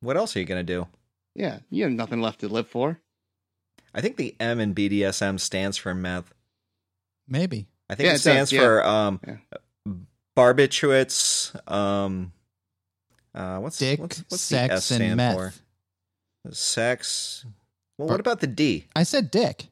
What 0.00 0.16
else 0.18 0.36
are 0.36 0.38
you 0.40 0.44
gonna 0.44 0.62
do? 0.62 0.86
yeah, 1.34 1.60
you 1.70 1.82
have 1.84 1.92
nothing 1.92 2.20
left 2.20 2.40
to 2.40 2.48
live 2.48 2.68
for. 2.68 3.00
I 3.94 4.02
think 4.02 4.16
the 4.18 4.36
M 4.38 4.60
in 4.60 4.74
BDSM 4.74 5.40
stands 5.40 5.78
for 5.78 5.94
meth. 5.94 6.32
Maybe. 7.26 7.66
I 7.88 7.94
think 7.94 8.04
Yeah, 8.06 8.10
it 8.10 8.14
it 8.14 8.16
does, 8.16 8.20
stands 8.22 8.52
yeah. 8.52 8.60
for 8.60 8.84
um, 8.86 9.20
Yeah. 9.26 9.92
barbiturates. 10.36 11.70
Um, 11.70 12.32
uh, 13.34 13.58
what's 13.58 13.78
Dick, 13.78 13.98
what's, 14.00 14.18
what's 14.28 14.48
the 14.48 14.56
S 14.58 14.68
sex, 14.70 14.84
stand 14.84 15.02
and 15.04 15.16
meth. 15.16 15.34
for? 15.34 15.52
Sex. 16.52 17.44
Well, 17.98 18.08
Bar- 18.08 18.14
what 18.14 18.20
about 18.20 18.40
the 18.40 18.46
D? 18.46 18.86
I 18.94 19.02
said 19.02 19.30
dick. 19.30 19.66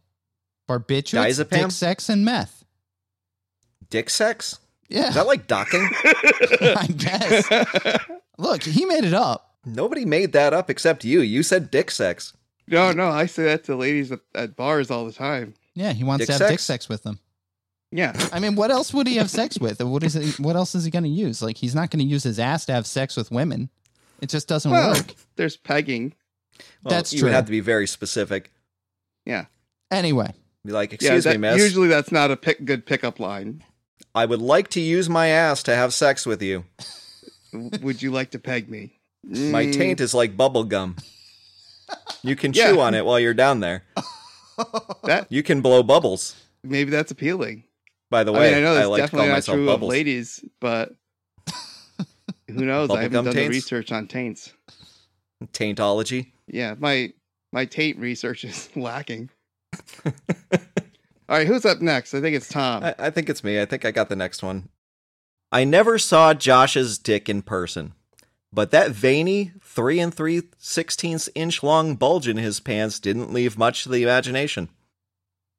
Barbiturates, 0.68 1.44
Diazepam? 1.44 1.50
dick, 1.64 1.70
sex, 1.72 2.08
and 2.08 2.24
meth. 2.24 2.63
Dick 3.90 4.10
sex? 4.10 4.58
Yeah, 4.88 5.08
Is 5.08 5.14
that 5.14 5.26
like 5.26 5.46
docking? 5.46 5.88
I 6.60 6.86
guess. 6.96 7.50
Look, 8.38 8.62
he 8.62 8.84
made 8.84 9.04
it 9.04 9.14
up. 9.14 9.54
Nobody 9.64 10.04
made 10.04 10.32
that 10.32 10.52
up 10.52 10.68
except 10.68 11.04
you. 11.04 11.20
You 11.22 11.42
said 11.42 11.70
dick 11.70 11.90
sex. 11.90 12.34
no, 12.68 12.92
no, 12.92 13.08
I 13.08 13.26
say 13.26 13.44
that 13.44 13.64
to 13.64 13.76
ladies 13.76 14.12
at, 14.12 14.20
at 14.34 14.56
bars 14.56 14.90
all 14.90 15.06
the 15.06 15.12
time. 15.12 15.54
Yeah, 15.74 15.92
he 15.92 16.04
wants 16.04 16.20
Dick 16.20 16.26
to 16.28 16.32
have 16.34 16.38
sex? 16.38 16.50
dick 16.52 16.60
sex 16.60 16.88
with 16.88 17.02
them. 17.02 17.18
Yeah, 17.90 18.12
I 18.32 18.40
mean, 18.40 18.56
what 18.56 18.70
else 18.70 18.92
would 18.92 19.06
he 19.06 19.16
have 19.16 19.30
sex 19.30 19.58
with? 19.58 19.80
What 19.82 20.02
is 20.02 20.16
it? 20.16 20.38
What 20.38 20.54
else 20.56 20.74
is 20.74 20.84
he 20.84 20.90
going 20.90 21.04
to 21.04 21.08
use? 21.08 21.40
Like, 21.42 21.56
he's 21.56 21.74
not 21.74 21.90
going 21.90 22.04
to 22.04 22.10
use 22.10 22.22
his 22.24 22.38
ass 22.38 22.66
to 22.66 22.72
have 22.72 22.86
sex 22.86 23.16
with 23.16 23.30
women. 23.30 23.70
It 24.20 24.28
just 24.28 24.48
doesn't 24.48 24.70
Well, 24.70 24.94
work. 24.94 25.14
There's 25.36 25.56
pegging. 25.56 26.14
Well, 26.82 26.90
That's 26.94 27.12
you 27.12 27.20
true. 27.20 27.28
would 27.28 27.34
have 27.34 27.46
to 27.46 27.50
be 27.50 27.60
very 27.60 27.86
specific. 27.86 28.52
Yeah. 29.24 29.46
Anyway, 29.90 30.32
Be 30.64 30.72
like, 30.72 30.90
Yeah, 30.90 31.14
excuse 31.14 31.24
that- 31.24 31.32
me, 31.34 31.38
miss. 31.38 31.58
usually 31.62 31.88
that's 31.88 32.12
not 32.12 32.30
a 32.30 32.36
pick, 32.36 32.64
good 32.64 32.84
pickup 32.86 33.18
line. 33.20 33.62
I 34.14 34.26
would 34.26 34.40
like 34.42 34.68
to 34.70 34.80
use 34.80 35.08
my 35.08 35.28
ass 35.28 35.62
to 35.64 35.74
have 35.76 35.94
sex 35.94 36.26
with 36.26 36.42
you. 36.42 36.64
Would 37.52 38.02
you 38.02 38.10
like 38.10 38.30
to 38.32 38.38
peg 38.38 38.68
me? 38.68 38.98
My 39.24 39.64
Mm, 39.66 39.72
taint 39.72 40.00
is 40.00 40.12
like 40.14 40.36
bubble 40.36 40.64
gum. 40.64 40.96
You 42.22 42.34
can 42.36 42.52
Yeah. 42.54 42.70
chew 42.72 42.80
on 42.80 42.94
it 42.94 43.04
while 43.04 43.20
you're 43.20 43.34
down 43.34 43.60
there. 43.60 43.84
That 45.04 45.26
You 45.30 45.42
can 45.42 45.60
blow 45.62 45.82
bubbles. 45.82 46.34
maybe 46.62 46.90
that's 46.90 47.10
appealing. 47.10 47.64
By 48.10 48.22
the 48.24 48.32
I 48.32 48.38
way, 48.38 48.48
mean, 48.50 48.58
I 48.58 48.60
know 48.60 48.74
that's 48.74 48.88
like 48.88 49.04
to 49.04 49.10
call 49.10 49.18
definitely 49.20 49.28
not 49.28 49.34
myself 49.34 49.56
true 49.56 49.66
bubbles. 49.66 49.88
of 49.88 49.90
ladies, 49.96 50.44
but 50.60 50.92
who 52.48 52.64
knows? 52.64 52.90
I 52.90 53.02
haven't 53.02 53.24
done 53.24 53.34
taints? 53.34 53.48
the 53.48 53.48
research 53.48 53.90
on 53.92 54.06
taints. 54.06 54.52
Taintology. 55.52 56.32
Yeah, 56.46 56.74
my 56.78 57.12
my 57.52 57.64
taint 57.64 57.98
research 57.98 58.44
is 58.44 58.68
lacking. 58.76 59.30
All 61.28 61.36
right, 61.36 61.46
who's 61.46 61.64
up 61.64 61.80
next? 61.80 62.14
I 62.14 62.20
think 62.20 62.36
it's 62.36 62.48
Tom. 62.48 62.84
I, 62.84 62.94
I 62.98 63.10
think 63.10 63.28
it's 63.28 63.42
me. 63.44 63.60
I 63.60 63.64
think 63.64 63.84
I 63.84 63.90
got 63.90 64.08
the 64.08 64.16
next 64.16 64.42
one. 64.42 64.68
I 65.50 65.64
never 65.64 65.98
saw 65.98 66.34
Josh's 66.34 66.98
dick 66.98 67.28
in 67.28 67.42
person, 67.42 67.94
but 68.52 68.70
that 68.72 68.90
veiny 68.90 69.52
three 69.62 70.00
and 70.00 70.12
three 70.12 70.42
sixteenths 70.58 71.28
inch 71.34 71.62
long 71.62 71.94
bulge 71.96 72.28
in 72.28 72.36
his 72.36 72.60
pants 72.60 72.98
didn't 72.98 73.32
leave 73.32 73.56
much 73.56 73.84
to 73.84 73.88
the 73.88 74.02
imagination. 74.02 74.68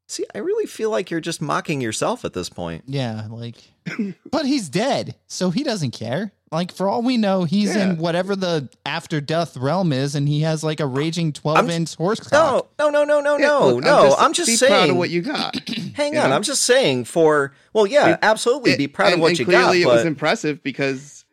See, 0.07 0.25
I 0.35 0.37
really 0.37 0.67
feel 0.67 0.91
like 0.91 1.09
you're 1.09 1.19
just 1.19 1.41
mocking 1.41 1.81
yourself 1.81 2.25
at 2.25 2.33
this 2.33 2.49
point. 2.49 2.83
yeah, 2.85 3.27
like, 3.29 3.55
but 4.31 4.45
he's 4.45 4.69
dead, 4.69 5.15
so 5.25 5.49
he 5.49 5.63
doesn't 5.63 5.91
care. 5.91 6.31
Like, 6.51 6.71
for 6.71 6.87
all 6.87 7.01
we 7.01 7.17
know, 7.17 7.43
he's 7.43 7.75
Yeah. 7.75 7.89
in 7.89 7.97
whatever 7.97 8.35
the 8.35 8.69
after 8.85 9.19
death 9.19 9.57
realm 9.57 9.91
is, 9.91 10.13
and 10.15 10.27
he 10.29 10.41
has 10.41 10.63
like 10.63 10.79
a 10.79 10.85
raging 10.85 11.33
12 11.33 11.69
inch 11.69 11.95
horse 11.95 12.19
cock. 12.19 12.67
No, 12.79 12.89
no, 12.91 13.03
no, 13.03 13.19
no, 13.19 13.21
no, 13.21 13.37
Yeah, 13.37 13.47
no, 13.47 13.69
look, 13.75 13.83
no. 13.83 14.15
I'm 14.17 14.31
just, 14.31 14.47
be 14.47 14.55
saying. 14.55 14.71
proud 14.71 14.89
of 14.91 14.95
what 14.97 15.09
you 15.09 15.21
got. 15.21 15.55
hang 15.95 16.13
you 16.13 16.19
on, 16.19 16.29
know? 16.29 16.35
I'm 16.35 16.43
just 16.43 16.63
saying. 16.63 17.05
For 17.05 17.51
well, 17.73 17.87
yeah, 17.87 18.11
It- 18.11 18.19
absolutely, 18.21 18.71
It- 18.71 18.77
be 18.77 18.87
proud 18.87 19.07
and- 19.07 19.15
of 19.15 19.19
what 19.21 19.29
and 19.29 19.39
you 19.39 19.45
clearly 19.45 19.61
got. 19.63 19.67
Clearly, 19.71 19.81
it 19.81 19.87
was 19.97 20.05
impressive 20.05 20.61
because 20.63 21.24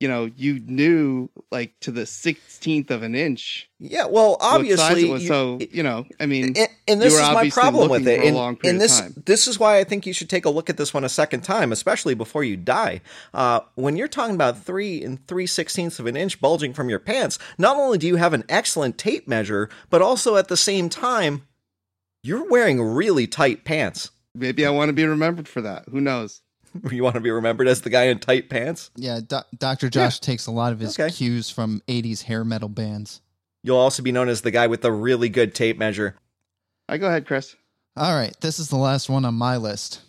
you 0.00 0.08
know 0.08 0.30
you 0.36 0.60
knew 0.60 1.28
like 1.50 1.78
to 1.80 1.90
the 1.90 2.06
sixteenth 2.06 2.90
of 2.90 3.02
an 3.02 3.14
inch 3.14 3.68
yeah, 3.78 4.06
well, 4.06 4.38
obviously, 4.40 5.04
was. 5.04 5.22
you- 5.22 5.28
so 5.28 5.58
you 5.70 5.82
know, 5.82 6.06
I 6.18 6.24
mean, 6.24 6.54
and, 6.56 6.68
and 6.88 7.02
this 7.02 7.12
is 7.12 7.20
my 7.20 7.50
problem 7.50 7.90
with 7.90 8.08
it. 8.08 8.24
And, 8.24 8.58
and 8.64 8.80
this 8.80 9.00
this 9.26 9.46
is 9.46 9.60
why 9.60 9.78
I 9.78 9.84
think 9.84 10.06
you 10.06 10.14
should 10.14 10.30
take 10.30 10.46
a 10.46 10.50
look 10.50 10.70
at 10.70 10.78
this 10.78 10.94
one 10.94 11.04
a 11.04 11.10
second 11.10 11.42
time, 11.42 11.72
especially 11.72 12.14
before 12.14 12.42
you 12.42 12.56
die. 12.56 13.02
Uh, 13.34 13.60
when 13.74 13.96
you're 13.96 14.08
talking 14.08 14.34
about 14.34 14.62
three 14.62 15.02
and 15.02 15.26
three 15.26 15.46
sixteenths 15.46 15.98
of 15.98 16.06
an 16.06 16.16
inch 16.16 16.40
bulging 16.40 16.72
from 16.72 16.88
your 16.88 16.98
pants, 16.98 17.38
not 17.58 17.76
only 17.76 17.98
do 17.98 18.06
you 18.06 18.16
have 18.16 18.32
an 18.32 18.44
excellent 18.48 18.96
tape 18.96 19.28
measure, 19.28 19.68
but 19.90 20.00
also 20.00 20.36
at 20.36 20.48
the 20.48 20.56
same 20.56 20.88
time, 20.88 21.46
you're 22.22 22.48
wearing 22.48 22.80
really 22.80 23.26
tight 23.26 23.64
pants. 23.64 24.10
maybe 24.34 24.64
I 24.64 24.70
want 24.70 24.88
to 24.88 24.94
be 24.94 25.04
remembered 25.04 25.48
for 25.48 25.60
that. 25.60 25.84
Who 25.90 26.00
knows? 26.00 26.40
You 26.92 27.02
want 27.02 27.14
to 27.14 27.20
be 27.20 27.30
remembered 27.30 27.68
as 27.68 27.80
the 27.82 27.90
guy 27.90 28.04
in 28.04 28.18
tight 28.18 28.48
pants. 28.50 28.90
Yeah, 28.96 29.20
Do- 29.26 29.40
Dr. 29.56 29.88
Josh 29.90 30.20
takes 30.20 30.46
a 30.46 30.50
lot 30.50 30.72
of 30.72 30.80
his 30.80 30.98
Okay. 30.98 31.10
cues 31.12 31.50
from 31.50 31.82
80s 31.88 32.22
hair 32.22 32.44
metal 32.44 32.68
bands. 32.68 33.20
You'll 33.62 33.76
also 33.78 34.02
be 34.02 34.12
known 34.12 34.28
as 34.28 34.42
the 34.42 34.50
guy 34.50 34.66
with 34.66 34.82
the 34.82 34.92
really 34.92 35.28
good 35.28 35.54
tape 35.54 35.76
measure. 35.78 36.16
I 36.88 36.92
right, 36.94 37.00
go 37.00 37.08
ahead, 37.08 37.26
Chris. 37.26 37.56
All 37.96 38.14
right, 38.14 38.36
this 38.40 38.58
is 38.58 38.68
the 38.68 38.76
last 38.76 39.08
one 39.08 39.24
on 39.24 39.34
my 39.34 39.56
list. 39.56 40.02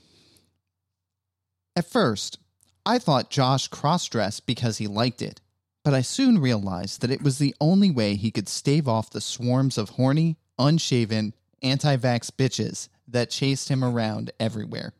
At 1.75 1.89
first, 1.89 2.39
I 2.85 2.99
thought 2.99 3.29
Josh 3.29 3.67
cross 3.67 4.07
dressed 4.07 4.45
because 4.45 4.77
he 4.77 4.87
liked 4.87 5.21
it, 5.21 5.41
but 5.83 5.93
I 5.93 6.01
soon 6.01 6.39
realized 6.39 7.01
that 7.01 7.11
it 7.11 7.21
was 7.21 7.37
the 7.37 7.55
only 7.61 7.91
way 7.91 8.15
he 8.15 8.31
could 8.31 8.49
stave 8.49 8.87
off 8.87 9.09
the 9.09 9.21
swarms 9.21 9.77
of 9.77 9.89
horny, 9.91 10.37
unshaven, 10.59 11.33
anti 11.61 11.95
vax 11.97 12.29
bitches 12.31 12.89
that 13.07 13.29
chased 13.29 13.69
him 13.69 13.83
around 13.83 14.31
everywhere. 14.39 14.93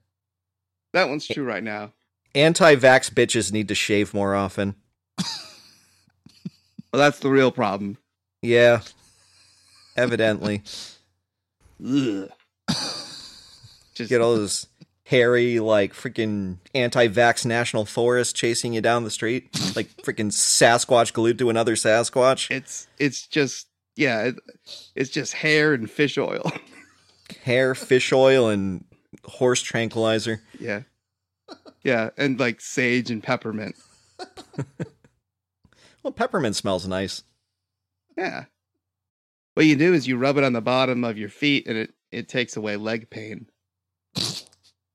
That 0.93 1.09
one's 1.09 1.27
true 1.27 1.43
right 1.43 1.63
now. 1.63 1.93
Anti-vax 2.35 3.11
bitches 3.11 3.51
need 3.51 3.67
to 3.69 3.75
shave 3.75 4.13
more 4.13 4.35
often. 4.35 4.75
Well, 6.93 7.01
that's 7.01 7.19
the 7.19 7.29
real 7.29 7.51
problem. 7.51 7.97
Yeah, 8.41 8.79
evidently. 9.97 10.63
Just 13.93 14.09
Get 14.09 14.21
all 14.21 14.35
those 14.35 14.67
hairy, 15.03 15.59
like 15.59 15.93
freaking 15.93 16.57
anti-vax 16.73 17.45
national 17.45 17.85
forest 17.85 18.35
chasing 18.37 18.73
you 18.73 18.81
down 18.81 19.03
the 19.03 19.11
street, 19.11 19.49
like 19.75 19.89
freaking 19.97 20.31
Sasquatch 20.31 21.11
glued 21.13 21.37
to 21.39 21.49
another 21.49 21.75
Sasquatch. 21.75 22.49
it's 22.49 22.87
it's 22.97 23.27
just 23.27 23.67
yeah, 23.97 24.23
it, 24.23 24.35
it's 24.95 25.09
just 25.09 25.33
hair 25.33 25.73
and 25.73 25.91
fish 25.91 26.17
oil. 26.17 26.51
Hair, 27.43 27.75
fish 27.75 28.13
oil, 28.13 28.47
and 28.47 28.85
horse 29.27 29.61
tranquilizer. 29.61 30.41
yeah, 30.59 30.81
yeah, 31.83 32.09
and 32.17 32.39
like 32.39 32.61
sage 32.61 33.11
and 33.11 33.21
peppermint. 33.21 33.75
Well, 36.07 36.13
peppermint 36.13 36.55
smells 36.55 36.87
nice. 36.87 37.23
Yeah. 38.17 38.45
What 39.55 39.65
you 39.65 39.75
do 39.75 39.93
is 39.93 40.07
you 40.07 40.15
rub 40.15 40.37
it 40.37 40.43
on 40.45 40.53
the 40.53 40.61
bottom 40.61 41.03
of 41.03 41.17
your 41.17 41.27
feet, 41.27 41.67
and 41.67 41.77
it 41.77 41.93
it 42.13 42.29
takes 42.29 42.55
away 42.55 42.77
leg 42.77 43.09
pain. 43.09 43.47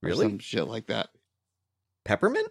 Really? 0.00 0.24
some 0.24 0.38
shit 0.38 0.66
like 0.66 0.86
that. 0.86 1.10
Peppermint? 2.06 2.48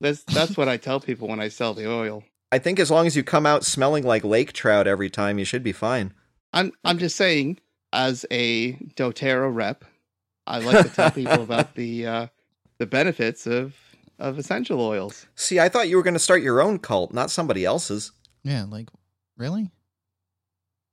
That's 0.00 0.24
that's 0.24 0.56
what 0.56 0.68
I 0.68 0.76
tell 0.76 0.98
people 0.98 1.28
when 1.28 1.38
I 1.38 1.46
sell 1.46 1.72
the 1.72 1.88
oil. 1.88 2.24
I 2.50 2.58
think 2.58 2.80
as 2.80 2.90
long 2.90 3.06
as 3.06 3.14
you 3.14 3.22
come 3.22 3.46
out 3.46 3.64
smelling 3.64 4.02
like 4.02 4.24
lake 4.24 4.52
trout 4.54 4.88
every 4.88 5.08
time, 5.08 5.38
you 5.38 5.44
should 5.44 5.62
be 5.62 5.70
fine. 5.70 6.12
I'm 6.52 6.72
I'm 6.84 6.98
just 6.98 7.14
saying, 7.14 7.60
as 7.92 8.26
a 8.32 8.72
DoTerra 8.96 9.54
rep, 9.54 9.84
I 10.46 10.58
like 10.58 10.86
to 10.86 10.92
tell 10.92 11.10
people 11.10 11.42
about 11.42 11.74
the 11.74 12.06
uh, 12.06 12.26
the 12.78 12.86
benefits 12.86 13.46
of 13.46 13.74
of 14.18 14.38
essential 14.38 14.80
oils. 14.80 15.26
See, 15.34 15.58
I 15.58 15.68
thought 15.68 15.88
you 15.88 15.96
were 15.96 16.02
going 16.02 16.14
to 16.14 16.20
start 16.20 16.42
your 16.42 16.60
own 16.60 16.78
cult, 16.78 17.12
not 17.12 17.30
somebody 17.30 17.64
else's. 17.64 18.12
Yeah, 18.44 18.64
like, 18.68 18.88
really? 19.36 19.70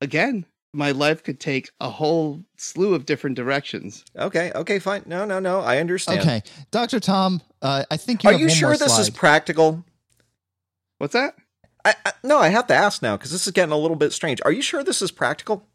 Again, 0.01 0.45
my 0.73 0.91
life 0.91 1.23
could 1.23 1.39
take 1.39 1.71
a 1.79 1.89
whole 1.89 2.43
slew 2.55 2.93
of 2.93 3.05
different 3.05 3.35
directions. 3.35 4.05
Okay, 4.15 4.51
okay, 4.53 4.79
fine. 4.79 5.03
No, 5.05 5.25
no, 5.25 5.39
no. 5.39 5.59
I 5.59 5.79
understand. 5.79 6.21
Okay, 6.21 6.43
Dr. 6.71 6.99
Tom, 6.99 7.41
uh, 7.61 7.83
I 7.89 7.97
think 7.97 8.23
you 8.23 8.29
Are 8.29 8.33
have 8.33 8.41
you 8.41 8.47
one 8.47 8.55
sure 8.55 8.69
more 8.69 8.77
this 8.77 8.97
is 8.99 9.09
practical? 9.09 9.83
What's 10.99 11.13
that? 11.13 11.35
I, 11.83 11.95
I, 12.05 12.13
no, 12.23 12.37
I 12.37 12.49
have 12.49 12.67
to 12.67 12.73
ask 12.73 13.01
now 13.01 13.17
because 13.17 13.31
this 13.31 13.47
is 13.47 13.53
getting 13.53 13.71
a 13.71 13.77
little 13.77 13.95
bit 13.97 14.11
strange. 14.11 14.41
Are 14.43 14.51
you 14.51 14.61
sure 14.61 14.83
this 14.83 15.01
is 15.01 15.11
practical? 15.11 15.67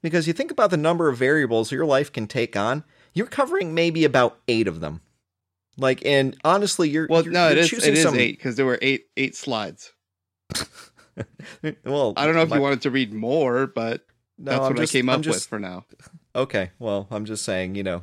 Because 0.00 0.26
you 0.26 0.32
think 0.32 0.50
about 0.50 0.70
the 0.70 0.76
number 0.76 1.08
of 1.08 1.18
variables 1.18 1.72
your 1.72 1.84
life 1.84 2.12
can 2.12 2.26
take 2.26 2.56
on, 2.56 2.84
you're 3.14 3.26
covering 3.26 3.74
maybe 3.74 4.04
about 4.04 4.38
eight 4.48 4.68
of 4.68 4.80
them. 4.80 5.00
Like, 5.76 6.04
and 6.04 6.36
honestly, 6.44 6.88
you're 6.90 7.06
Well, 7.08 7.22
you're, 7.22 7.32
no, 7.32 7.48
it 7.48 7.54
you're 7.54 7.60
is 7.64 7.70
choosing 7.70 7.92
it 7.92 7.98
is 7.98 8.02
some, 8.02 8.16
eight 8.18 8.36
because 8.36 8.56
there 8.56 8.66
were 8.66 8.78
eight 8.82 9.06
eight 9.16 9.36
slides. 9.36 9.92
Well, 11.84 12.12
I 12.16 12.26
don't 12.26 12.36
know 12.36 12.42
if 12.42 12.48
my- 12.48 12.56
you 12.56 12.62
wanted 12.62 12.82
to 12.82 12.90
read 12.92 13.12
more, 13.12 13.66
but 13.66 14.06
no, 14.38 14.52
that's 14.52 14.60
I'm 14.60 14.74
what 14.74 14.76
just- 14.76 14.94
I 14.94 14.98
came 14.98 15.08
up 15.08 15.20
just, 15.20 15.36
with 15.36 15.46
for 15.46 15.58
now. 15.58 15.84
Okay, 16.36 16.70
well, 16.78 17.08
I'm 17.10 17.24
just 17.24 17.44
saying, 17.44 17.74
you 17.74 17.82
know, 17.82 18.02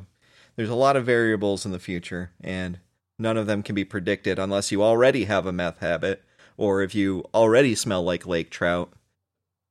there's 0.56 0.68
a 0.68 0.74
lot 0.74 0.96
of 0.96 1.06
variables 1.06 1.64
in 1.64 1.72
the 1.72 1.78
future, 1.78 2.32
and 2.42 2.78
none 3.18 3.38
of 3.38 3.46
them 3.46 3.62
can 3.62 3.74
be 3.74 3.84
predicted 3.84 4.38
unless 4.38 4.70
you 4.70 4.82
already 4.82 5.24
have 5.24 5.46
a 5.46 5.52
meth 5.52 5.78
habit, 5.78 6.22
or 6.58 6.82
if 6.82 6.94
you 6.94 7.24
already 7.32 7.74
smell 7.74 8.02
like 8.02 8.26
lake 8.26 8.50
trout, 8.50 8.92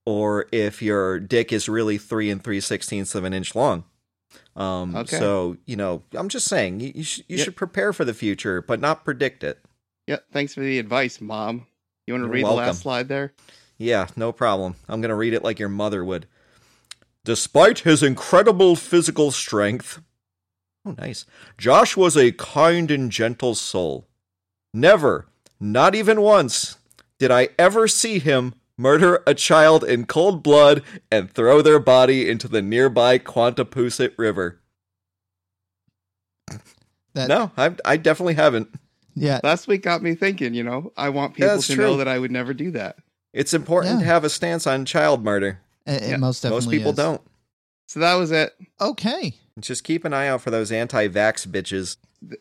or 0.04 0.46
if 0.50 0.82
your 0.82 1.20
dick 1.20 1.52
is 1.52 1.68
really 1.68 1.98
three 1.98 2.30
and 2.30 2.42
three 2.42 2.60
sixteenths 2.60 3.14
of 3.14 3.22
an 3.22 3.32
inch 3.32 3.54
long. 3.54 3.84
Um, 4.56 4.96
Okay. 4.96 5.18
So 5.18 5.56
you 5.66 5.76
know, 5.76 6.02
I'm 6.14 6.28
just 6.28 6.48
saying 6.48 6.80
you, 6.80 6.92
you, 6.94 7.04
sh- 7.04 7.20
you 7.28 7.36
Yep. 7.36 7.44
should 7.44 7.56
prepare 7.56 7.92
for 7.92 8.04
the 8.04 8.14
future, 8.14 8.62
but 8.62 8.80
not 8.80 9.04
predict 9.04 9.44
it. 9.44 9.58
Yep. 10.06 10.24
Thanks 10.32 10.54
for 10.54 10.60
the 10.60 10.78
advice, 10.78 11.20
Mom. 11.20 11.66
You 12.06 12.14
want 12.14 12.22
to 12.22 12.26
You're 12.26 12.34
read 12.34 12.46
the 12.46 12.52
last 12.52 12.80
slide 12.82 13.08
there? 13.08 13.32
Yeah, 13.78 14.06
no 14.16 14.32
problem. 14.32 14.76
I'm 14.88 15.00
going 15.00 15.10
to 15.10 15.14
read 15.16 15.34
it 15.34 15.42
like 15.44 15.58
your 15.58 15.68
mother 15.68 16.04
would. 16.04 16.26
Despite 17.24 17.80
his 17.80 18.02
incredible 18.02 18.76
physical 18.76 19.32
strength, 19.32 20.00
oh, 20.86 20.94
nice. 20.96 21.26
Josh 21.58 21.96
was 21.96 22.16
a 22.16 22.32
kind 22.32 22.90
and 22.90 23.10
gentle 23.10 23.54
soul. 23.56 24.06
Never, 24.72 25.26
not 25.58 25.94
even 25.96 26.22
once, 26.22 26.76
did 27.18 27.30
I 27.32 27.48
ever 27.58 27.88
see 27.88 28.18
him 28.20 28.54
murder 28.78 29.22
a 29.26 29.34
child 29.34 29.84
in 29.84 30.06
cold 30.06 30.42
blood 30.42 30.82
and 31.10 31.30
throw 31.30 31.62
their 31.62 31.78
body 31.78 32.28
into 32.28 32.48
the 32.48 32.62
nearby 32.62 33.18
Quantapusit 33.18 34.12
River. 34.18 34.60
That, 37.14 37.28
No, 37.28 37.50
I, 37.56 37.74
I 37.84 37.96
definitely 37.96 38.34
haven't. 38.34 38.68
Yeah, 39.14 39.40
Last 39.42 39.66
week 39.66 39.82
got 39.82 40.02
me 40.02 40.14
thinking. 40.14 40.52
You 40.52 40.62
know, 40.62 40.92
I 40.96 41.08
want 41.08 41.34
people 41.34 41.48
That's 41.54 41.66
to 41.68 41.74
true. 41.74 41.84
know 41.84 41.96
that 41.96 42.08
I 42.08 42.18
would 42.18 42.30
never 42.30 42.52
do 42.52 42.70
that. 42.72 42.96
It's 43.32 43.54
important 43.54 43.94
Yeah. 43.94 44.00
to 44.00 44.04
have 44.06 44.24
a 44.24 44.30
stance 44.30 44.66
on 44.66 44.84
child 44.84 45.24
murder. 45.24 45.60
it, 45.86 46.02
it 46.02 46.08
Yeah, 46.10 46.16
most 46.18 46.42
definitely 46.42 46.66
Most 46.66 46.70
people 46.70 46.90
is. 46.90 46.96
don't. 46.96 47.22
So 47.88 48.00
that 48.00 48.14
was 48.14 48.30
it. 48.32 48.54
Okay. 48.80 49.34
Just 49.58 49.84
keep 49.84 50.04
an 50.04 50.12
eye 50.12 50.28
out 50.28 50.42
for 50.42 50.50
those 50.50 50.70
anti 50.70 51.08
vax 51.08 51.46
bitches. 51.46 51.96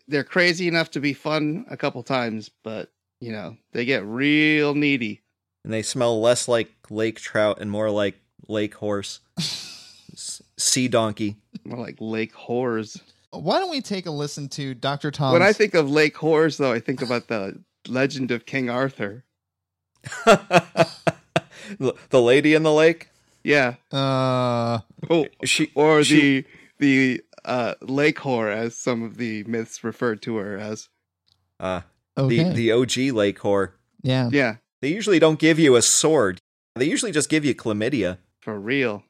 They're 0.08 0.24
crazy 0.26 0.67
enough 0.67 0.91
to 0.91 1.00
be 1.00 1.13
fun 1.13 1.65
a 1.69 1.78
couple 1.78 2.02
times, 2.04 2.50
but 2.63 2.91
you 3.21 3.32
know 3.32 3.56
they 3.71 3.86
get 3.86 4.04
real 4.06 4.74
needy. 4.76 5.21
And 5.65 5.73
they 5.73 5.82
smell 5.82 6.21
less 6.21 6.47
like 6.47 6.71
lake 6.89 7.19
trout 7.19 7.58
and 7.60 7.69
more 7.71 7.89
like 7.89 8.21
lake 8.47 8.75
horse, 8.75 9.19
S- 9.38 10.41
sea 10.58 10.88
donkey. 10.88 11.38
More 11.65 11.80
like 11.80 11.97
lake 11.99 12.34
whores. 12.34 13.01
Why 13.32 13.58
don't 13.60 13.71
we 13.71 13.82
take 13.82 14.06
a 14.06 14.12
listen 14.12 14.47
to 14.49 14.73
Dr. 14.75 15.10
Tom? 15.12 15.34
When 15.34 15.41
I 15.41 15.51
think 15.51 15.73
of 15.73 15.89
lake 15.89 16.15
whores, 16.15 16.58
though, 16.58 16.71
I 16.71 16.80
think 16.80 17.01
about 17.01 17.28
the 17.28 17.60
legend 17.88 18.30
of 18.32 18.45
King 18.45 18.69
Arthur. 18.69 19.25
the 20.25 21.95
lady 22.12 22.54
in 22.54 22.63
the 22.63 22.71
lake. 22.71 23.10
Yeah. 23.43 23.75
uh, 23.91 24.80
Oh, 25.10 25.28
She 25.43 25.71
or 25.75 26.04
she- 26.04 26.41
the 26.41 26.45
the 26.78 27.21
uh, 27.43 27.73
lake 27.82 28.17
whore, 28.17 28.54
as 28.54 28.78
some 28.78 29.04
of 29.04 29.17
the 29.17 29.43
myths 29.45 29.84
referred 29.84 30.21
to 30.23 30.36
her 30.38 30.58
as. 30.58 30.89
uh, 31.60 31.82
okay, 32.17 32.43
the 32.43 32.54
the 32.54 32.71
OG 32.71 33.15
lake 33.15 33.39
whore. 33.39 33.71
yeah. 34.01 34.30
Yeah, 34.32 34.56
They 34.81 34.89
usually 34.89 35.19
don't 35.19 35.39
give 35.39 35.57
you 35.59 35.75
a 35.75 35.81
sword. 35.81 36.39
They 36.75 36.85
usually 36.85 37.11
just 37.11 37.29
give 37.29 37.45
you 37.45 37.55
chlamydia, 37.55 38.17
for 38.41 38.59
real. 38.59 39.03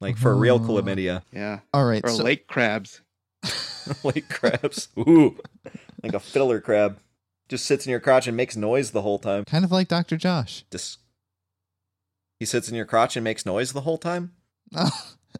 like 0.00 0.16
for 0.16 0.34
real 0.36 0.56
Oh. 0.56 0.60
chlamydia. 0.60 1.22
Yeah, 1.32 1.60
All 1.74 1.84
right, 1.84 2.02
or 2.04 2.10
so- 2.10 2.22
lake 2.22 2.46
crabs. 2.46 3.00
lake 4.04 4.28
crabs. 4.28 4.88
Ooh, 4.98 5.36
like 6.02 6.14
a 6.14 6.20
fiddler 6.20 6.60
crab. 6.60 6.98
Just 7.48 7.64
sits 7.66 7.86
in 7.86 7.90
your 7.90 8.00
crotch 8.00 8.26
and 8.26 8.36
makes 8.36 8.56
noise 8.56 8.90
the 8.90 9.02
whole 9.02 9.18
time. 9.18 9.44
kind 9.44 9.64
of 9.64 9.72
like 9.72 9.88
Dr. 9.88 10.16
Josh. 10.18 10.64
Just 10.70 10.98
he 12.40 12.46
sits 12.46 12.68
in 12.68 12.74
your 12.74 12.84
crotch 12.84 13.16
and 13.16 13.24
makes 13.24 13.44
noise 13.46 13.72
the 13.72 13.80
whole 13.82 13.98
time. 13.98 14.32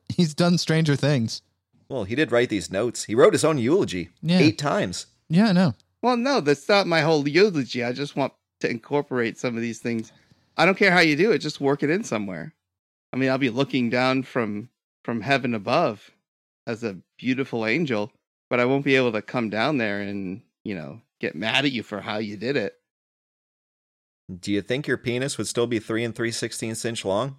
He's 0.08 0.34
done 0.34 0.58
stranger 0.58 0.96
things. 0.96 1.42
Well, 1.88 2.04
he 2.04 2.14
did 2.14 2.32
write 2.32 2.48
these 2.48 2.70
notes. 2.70 3.04
He 3.04 3.14
wrote 3.14 3.32
his 3.34 3.44
own 3.44 3.58
eulogy 3.58 4.10
Yeah. 4.22 4.38
eight 4.38 4.58
times. 4.58 5.06
Yeah, 5.28 5.48
I 5.48 5.52
know. 5.52 5.74
Well, 6.02 6.16
no, 6.16 6.40
that's 6.40 6.68
not 6.68 6.86
my 6.86 7.00
whole 7.02 7.26
eulogy. 7.28 7.84
I 7.84 7.92
just 7.92 8.16
want 8.16 8.32
to 8.60 8.70
incorporate 8.70 9.38
some 9.38 9.56
of 9.56 9.62
these 9.62 9.78
things. 9.78 10.12
I 10.56 10.66
don't 10.66 10.78
care 10.78 10.90
how 10.90 11.00
you 11.00 11.16
do 11.16 11.32
it; 11.32 11.38
just 11.38 11.60
work 11.60 11.82
it 11.82 11.90
in 11.90 12.04
somewhere. 12.04 12.54
I 13.12 13.16
mean, 13.16 13.30
I'll 13.30 13.38
be 13.38 13.50
looking 13.50 13.90
down 13.90 14.22
from 14.22 14.70
from 15.04 15.20
heaven 15.20 15.54
above 15.54 16.10
as 16.66 16.84
a 16.84 16.98
beautiful 17.16 17.64
angel, 17.66 18.12
but 18.50 18.60
I 18.60 18.64
won't 18.64 18.84
be 18.84 18.96
able 18.96 19.12
to 19.12 19.22
come 19.22 19.50
down 19.50 19.78
there 19.78 20.00
and 20.00 20.42
you 20.64 20.74
know 20.74 21.00
get 21.20 21.34
mad 21.34 21.64
at 21.64 21.72
you 21.72 21.82
for 21.82 22.00
how 22.00 22.18
you 22.18 22.36
did 22.36 22.56
it. 22.56 22.74
Do 24.40 24.52
you 24.52 24.60
think 24.60 24.86
your 24.86 24.98
penis 24.98 25.38
would 25.38 25.48
still 25.48 25.66
be 25.66 25.78
three 25.78 26.04
and 26.04 26.14
three 26.14 26.32
sixteenths 26.32 26.84
inch 26.84 27.04
long? 27.04 27.36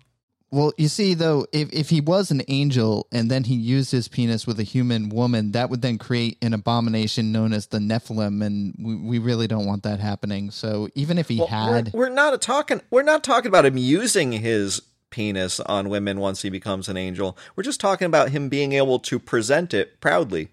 Well, 0.51 0.73
you 0.77 0.87
see, 0.87 1.13
though, 1.13 1.45
if, 1.51 1.71
if 1.71 1.89
he 1.89 2.01
was 2.01 2.31
an 2.31 2.41
angel 2.47 3.07
and 3.11 3.29
then 3.29 3.43
he 3.43 3.53
used 3.53 3.91
his 3.91 4.07
penis 4.07 4.47
with 4.47 4.59
a 4.59 4.63
human 4.63 5.09
woman, 5.09 5.51
that 5.51 5.69
would 5.69 5.81
then 5.83 5.97
create 5.99 6.37
an 6.41 6.53
abomination 6.53 7.31
known 7.31 7.53
as 7.53 7.67
the 7.67 7.77
Nephilim, 7.77 8.43
and 8.43 8.73
we, 8.79 8.95
we 8.95 9.19
really 9.19 9.45
don't 9.47 9.67
want 9.67 9.83
that 9.83 9.99
happening. 9.99 10.49
So 10.49 10.89
even 10.95 11.17
if 11.19 11.27
he 11.27 11.37
Well, 11.37 11.47
had, 11.47 11.93
we're, 11.93 11.99
we're 12.07 12.09
not 12.09 12.41
talking. 12.41 12.81
We're 12.89 13.03
not 13.03 13.23
talking 13.23 13.47
about 13.49 13.65
him 13.65 13.77
using 13.77 14.31
his 14.31 14.81
penis 15.11 15.59
on 15.59 15.87
women 15.89 16.19
once 16.19 16.41
he 16.41 16.49
becomes 16.49 16.89
an 16.89 16.97
angel. 16.97 17.37
We're 17.55 17.63
just 17.63 17.79
talking 17.79 18.05
about 18.07 18.29
him 18.29 18.49
being 18.49 18.73
able 18.73 18.99
to 18.99 19.19
present 19.19 19.73
it 19.73 19.99
proudly, 20.01 20.49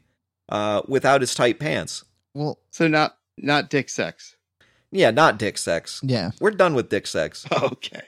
uh, 0.50 0.82
without 0.86 1.20
his 1.22 1.34
tight 1.34 1.58
pants. 1.58 2.04
well, 2.34 2.58
So 2.70 2.86
not 2.86 3.16
not 3.38 3.70
dick 3.70 3.88
sex. 3.88 4.36
Yeah, 4.90 5.10
not 5.10 5.38
dick 5.38 5.58
sex. 5.58 6.00
yeah, 6.02 6.30
We're 6.40 6.50
done 6.52 6.74
with 6.74 6.88
dick 6.90 7.06
sex. 7.06 7.46
Okay. 7.62 8.02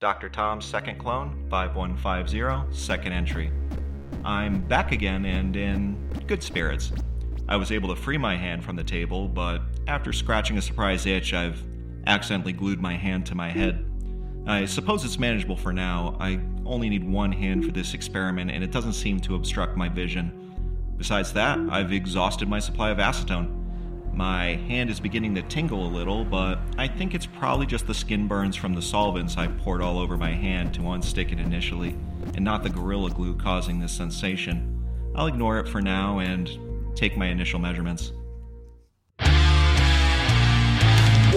Dr. 0.00 0.30
Tom's 0.30 0.64
second 0.64 0.98
clone, 0.98 1.46
5150, 1.50 2.74
second 2.74 3.12
entry. 3.12 3.52
I'm 4.24 4.62
back 4.62 4.92
again 4.92 5.26
and 5.26 5.54
in 5.54 6.08
good 6.26 6.42
spirits. 6.42 6.90
I 7.50 7.56
was 7.56 7.70
able 7.70 7.94
to 7.94 8.00
free 8.00 8.16
my 8.16 8.34
hand 8.34 8.64
from 8.64 8.76
the 8.76 8.82
table, 8.82 9.28
but 9.28 9.60
after 9.88 10.10
scratching 10.14 10.56
a 10.56 10.62
surprise 10.62 11.04
itch, 11.04 11.34
I've 11.34 11.62
accidentally 12.06 12.54
glued 12.54 12.80
my 12.80 12.94
hand 12.96 13.26
to 13.26 13.34
my 13.34 13.50
head. 13.50 13.84
I 14.46 14.64
suppose 14.64 15.04
it's 15.04 15.18
manageable 15.18 15.58
for 15.58 15.70
now. 15.70 16.16
I 16.18 16.40
only 16.64 16.88
need 16.88 17.06
one 17.06 17.30
hand 17.30 17.66
for 17.66 17.70
this 17.70 17.92
experiment, 17.92 18.50
and 18.50 18.64
it 18.64 18.70
doesn't 18.70 18.94
seem 18.94 19.20
to 19.20 19.34
obstruct 19.34 19.76
my 19.76 19.90
vision. 19.90 20.94
Besides 20.96 21.34
that, 21.34 21.58
I've 21.68 21.92
exhausted 21.92 22.48
my 22.48 22.58
supply 22.58 22.88
of 22.88 22.96
acetone. 22.96 23.59
My 24.20 24.56
hand 24.68 24.90
is 24.90 25.00
beginning 25.00 25.34
to 25.36 25.42
tingle 25.42 25.86
a 25.86 25.88
little, 25.88 26.26
but 26.26 26.58
I 26.76 26.88
think 26.88 27.14
it's 27.14 27.24
probably 27.24 27.64
just 27.64 27.86
the 27.86 27.94
skin 27.94 28.28
burns 28.28 28.54
from 28.54 28.74
the 28.74 28.82
solvents 28.82 29.38
I 29.38 29.46
poured 29.46 29.80
all 29.80 29.98
over 29.98 30.18
my 30.18 30.32
hand 30.32 30.74
to 30.74 30.82
unstick 30.82 31.32
it 31.32 31.40
initially, 31.40 31.96
and 32.34 32.44
not 32.44 32.62
the 32.62 32.68
Gorilla 32.68 33.08
Glue 33.08 33.34
causing 33.34 33.80
this 33.80 33.92
sensation. 33.92 34.84
I'll 35.14 35.26
ignore 35.26 35.58
it 35.58 35.66
for 35.66 35.80
now 35.80 36.18
and 36.18 36.50
take 36.94 37.16
my 37.16 37.28
initial 37.28 37.60
measurements. 37.60 38.12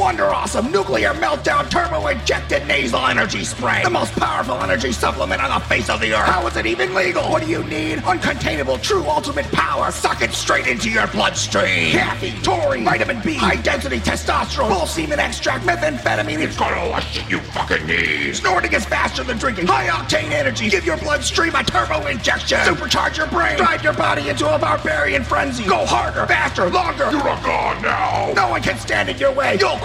Wonder 0.03 0.25
Awesome 0.25 0.69
Nuclear 0.69 1.13
Meltdown 1.13 1.69
Turbo 1.69 2.07
Injected 2.07 2.67
Nasal 2.67 3.07
Energy 3.07 3.45
Spray. 3.45 3.83
The 3.85 3.89
most 3.89 4.11
powerful 4.17 4.61
energy 4.61 4.91
supplement 4.91 5.41
on 5.41 5.57
the 5.57 5.65
face 5.65 5.89
of 5.89 6.01
the 6.01 6.11
earth. 6.11 6.25
How 6.25 6.45
is 6.45 6.57
it 6.57 6.65
even 6.65 6.93
legal? 6.93 7.23
What 7.31 7.41
do 7.41 7.49
you 7.49 7.63
need? 7.63 7.99
Uncontainable 7.99 8.81
true 8.81 9.05
ultimate 9.05 9.49
power. 9.53 9.91
Suck 9.91 10.21
it 10.21 10.33
straight 10.33 10.67
into 10.67 10.89
your 10.89 11.07
bloodstream. 11.07 11.93
Caffeine, 11.93 12.41
taurine, 12.41 12.83
vitamin 12.83 13.21
B, 13.21 13.35
high 13.35 13.55
density 13.55 13.99
testosterone, 13.99 14.77
full 14.77 14.87
semen 14.87 15.21
extract, 15.21 15.65
methamphetamine. 15.65 16.39
It's 16.39 16.57
got 16.57 16.73
all 16.73 16.89
the 16.89 16.99
shit 16.99 17.29
you 17.29 17.39
fucking 17.39 17.87
need. 17.87 18.35
Snorting 18.35 18.73
is 18.73 18.83
faster 18.83 19.23
than 19.23 19.37
drinking. 19.37 19.67
High 19.67 19.87
octane 19.87 20.31
energy. 20.31 20.69
Give 20.69 20.85
your 20.85 20.97
bloodstream 20.97 21.55
a 21.55 21.63
turbo 21.63 22.05
injection. 22.07 22.57
Supercharge 22.59 23.15
your 23.15 23.27
brain. 23.27 23.55
Drive 23.55 23.81
your 23.81 23.93
body 23.93 24.27
into 24.27 24.53
a 24.53 24.59
barbarian 24.59 25.23
frenzy. 25.23 25.63
Go 25.63 25.85
harder, 25.85 26.27
faster, 26.27 26.69
longer. 26.69 27.09
You're 27.09 27.21
a 27.21 27.39
god 27.41 27.81
now. 27.81 28.33
No 28.33 28.49
one 28.49 28.61
can 28.61 28.77
stand 28.77 29.07
in 29.09 29.17
your 29.17 29.31
way. 29.31 29.57
You'll 29.57 29.79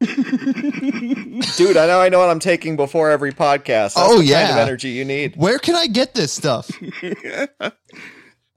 Dude, 0.00 1.76
I 1.76 1.86
know 1.86 2.00
I 2.00 2.08
know 2.08 2.18
what 2.20 2.30
I'm 2.30 2.38
taking 2.38 2.76
before 2.76 3.10
every 3.10 3.32
podcast. 3.32 3.94
That's 3.94 3.96
Oh, 3.98 4.20
the 4.22 4.32
kind 4.32 4.50
of 4.50 4.56
yeah. 4.56 4.62
energy 4.62 4.90
you 4.90 5.04
need. 5.04 5.36
Where 5.36 5.58
can 5.58 5.74
I 5.74 5.86
get 5.86 6.14
this 6.14 6.32
stuff? 6.32 6.70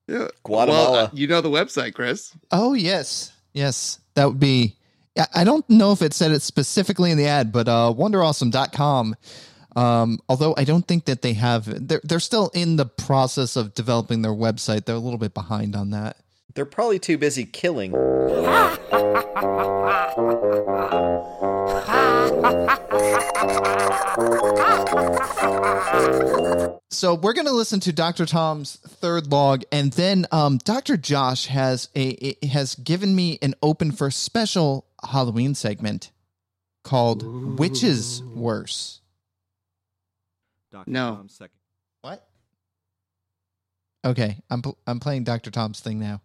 Yeah. 0.08 0.28
Guatemala. 0.44 0.92
Well, 0.92 1.06
uh, 1.06 1.10
you 1.14 1.26
know 1.28 1.40
the 1.42 1.50
website, 1.50 1.94
Chris. 1.94 2.36
oh 2.52 2.74
yes, 2.74 3.32
yes, 3.54 4.00
that 4.16 4.26
would 4.26 4.40
be. 4.40 4.76
I- 5.18 5.28
I 5.36 5.44
don't 5.46 5.68
know 5.70 5.92
if 5.94 6.02
it 6.02 6.14
said 6.14 6.32
it 6.32 6.42
specifically 6.42 7.12
in 7.12 7.18
the 7.18 7.28
ad, 7.28 7.52
but 7.54 7.70
uh, 7.70 7.94
wonderawesome.com. 7.98 9.16
Um, 9.78 10.20
although 10.28 10.54
I 10.58 10.66
don't 10.66 10.86
think 10.86 11.06
that 11.06 11.22
they 11.22 11.32
have, 11.34 11.88
they're 11.88 12.02
they're 12.04 12.20
still 12.20 12.50
in 12.54 12.76
the 12.76 12.86
process 12.86 13.56
of 13.56 13.74
developing 13.74 14.22
their 14.22 14.34
website. 14.34 14.84
They're 14.86 14.96
a 14.96 15.00
little 15.00 15.20
bit 15.20 15.34
behind 15.34 15.78
on 15.78 15.92
that. 15.92 16.18
They're 16.54 16.66
probably 16.66 17.00
too 17.00 17.18
busy 17.18 17.46
killing. 17.46 17.94
So 26.94 27.16
we're 27.16 27.34
going 27.34 27.48
to 27.48 27.52
listen 27.54 27.80
to 27.82 27.94
Dr. 27.94 28.26
Tom's 28.28 28.76
third 28.76 29.28
log, 29.32 29.64
and 29.72 29.92
then 29.94 30.28
um, 30.32 30.58
Dr. 30.60 30.98
Josh 30.98 31.48
has 31.48 31.90
a, 31.96 32.36
a- 32.44 32.48
has 32.48 32.76
given 32.76 33.16
me 33.16 33.40
an 33.42 33.56
open 33.64 33.92
for 33.92 34.12
special 34.12 34.86
Halloween 35.04 35.56
segment 35.56 36.12
called 36.84 37.58
"Which 37.58 37.84
is 37.84 38.22
Worse." 38.36 39.02
Dr. 40.72 40.92
No. 40.92 41.16
Tom's 41.16 41.34
second. 41.34 41.58
What? 42.02 42.28
Okay, 44.06 44.38
I'm 44.52 44.62
pl- 44.62 44.78
I'm 44.86 45.00
playing 45.00 45.24
Dr. 45.24 45.50
Tom's 45.50 45.80
thing 45.80 46.00
now. 46.00 46.22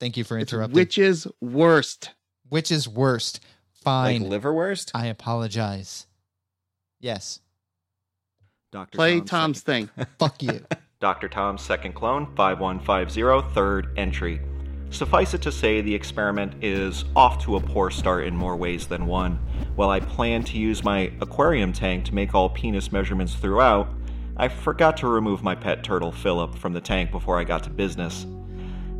Thank 0.00 0.16
you 0.16 0.24
for 0.24 0.38
interrupting. 0.38 0.74
which 0.74 0.98
is 0.98 1.28
worst. 1.40 2.10
Which 2.48 2.72
is 2.72 2.88
worst? 2.88 3.40
Like 3.84 4.20
Fine. 4.20 4.24
liverwurst? 4.24 4.90
I 4.94 5.06
apologize. 5.06 6.06
Yes. 7.00 7.40
Dr. 8.72 8.96
Play 8.96 9.20
Tom's 9.20 9.60
thing. 9.60 9.88
Fuck 10.18 10.42
you. 10.42 10.64
Dr. 11.00 11.28
Tom's 11.28 11.62
second 11.62 11.94
clone, 11.94 12.26
5150, 12.36 13.54
third 13.54 13.88
entry. 13.96 14.40
Suffice 14.90 15.34
it 15.34 15.42
to 15.42 15.52
say, 15.52 15.80
the 15.80 15.94
experiment 15.94 16.62
is 16.62 17.04
off 17.14 17.42
to 17.44 17.56
a 17.56 17.60
poor 17.60 17.90
start 17.90 18.24
in 18.24 18.34
more 18.36 18.56
ways 18.56 18.86
than 18.86 19.06
one. 19.06 19.38
While 19.76 19.90
I 19.90 20.00
plan 20.00 20.42
to 20.44 20.58
use 20.58 20.82
my 20.82 21.12
aquarium 21.20 21.72
tank 21.72 22.04
to 22.06 22.14
make 22.14 22.34
all 22.34 22.50
penis 22.50 22.90
measurements 22.90 23.34
throughout, 23.34 23.88
I 24.36 24.48
forgot 24.48 24.96
to 24.98 25.06
remove 25.08 25.42
my 25.42 25.54
pet 25.54 25.84
turtle 25.84 26.10
Philip 26.12 26.56
from 26.56 26.72
the 26.72 26.80
tank 26.80 27.10
before 27.12 27.38
I 27.38 27.44
got 27.44 27.62
to 27.64 27.70
business. 27.70 28.26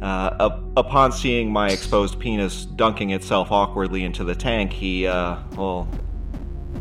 Uh, 0.01 0.35
up- 0.41 0.63
upon 0.77 1.13
seeing 1.13 1.53
my 1.53 1.71
exposed 1.71 2.19
penis 2.19 2.65
dunking 2.65 3.11
itself 3.11 3.53
awkwardly 3.53 4.05
into 4.05 4.25
the 4.25 4.35
tank, 4.35 4.73
he, 4.73 5.07
uh, 5.07 5.37
well, 5.57 5.89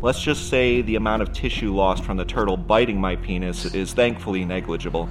Let's 0.02 0.22
just 0.22 0.48
say 0.48 0.80
the 0.80 0.96
amount 0.96 1.20
of 1.20 1.30
tissue 1.34 1.74
lost 1.74 2.04
from 2.04 2.16
the 2.16 2.24
turtle 2.24 2.56
biting 2.56 2.98
my 2.98 3.16
penis 3.16 3.66
is 3.74 3.92
thankfully 3.92 4.46
negligible. 4.46 5.10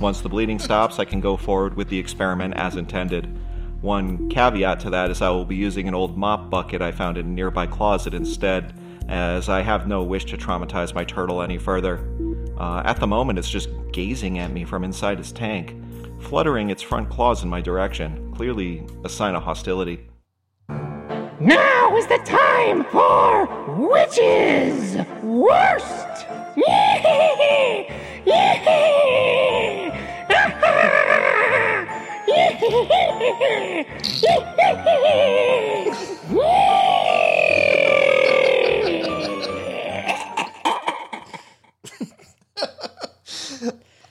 Once 0.00 0.20
the 0.20 0.28
bleeding 0.28 0.60
stops, 0.60 1.00
I 1.00 1.04
can 1.04 1.20
go 1.20 1.36
forward 1.36 1.74
with 1.74 1.88
the 1.88 1.98
experiment 1.98 2.54
as 2.54 2.76
intended. 2.76 3.36
One 3.80 4.28
caveat 4.28 4.78
to 4.80 4.90
that 4.90 5.10
is 5.10 5.22
I 5.22 5.30
will 5.30 5.44
be 5.44 5.56
using 5.56 5.88
an 5.88 5.94
old 5.94 6.16
mop 6.16 6.50
bucket 6.50 6.80
I 6.80 6.92
found 6.92 7.18
in 7.18 7.26
a 7.26 7.30
nearby 7.30 7.66
closet 7.66 8.14
instead, 8.14 8.72
as 9.08 9.48
I 9.48 9.60
have 9.62 9.88
no 9.88 10.04
wish 10.04 10.24
to 10.26 10.36
traumatize 10.36 10.94
my 10.94 11.02
turtle 11.02 11.42
any 11.42 11.58
further. 11.58 12.08
Uh, 12.56 12.82
at 12.84 13.00
the 13.00 13.08
moment, 13.08 13.40
it's 13.40 13.50
just 13.50 13.70
gazing 13.92 14.38
at 14.38 14.52
me 14.52 14.64
from 14.64 14.84
inside 14.84 15.18
its 15.18 15.32
tank, 15.32 15.74
fluttering 16.22 16.70
its 16.70 16.82
front 16.82 17.10
claws 17.10 17.42
in 17.42 17.48
my 17.48 17.60
direction, 17.60 18.32
clearly 18.34 18.86
a 19.04 19.08
sign 19.08 19.34
of 19.34 19.42
hostility. 19.42 20.08
Now 21.40 21.96
is 21.96 22.06
the 22.06 22.20
time 22.24 22.84
for 22.84 23.46
Witches 23.76 24.96
Worst! 25.22 26.26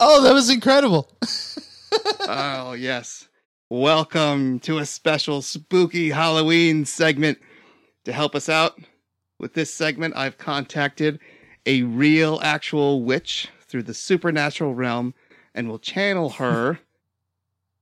Oh, 0.04 0.24
that 0.24 0.34
was 0.34 0.50
incredible. 0.50 1.08
oh, 1.92 2.74
yes. 2.74 3.28
Welcome 3.70 4.60
to 4.62 4.78
a 4.78 4.86
special 4.86 5.42
spooky 5.42 6.10
Halloween 6.10 6.86
segment. 6.86 7.40
To 8.06 8.12
help 8.12 8.36
us 8.36 8.50
out 8.50 8.80
with 9.40 9.54
this 9.54 9.74
segment, 9.74 10.16
I've 10.16 10.38
contacted 10.38 11.20
a 11.66 11.84
real, 11.84 12.40
actual 12.42 13.04
witch 13.04 13.50
through 13.62 13.84
the 13.84 13.94
supernatural 13.94 14.74
realm 14.74 15.14
and 15.54 15.70
will 15.70 15.80
channel 15.80 16.30
her, 16.42 16.80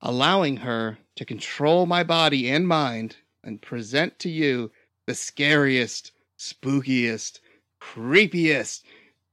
allowing 0.02 0.58
her 0.58 0.98
to 1.16 1.26
control 1.26 1.86
my 1.86 2.04
body 2.04 2.50
and 2.50 2.68
mind 2.68 3.18
and 3.44 3.62
present 3.62 4.20
to 4.20 4.30
you 4.30 4.72
the 5.06 5.16
scariest, 5.16 6.12
spookiest, 6.38 7.40
creepiest, 7.82 8.84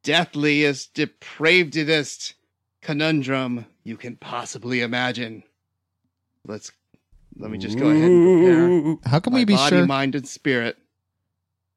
deathliest, 0.03 0.95
depravedest 0.95 2.35
conundrum 2.87 3.67
you 3.83 3.97
can 3.97 4.15
possibly 4.17 4.81
imagine. 4.81 5.43
Let's 6.47 6.71
let 7.37 7.51
me 7.51 7.59
just 7.59 7.77
go 7.79 7.89
ahead 7.91 8.09
and 8.11 8.99
prepare 9.01 9.11
How 9.13 9.19
can 9.19 9.33
we 9.33 9.45
be 9.45 9.55
body, 9.55 9.77
sure? 9.77 9.87
mind, 9.87 10.15
and 10.15 10.27
spirit. 10.27 10.79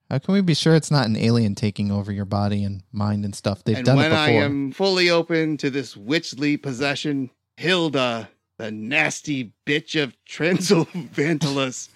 How 0.10 0.20
can 0.20 0.36
we 0.36 0.42
be 0.42 0.54
sure 0.54 0.76
it's 0.76 0.92
not 0.92 1.08
an 1.08 1.16
alien 1.16 1.56
taking 1.56 1.92
over 1.92 2.12
your 2.12 2.26
body 2.26 2.64
and 2.64 2.84
mind 2.92 3.26
and 3.26 3.36
stuff? 3.36 3.64
They've 3.64 3.78
and 3.78 3.86
done 3.86 3.98
when 3.98 4.06
it 4.06 4.10
before. 4.10 4.22
I 4.24 4.30
am 4.32 4.72
fully 4.72 5.10
open 5.10 5.58
to 5.58 5.70
this 5.72 5.98
witchly 5.98 6.58
possession, 6.58 7.32
Hilda, 7.58 8.30
the 8.58 8.72
nasty 8.72 9.54
bitch 9.66 10.02
of 10.02 10.16
Transylvantilus, 10.26 11.90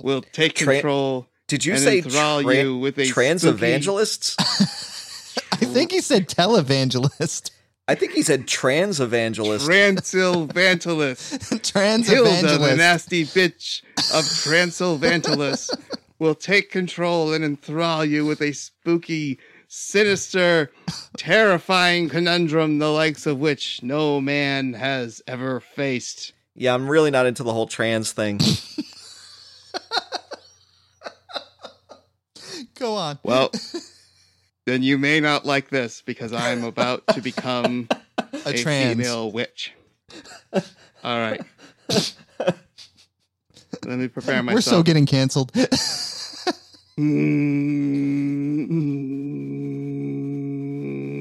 will 0.00 0.22
take 0.22 0.54
Tra- 0.54 0.74
control 0.74 1.26
Did 1.48 1.64
you 1.64 1.72
and 1.74 1.82
say 1.82 1.98
enthrall 2.00 2.42
tra- 2.42 2.54
you 2.54 2.78
with 2.78 2.96
a 2.98 3.06
trans 3.06 3.42
spooky- 3.42 3.56
evangelists? 3.56 4.36
I 5.52 5.64
think 5.64 5.90
he 5.90 6.00
said 6.00 6.28
televangelist. 6.28 7.50
I 7.88 7.94
think 7.94 8.12
he 8.12 8.22
said 8.22 8.48
trans 8.48 9.00
evangelist. 9.00 9.66
Transylvantilus. 9.68 11.62
trans 11.72 12.08
Hilda, 12.08 12.58
the 12.58 12.74
nasty 12.76 13.24
bitch 13.24 13.82
of 14.12 14.24
Transylvantilus, 14.24 15.70
will 16.18 16.34
take 16.34 16.72
control 16.72 17.32
and 17.32 17.44
enthrall 17.44 18.04
you 18.04 18.26
with 18.26 18.42
a 18.42 18.52
spooky, 18.52 19.38
sinister, 19.68 20.72
terrifying 21.16 22.08
conundrum, 22.08 22.78
the 22.78 22.90
likes 22.90 23.24
of 23.24 23.38
which 23.38 23.80
no 23.84 24.20
man 24.20 24.72
has 24.74 25.22
ever 25.28 25.60
faced. 25.60 26.32
yeah, 26.56 26.74
I'm 26.74 26.88
really 26.88 27.12
not 27.12 27.26
into 27.26 27.44
the 27.44 27.52
whole 27.52 27.68
trans 27.68 28.10
thing. 28.10 28.40
Go 32.74 32.94
on. 32.94 33.18
Well, 33.22 33.50
then 34.66 34.82
you 34.82 34.98
may 34.98 35.20
not 35.20 35.46
like 35.46 35.70
this 35.70 36.02
because 36.02 36.32
I'm 36.32 36.64
about 36.64 37.06
to 37.08 37.20
become 37.22 37.88
A 38.18 38.50
a, 38.50 38.52
trans. 38.52 38.96
female 38.96 39.30
witch. 39.32 39.72
All 41.02 41.18
right. 41.18 41.40
Let 43.84 43.98
me 43.98 44.08
prepare 44.08 44.42
myself. 44.42 44.56
We're 44.56 44.60
so 44.60 44.82
getting 44.82 45.06
canceled. 45.06 45.52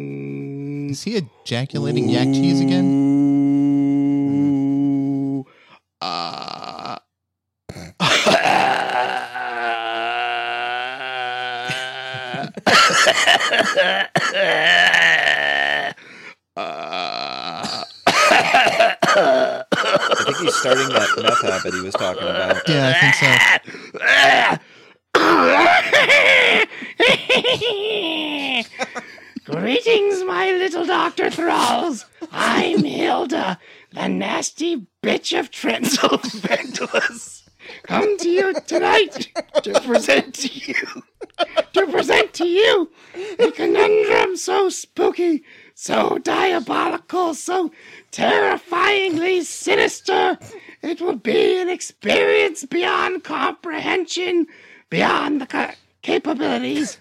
Mm. 0.05 0.91
Is 0.91 1.03
he 1.03 1.17
ejaculating 1.17 2.08
yak 2.10 2.27
cheese 2.27 2.62
again? 2.62 2.86
Ooh. 4.31 5.45
Uh, 6.01 6.85
I 12.67 13.54
think 20.25 20.38
he's 20.38 20.56
starting 20.56 20.89
that 20.89 21.10
meth 21.21 21.41
habit 21.41 21.73
he 21.73 21.82
was 21.82 21.93
talking 21.93 22.23
about. 22.23 22.67
Yeah, 22.67 22.93
I 22.95 22.99
think 22.99 23.15
so. 29.45 29.51
Greetings, 29.51 30.23
my 30.23 30.51
little 30.51 30.86
Dr. 30.86 31.30
Thralls. 31.30 32.06
I'm 32.32 32.84
Hilda, 32.84 33.60
the 33.91 34.08
nasty 34.08 34.88
bitch 35.04 35.38
of 35.39 35.51
Transylvantilus. 35.51 37.35
Come 37.84 38.17
to 38.17 38.30
you 38.30 38.54
tonight 38.67 39.30
to 39.63 39.80
present 39.82 40.34
to 40.36 40.47
you, 40.47 40.75
to 41.73 41.88
present 41.88 42.34
to 42.34 42.47
you 42.47 42.91
a 43.39 43.51
conundrum 43.51 44.38
so 44.38 44.69
spooky, 44.69 45.43
so 45.73 46.17
diabolical, 46.19 47.34
so 47.34 47.71
terrifyingly 48.12 49.43
sinister. 49.43 50.38
It 50.82 51.01
will 51.01 51.15
be 51.15 51.62
an 51.62 51.69
experience 51.69 52.63
beyond 52.65 53.23
comprehension, 53.23 54.47
beyond 54.89 55.41
the 55.41 55.47
ca- 55.47 55.75
capabilities 56.01 56.97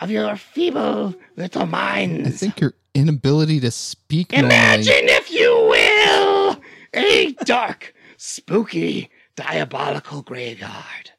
of 0.00 0.10
your 0.10 0.36
feeble 0.36 1.14
little 1.36 1.66
minds. 1.66 2.28
I 2.28 2.30
think 2.30 2.60
your 2.60 2.74
inability 2.94 3.60
to 3.60 3.70
speak 3.70 4.32
normally. 4.32 4.54
Imagine, 4.54 5.08
if 5.08 5.30
you 5.30 5.50
will, 5.70 6.60
a 6.94 7.32
dark, 7.44 7.94
spooky, 8.16 9.10
diabolical 9.36 10.22
graveyard. 10.22 11.10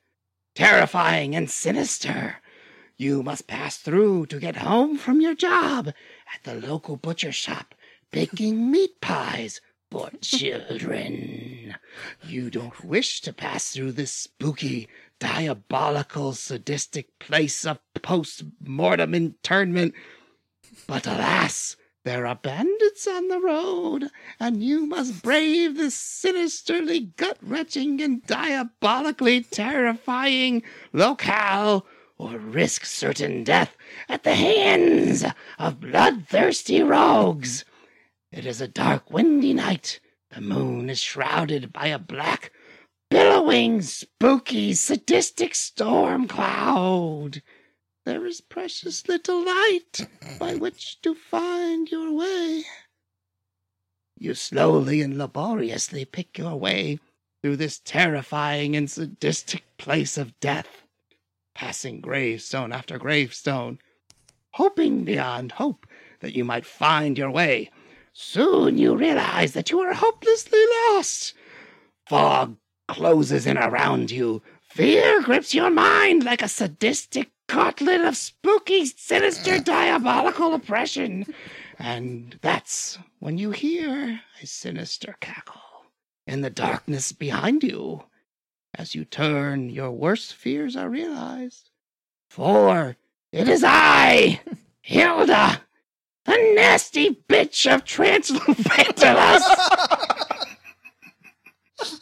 Terrifying 0.56 1.36
and 1.36 1.50
sinister. 1.50 2.38
You 2.96 3.24
must 3.24 3.48
pass 3.48 3.78
through 3.78 4.28
to 4.28 4.40
get 4.40 4.58
home 4.58 4.98
from 4.98 5.20
your 5.20 5.36
job 5.36 5.88
at 6.34 6.44
the 6.44 6.54
local 6.54 6.96
butcher 6.96 7.32
shop 7.32 7.74
baking 8.12 8.70
meat 8.72 9.02
pies 9.02 9.60
for 9.90 10.12
children. 10.22 11.76
You 12.24 12.50
don't 12.50 12.86
wish 12.86 13.22
to 13.22 13.34
pass 13.34 13.72
through 13.72 13.94
this 13.94 14.14
spooky, 14.14 14.88
diabolical, 15.20 16.34
sadistic 16.34 17.20
place 17.20 17.66
of 17.66 17.80
post 18.02 18.44
mortem 18.60 19.16
internment. 19.16 19.96
But 20.88 21.08
alas, 21.08 21.76
there 22.06 22.28
are 22.28 22.36
bandits 22.36 23.08
on 23.08 23.30
the 23.30 23.40
road, 23.40 24.10
and 24.40 24.62
you 24.62 24.86
must 24.86 25.24
brave 25.24 25.78
this 25.78 25.96
sinisterly 25.96 27.00
gut 27.16 27.38
wrenching 27.42 28.02
and 28.02 28.26
diabolically 28.26 29.42
terrifying 29.42 30.64
locale 30.92 31.86
or 32.18 32.38
risk 32.38 32.84
certain 32.86 33.44
death 33.44 33.78
at 34.10 34.24
the 34.24 34.36
hands 34.36 35.24
of 35.58 35.80
bloodthirsty 35.80 36.84
rogues. 36.84 37.64
It 38.32 38.46
is 38.46 38.60
a 38.60 38.68
dark, 38.68 39.10
windy 39.10 39.54
night. 39.54 40.00
The 40.32 40.42
moon 40.42 40.90
is 40.90 41.00
shrouded 41.00 41.72
by 41.72 41.88
a 41.88 42.00
black, 42.00 42.52
billowing, 43.10 43.82
spooky, 43.82 44.74
sadistic 44.74 45.56
storm 45.56 46.28
cloud. 46.28 47.42
There 48.06 48.26
is 48.26 48.42
precious 48.42 49.08
little 49.08 49.46
light 49.46 50.08
by 50.38 50.56
which 50.60 51.02
to 51.02 51.16
find 51.16 51.90
your 51.90 52.12
way. 52.12 52.66
You 54.18 54.34
slowly 54.34 55.02
and 55.02 55.18
laboriously 55.18 56.04
pick 56.04 56.38
your 56.38 56.56
way 56.56 57.00
through 57.42 57.58
this 57.58 57.80
terrifying 57.80 58.76
and 58.76 58.90
sadistic 58.90 59.64
place 59.78 60.18
of 60.18 60.40
death, 60.40 60.84
passing 61.56 62.02
gravestone 62.02 62.74
after 62.74 62.98
gravestone, 62.98 63.80
hoping 64.52 65.04
beyond 65.04 65.54
hope 65.54 65.88
that 66.20 66.36
you 66.36 66.44
might 66.44 66.66
find 66.66 67.18
your 67.18 67.32
way. 67.32 67.70
Soon 68.14 68.78
you 68.78 68.96
realize 68.96 69.54
that 69.54 69.72
you 69.72 69.80
are 69.80 69.94
hopelessly 69.94 70.64
lost. 70.90 71.34
Fog 72.08 72.58
closes 72.88 73.48
in 73.48 73.58
around 73.58 74.12
you. 74.12 74.42
Fear 74.62 75.22
grips 75.22 75.54
your 75.54 75.70
mind 75.70 76.24
like 76.24 76.42
a 76.42 76.48
sadistic 76.48 77.33
gauntlet 77.54 78.02
of 78.02 78.18
spooky, 78.18 78.84
sinister, 78.86 79.60
diabolical 79.60 80.56
oppression. 80.56 81.24
And 81.78 82.40
that's 82.42 82.98
when 83.20 83.38
you 83.38 83.52
hear 83.52 84.22
a 84.42 84.48
sinister 84.48 85.16
cackle 85.20 85.62
in 86.26 86.42
the 86.42 86.50
darkness 86.50 87.12
behind 87.12 87.62
you. 87.62 88.06
As 88.74 88.96
you 88.96 89.06
turn, 89.06 89.70
your 89.70 89.92
worst 89.92 90.34
fears 90.34 90.76
are 90.76 90.90
realized. 90.90 91.70
For 92.28 92.98
it 93.32 93.48
is 93.48 93.64
I, 93.64 94.42
Hilda, 94.82 95.62
the 96.26 96.54
nasty 96.56 97.12
bitch 97.30 97.72
of 97.72 97.86
Transylvantilus. 97.86 99.44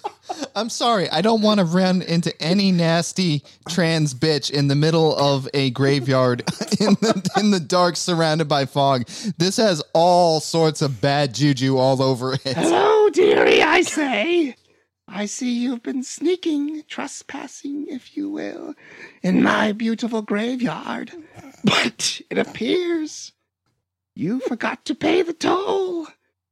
I'm 0.56 0.70
sorry. 0.70 1.10
I 1.10 1.22
don't 1.22 1.42
want 1.42 1.60
to 1.60 1.66
run 1.66 2.02
into 2.02 2.40
any 2.42 2.72
nasty 2.72 3.44
trans 3.70 4.14
bitch 4.14 4.52
in 4.52 4.68
the 4.68 4.76
middle 4.76 5.16
of 5.16 5.48
a 5.54 5.70
graveyard 5.72 6.42
in 6.80 6.94
the 6.96 7.32
in 7.38 7.52
the 7.52 7.60
dark, 7.60 7.96
surrounded 7.96 8.48
by 8.48 8.66
fog. 8.66 9.08
This 9.38 9.58
has 9.58 9.82
all 9.94 10.40
sorts 10.40 10.82
of 10.82 11.02
bad 11.02 11.34
juju 11.34 11.78
all 11.78 12.02
over 12.02 12.34
it. 12.34 12.42
Hello, 12.44 13.10
dearie, 13.10 13.62
I 13.62 13.82
say. 13.82 14.56
I 15.08 15.26
see 15.26 15.52
you've 15.60 15.84
been 15.84 16.04
sneaking, 16.04 16.84
trespassing, 16.88 17.88
if 17.90 18.16
you 18.16 18.30
will, 18.30 18.76
in 19.22 19.44
my 19.44 19.74
beautiful 19.74 20.22
graveyard. 20.22 21.12
But 21.66 22.22
it 22.30 22.38
appears 22.38 23.34
you 24.16 24.40
forgot 24.42 24.86
to 24.86 24.96
pay 24.96 25.22
the 25.22 25.34
toll. 25.34 26.08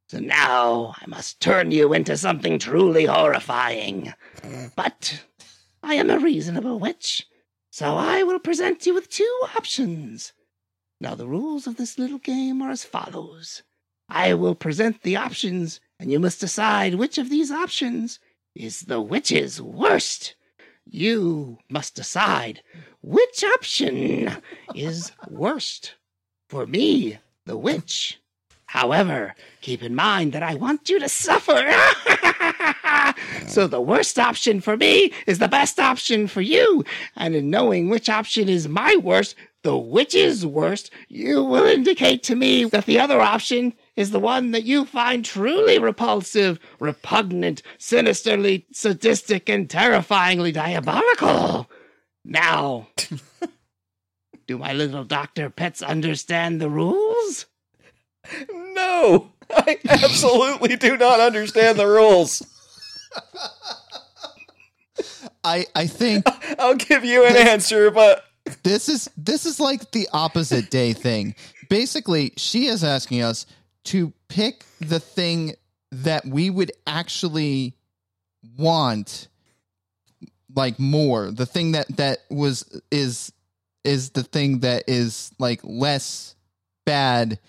So 0.09 0.17
now 0.17 0.95
I 0.99 1.05
must 1.05 1.39
turn 1.39 1.69
you 1.69 1.93
into 1.93 2.17
something 2.17 2.57
truly 2.57 3.05
horrifying. 3.05 4.13
But 4.75 5.23
I 5.83 5.93
am 5.93 6.09
a 6.09 6.17
reasonable 6.17 6.79
witch, 6.79 7.27
so 7.69 7.95
I 7.95 8.23
will 8.23 8.39
present 8.39 8.87
you 8.87 8.95
with 8.95 9.09
two 9.09 9.39
options. 9.55 10.33
Now, 10.99 11.13
the 11.13 11.27
rules 11.27 11.67
of 11.67 11.77
this 11.77 11.99
little 11.99 12.17
game 12.17 12.59
are 12.61 12.71
as 12.71 12.83
follows 12.83 13.61
I 14.09 14.33
will 14.33 14.55
present 14.55 15.03
the 15.03 15.15
options, 15.15 15.79
and 15.99 16.11
you 16.11 16.19
must 16.19 16.39
decide 16.39 16.95
which 16.95 17.19
of 17.19 17.29
these 17.29 17.51
options 17.51 18.19
is 18.55 18.81
the 18.81 18.99
witch's 18.99 19.61
worst. 19.61 20.33
You 20.85 21.59
must 21.69 21.93
decide 21.93 22.63
which 23.03 23.43
option 23.43 24.41
is 24.73 25.11
worst. 25.29 25.93
For 26.49 26.65
me, 26.65 27.19
the 27.45 27.57
witch. 27.57 28.19
However, 28.69 29.33
keep 29.61 29.81
in 29.81 29.95
mind 29.95 30.31
that 30.33 30.43
I 30.43 30.53
want 30.53 30.89
you 30.89 30.99
to 30.99 31.09
suffer. 31.09 31.55
so 33.47 33.65
the 33.65 33.81
worst 33.81 34.19
option 34.19 34.61
for 34.61 34.77
me 34.77 35.11
is 35.25 35.39
the 35.39 35.47
best 35.47 35.79
option 35.79 36.27
for 36.27 36.41
you. 36.41 36.85
And 37.15 37.33
in 37.33 37.49
knowing 37.49 37.89
which 37.89 38.09
option 38.09 38.47
is 38.47 38.67
my 38.67 38.95
worst, 38.95 39.35
the 39.63 39.75
witch's 39.75 40.45
worst, 40.45 40.91
you 41.07 41.43
will 41.43 41.65
indicate 41.65 42.21
to 42.25 42.35
me 42.35 42.65
that 42.65 42.85
the 42.85 42.99
other 42.99 43.21
option 43.21 43.73
is 43.95 44.11
the 44.11 44.19
one 44.19 44.51
that 44.51 44.65
you 44.65 44.85
find 44.85 45.25
truly 45.25 45.79
repulsive, 45.79 46.59
repugnant, 46.79 47.63
sinisterly 47.79 48.67
sadistic, 48.71 49.49
and 49.49 49.67
terrifyingly 49.67 50.51
diabolical. 50.51 51.67
Now, 52.23 52.89
do 54.47 54.59
my 54.59 54.73
little 54.73 55.05
doctor 55.05 55.49
pets 55.49 55.81
understand 55.81 56.61
the 56.61 56.69
rules? 56.69 57.47
No, 58.99 59.31
I 59.49 59.77
absolutely 59.89 60.75
do 60.75 60.97
not 60.97 61.19
understand 61.19 61.79
the 61.79 61.87
rules. 61.87 62.45
I 65.43 65.65
I 65.75 65.87
think 65.87 66.25
I'll 66.59 66.75
give 66.75 67.05
you 67.05 67.25
an 67.25 67.35
answer, 67.35 67.91
but 67.91 68.25
this 68.63 68.89
is 68.89 69.09
this 69.17 69.45
is 69.45 69.59
like 69.59 69.91
the 69.91 70.07
opposite 70.13 70.69
day 70.69 70.93
thing. 70.93 71.35
Basically, 71.69 72.33
she 72.37 72.65
is 72.65 72.83
asking 72.83 73.21
us 73.21 73.45
to 73.85 74.13
pick 74.27 74.65
the 74.79 74.99
thing 74.99 75.55
that 75.91 76.25
we 76.25 76.49
would 76.49 76.71
actually 76.85 77.75
want 78.57 79.27
like 80.55 80.79
more 80.79 81.31
the 81.31 81.45
thing 81.45 81.73
that 81.73 81.87
that 81.97 82.19
was 82.29 82.81
is 82.91 83.31
is 83.83 84.11
the 84.11 84.23
thing 84.23 84.59
that 84.59 84.83
is 84.87 85.31
like 85.39 85.59
less 85.63 86.35
bad 86.85 87.39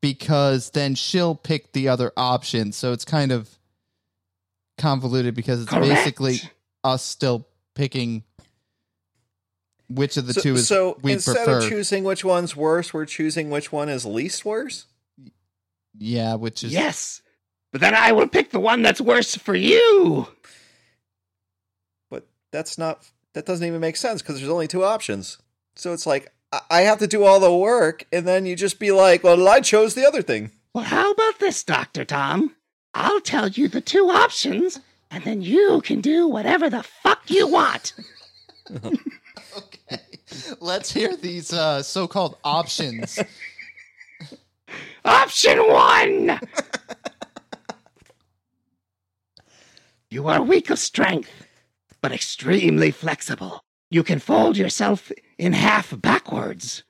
because 0.00 0.70
then 0.70 0.94
she'll 0.94 1.34
pick 1.34 1.72
the 1.72 1.88
other 1.88 2.12
option 2.16 2.72
so 2.72 2.92
it's 2.92 3.04
kind 3.04 3.32
of 3.32 3.58
convoluted 4.78 5.34
because 5.34 5.60
it's 5.60 5.70
Correct. 5.70 5.86
basically 5.86 6.40
us 6.84 7.02
still 7.04 7.46
picking 7.74 8.24
which 9.88 10.16
of 10.16 10.26
the 10.26 10.34
so, 10.34 10.40
two 10.40 10.54
is 10.54 10.68
so 10.68 10.98
we 11.02 11.12
instead 11.12 11.34
prefer 11.36 11.58
of 11.58 11.68
choosing 11.68 12.04
which 12.04 12.24
one's 12.24 12.54
worse, 12.54 12.94
we're 12.94 13.04
choosing 13.06 13.50
which 13.50 13.72
one 13.72 13.88
is 13.88 14.06
least 14.06 14.44
worse. 14.44 14.86
yeah 15.98 16.34
which 16.34 16.62
is 16.64 16.72
Yes. 16.72 17.22
But 17.72 17.80
then 17.80 17.94
I 17.94 18.12
will 18.12 18.26
pick 18.26 18.50
the 18.50 18.60
one 18.60 18.82
that's 18.82 19.00
worse 19.00 19.36
for 19.36 19.54
you. 19.54 20.26
But 22.10 22.26
that's 22.50 22.78
not. 22.78 23.08
That 23.34 23.46
doesn't 23.46 23.66
even 23.66 23.80
make 23.80 23.96
sense 23.96 24.22
because 24.22 24.38
there's 24.38 24.50
only 24.50 24.66
two 24.66 24.82
options. 24.82 25.38
So 25.76 25.92
it's 25.92 26.06
like 26.06 26.32
I- 26.52 26.60
I 26.70 26.80
have 26.82 26.98
to 26.98 27.06
do 27.06 27.24
all 27.24 27.40
the 27.40 27.54
work, 27.54 28.04
and 28.12 28.26
then 28.26 28.46
you 28.46 28.56
just 28.56 28.78
be 28.78 28.90
like, 28.92 29.22
"Well, 29.24 29.46
I 29.48 29.60
chose 29.60 29.94
the 29.94 30.06
other 30.06 30.22
thing." 30.22 30.50
Well, 30.74 30.84
how 30.84 31.10
about 31.12 31.38
this, 31.38 31.62
Dr. 31.62 32.04
Tom? 32.04 32.54
I'll 32.94 33.20
tell 33.20 33.48
you 33.48 33.68
the 33.68 33.80
two 33.80 34.10
options, 34.10 34.80
and 35.10 35.24
then 35.24 35.42
you 35.42 35.80
can 35.84 36.00
do 36.00 36.26
whatever 36.26 36.68
the 36.70 36.82
fuck 36.82 37.22
you 37.30 37.46
want. 37.46 37.92
okay 38.70 40.00
let's 40.60 40.92
hear 40.92 41.16
these 41.16 41.52
uh 41.52 41.82
so-called 41.82 42.36
options 42.44 43.18
Option 45.04 45.58
one! 45.68 46.38
you 50.10 50.28
are 50.28 50.42
weak 50.42 50.70
of 50.70 50.78
strength, 50.78 51.30
but 52.00 52.12
extremely 52.12 52.90
flexible. 52.92 53.64
You 53.90 54.04
can 54.04 54.20
fold 54.20 54.56
yourself 54.56 55.10
in 55.36 55.52
half 55.52 56.00
backwards, 56.00 56.84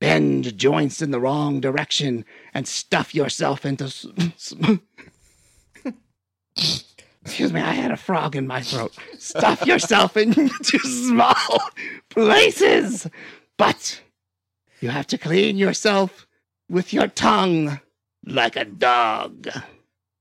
bend 0.00 0.56
joints 0.56 1.02
in 1.02 1.10
the 1.10 1.20
wrong 1.20 1.60
direction, 1.60 2.24
and 2.52 2.68
stuff 2.68 3.14
yourself 3.14 3.66
into. 3.66 3.92
Excuse 7.24 7.52
me, 7.52 7.60
I 7.60 7.72
had 7.72 7.90
a 7.90 7.96
frog 7.96 8.36
in 8.36 8.46
my 8.46 8.60
throat. 8.60 8.96
Stuff 9.18 9.66
yourself 9.66 10.16
into 10.16 10.78
small 10.78 11.70
places. 12.10 13.08
But 13.56 14.02
you 14.80 14.90
have 14.90 15.06
to 15.08 15.18
clean 15.18 15.56
yourself 15.56 16.26
with 16.68 16.92
your 16.92 17.08
tongue 17.08 17.80
like 18.26 18.56
a 18.56 18.64
dog. 18.64 19.48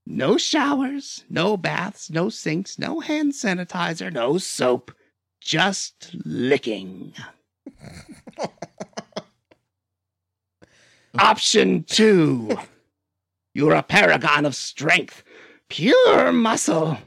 No 0.06 0.38
showers, 0.38 1.24
no 1.30 1.58
baths, 1.58 2.10
no 2.10 2.30
sinks, 2.30 2.80
no 2.80 3.00
hand 3.02 3.34
sanitizer, 3.34 4.12
no 4.12 4.38
soap, 4.38 4.92
just 5.44 6.16
licking. 6.26 7.14
Option 11.20 11.84
two. 11.84 12.58
You're 13.54 13.76
a 13.76 13.84
paragon 13.84 14.46
of 14.46 14.56
strength, 14.56 15.24
pure 15.70 16.32
muscle, 16.32 16.98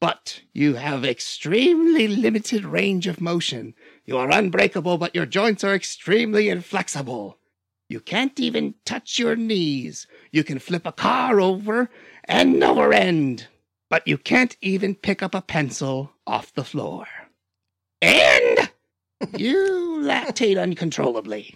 but 0.00 0.42
you 0.52 0.74
have 0.74 1.04
extremely 1.04 2.06
limited 2.06 2.64
range 2.64 3.08
of 3.08 3.20
motion. 3.20 3.74
You 4.04 4.16
are 4.18 4.30
unbreakable, 4.30 4.98
but 4.98 5.14
your 5.14 5.26
joints 5.26 5.64
are 5.64 5.74
extremely 5.74 6.48
inflexible. 6.48 7.38
You 7.88 8.00
can't 8.00 8.38
even 8.38 8.74
touch 8.84 9.18
your 9.18 9.34
knees. 9.34 10.06
You 10.30 10.44
can 10.44 10.58
flip 10.60 10.86
a 10.86 10.92
car 10.92 11.40
over 11.40 11.90
and 12.24 12.62
over 12.62 12.92
end, 12.92 13.48
but 13.90 14.06
you 14.06 14.18
can't 14.18 14.56
even 14.60 14.94
pick 14.94 15.22
up 15.22 15.34
a 15.34 15.42
pencil 15.42 16.12
off 16.26 16.54
the 16.54 16.64
floor. 16.64 17.06
And 19.22 19.40
you 19.40 20.00
lactate 20.02 20.60
uncontrollably. 20.60 21.54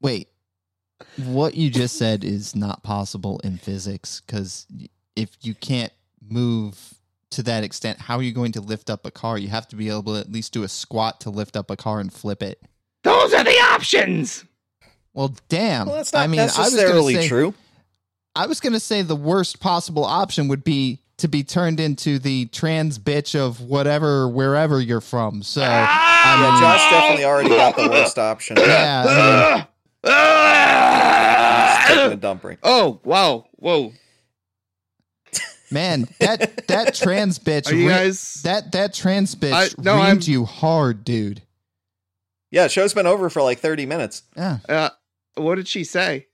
Wait, 0.00 0.28
what 1.16 1.54
you 1.54 1.70
just 1.70 1.96
said 1.96 2.24
is 2.24 2.54
not 2.54 2.82
possible 2.82 3.40
in 3.44 3.56
physics 3.56 4.20
because 4.20 4.66
if 5.16 5.36
you 5.42 5.54
can't 5.54 5.92
move 6.28 6.94
to 7.30 7.42
that 7.44 7.64
extent, 7.64 8.00
how 8.00 8.16
are 8.16 8.22
you 8.22 8.32
going 8.32 8.52
to 8.52 8.60
lift 8.60 8.90
up 8.90 9.06
a 9.06 9.10
car? 9.10 9.38
You 9.38 9.48
have 9.48 9.66
to 9.68 9.76
be 9.76 9.88
able 9.88 10.14
to 10.14 10.20
at 10.20 10.30
least 10.30 10.52
do 10.52 10.62
a 10.62 10.68
squat 10.68 11.20
to 11.22 11.30
lift 11.30 11.56
up 11.56 11.70
a 11.70 11.76
car 11.76 12.00
and 12.00 12.12
flip 12.12 12.42
it. 12.42 12.60
Those 13.02 13.32
are 13.32 13.44
the 13.44 13.50
options. 13.50 14.44
Well, 15.12 15.34
damn. 15.48 15.86
Well, 15.86 15.96
that's 15.96 16.12
not 16.12 16.22
I 16.22 16.26
mean, 16.26 16.40
I 16.40 16.44
was 16.44 16.58
necessarily 16.58 17.14
say, 17.14 17.28
true. 17.28 17.54
I 18.34 18.46
was 18.46 18.60
going 18.60 18.72
to 18.72 18.80
say 18.80 19.02
the 19.02 19.16
worst 19.16 19.60
possible 19.60 20.04
option 20.04 20.48
would 20.48 20.64
be 20.64 21.00
to 21.18 21.28
be 21.28 21.44
turned 21.44 21.78
into 21.80 22.18
the 22.18 22.46
trans 22.46 22.98
bitch 22.98 23.38
of 23.38 23.60
whatever, 23.60 24.28
wherever 24.28 24.80
you're 24.80 25.00
from. 25.00 25.42
So, 25.42 25.62
I 25.62 25.66
Yeah, 25.66 26.60
Josh 26.60 26.90
definitely 26.90 27.24
already 27.24 27.48
got 27.50 27.76
the 27.76 27.88
worst 27.88 28.18
option. 28.18 28.56
yeah, 28.58 29.04
I 29.06 29.54
mean, 29.56 29.66
He's 30.04 31.96
taking 31.96 32.12
a 32.12 32.14
Ah! 32.14 32.18
dump 32.20 32.42
break. 32.42 32.58
Oh, 32.62 33.00
wow. 33.04 33.46
Whoa. 33.56 33.92
Man, 35.70 36.06
that 36.20 36.66
that 36.68 36.94
trans 36.94 37.38
bitch. 37.40 37.70
Are 37.70 37.74
you 37.74 37.88
re- 37.88 37.94
guys- 37.94 38.34
that 38.44 38.72
that 38.72 38.94
trans 38.94 39.34
bitch 39.34 39.52
I- 39.52 39.82
no, 39.82 39.94
reamed 39.94 40.02
I'm- 40.04 40.20
you 40.22 40.44
hard, 40.44 41.04
dude. 41.04 41.42
Yeah, 42.50 42.68
show's 42.68 42.94
been 42.94 43.06
over 43.06 43.28
for 43.30 43.42
like 43.42 43.58
30 43.58 43.84
minutes. 43.86 44.22
Yeah. 44.36 44.58
Uh, 44.68 44.90
what 45.36 45.56
did 45.56 45.66
she 45.66 45.82
say? 45.82 46.26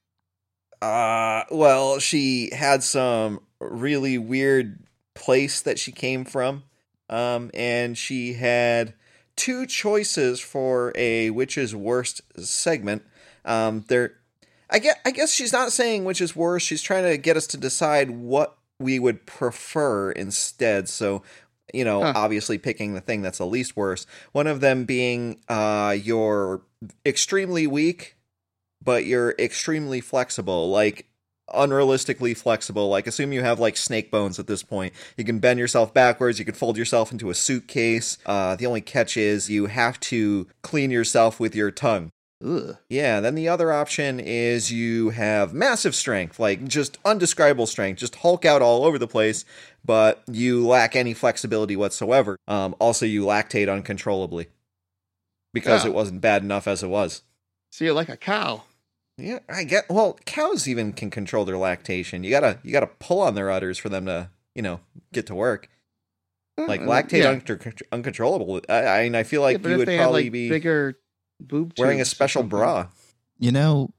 Uh, 0.83 1.45
well, 1.51 1.99
she 1.99 2.51
had 2.55 2.83
some 2.83 3.41
really 3.61 4.19
weird 4.19 4.81
place 5.15 5.61
that 5.63 5.79
she 5.79 5.93
came 5.93 6.25
from. 6.25 6.65
Um, 7.09 7.51
and 7.55 7.99
she 7.99 8.35
had 8.35 8.95
two 9.37 9.67
choices 9.67 10.41
for 10.41 10.93
a 10.95 11.31
witch's 11.31 11.75
worst 11.75 12.21
segment. 12.39 13.03
Um, 13.45 13.85
there, 13.89 14.15
I 14.71 14.79
guess, 14.79 14.97
I 15.05 15.11
guess 15.11 15.33
she's 15.33 15.53
not 15.53 15.73
saying 15.73 16.05
which 16.05 16.21
is 16.21 16.37
worse. 16.37 16.63
She's 16.63 16.83
trying 16.83 17.05
to 17.05 17.17
get 17.17 17.37
us 17.37 17.47
to 17.49 17.57
decide 17.57 18.11
what 18.11 18.57
we 18.79 18.99
would 18.99 19.27
prefer 19.27 20.13
instead. 20.13 20.89
So, 20.89 21.23
you 21.75 21.85
know, 21.85 22.03
Huh. 22.03 22.13
obviously 22.15 22.59
picking 22.59 22.95
the 22.95 23.01
thing 23.01 23.23
that's 23.23 23.39
the 23.39 23.47
least 23.47 23.77
worst. 23.77 24.07
One 24.33 24.47
of 24.47 24.61
them 24.61 24.85
being, 24.85 25.41
uh, 25.49 25.97
you're 26.01 26.63
extremely 27.05 27.67
weak, 27.67 28.17
but 28.83 29.05
you're 29.05 29.35
extremely 29.39 30.01
flexible. 30.01 30.71
Like, 30.71 31.07
unrealistically 31.53 32.37
flexible. 32.37 32.89
Like, 32.89 33.07
assume 33.07 33.33
you 33.33 33.43
have 33.43 33.59
like 33.61 33.77
snake 33.77 34.11
bones 34.11 34.39
at 34.39 34.47
this 34.47 34.63
point. 34.63 34.93
You 35.17 35.25
can 35.25 35.39
bend 35.39 35.59
yourself 35.59 35.93
backwards. 35.95 36.39
You 36.39 36.45
can 36.45 36.55
fold 36.55 36.77
yourself 36.77 37.13
into 37.13 37.31
a 37.31 37.35
suitcase. 37.35 38.19
Uh, 38.27 38.57
the 38.57 38.67
only 38.67 38.81
catch 38.81 39.17
is 39.17 39.51
you 39.51 39.67
have 39.67 39.99
to 40.01 40.47
clean 40.63 40.91
yourself 40.91 41.39
with 41.41 41.55
your 41.55 41.71
tongue. 41.71 42.11
Ugh. 42.43 42.79
Yeah, 42.89 43.21
then 43.21 43.35
the 43.35 43.49
other 43.49 43.71
option 43.71 44.19
is 44.19 44.73
you 44.73 45.11
have 45.11 45.53
massive 45.53 45.95
strength, 45.95 46.39
like 46.41 46.67
just 46.67 46.97
undescribable 47.05 47.67
strength, 47.67 47.99
just 47.99 48.17
Hulk 48.17 48.47
out 48.47 48.63
all 48.63 48.87
over 48.87 48.99
the 48.99 49.07
place, 49.07 49.45
but 49.85 50.23
you 50.27 50.67
lack 50.67 50.97
any 50.97 51.13
flexibility 51.13 51.77
whatsoever. 51.77 52.39
Um, 52.49 52.75
also, 52.79 53.05
you 53.05 53.25
lactate 53.27 53.71
uncontrollably 53.71 54.49
because 55.53 55.85
Yeah. 55.85 55.91
it 55.91 55.95
wasn't 55.95 56.23
bad 56.23 56.43
enough 56.43 56.67
as 56.67 56.83
it 56.83 56.89
was. 56.89 57.21
So 57.73 57.85
you're 57.85 57.93
like 57.95 58.09
a 58.09 58.17
cow. 58.17 58.63
Yeah, 59.21 59.41
I 59.49 59.65
get. 59.65 59.89
Well, 59.89 60.19
cows 60.25 60.67
even 60.67 60.93
can 60.93 61.11
control 61.11 61.45
their 61.45 61.59
lactation. 61.59 62.25
You 62.25 62.31
gotta 62.31 62.59
you 62.63 62.73
gotta 62.73 62.87
pull 62.87 63.21
on 63.21 63.35
their 63.35 63.51
udders 63.51 63.79
for 63.79 63.89
them 63.89 64.07
to 64.07 64.31
you 64.55 64.63
know 64.63 64.81
get 65.13 65.27
to 65.27 65.35
work. 65.35 65.69
Like 66.57 66.83
Uh, 66.83 66.85
lactate 66.85 67.23
yeah. 67.23 67.31
un- 67.31 67.75
uncontrollable. 67.93 68.61
I, 68.69 68.87
I 68.87 69.03
mean, 69.05 69.15
I 69.15 69.23
feel 69.23 69.41
like 69.41 69.63
but 69.63 69.71
you 69.71 69.79
would 69.79 69.89
they 69.89 69.97
had, 69.97 70.03
probably 70.03 70.25
like, 70.25 70.33
be 70.33 70.49
bigger 70.49 70.99
boob 71.41 71.73
wearing 71.79 72.01
a 72.01 72.05
special 72.05 72.43
bra. 72.43 72.89
You 73.39 73.53
know, 73.53 73.91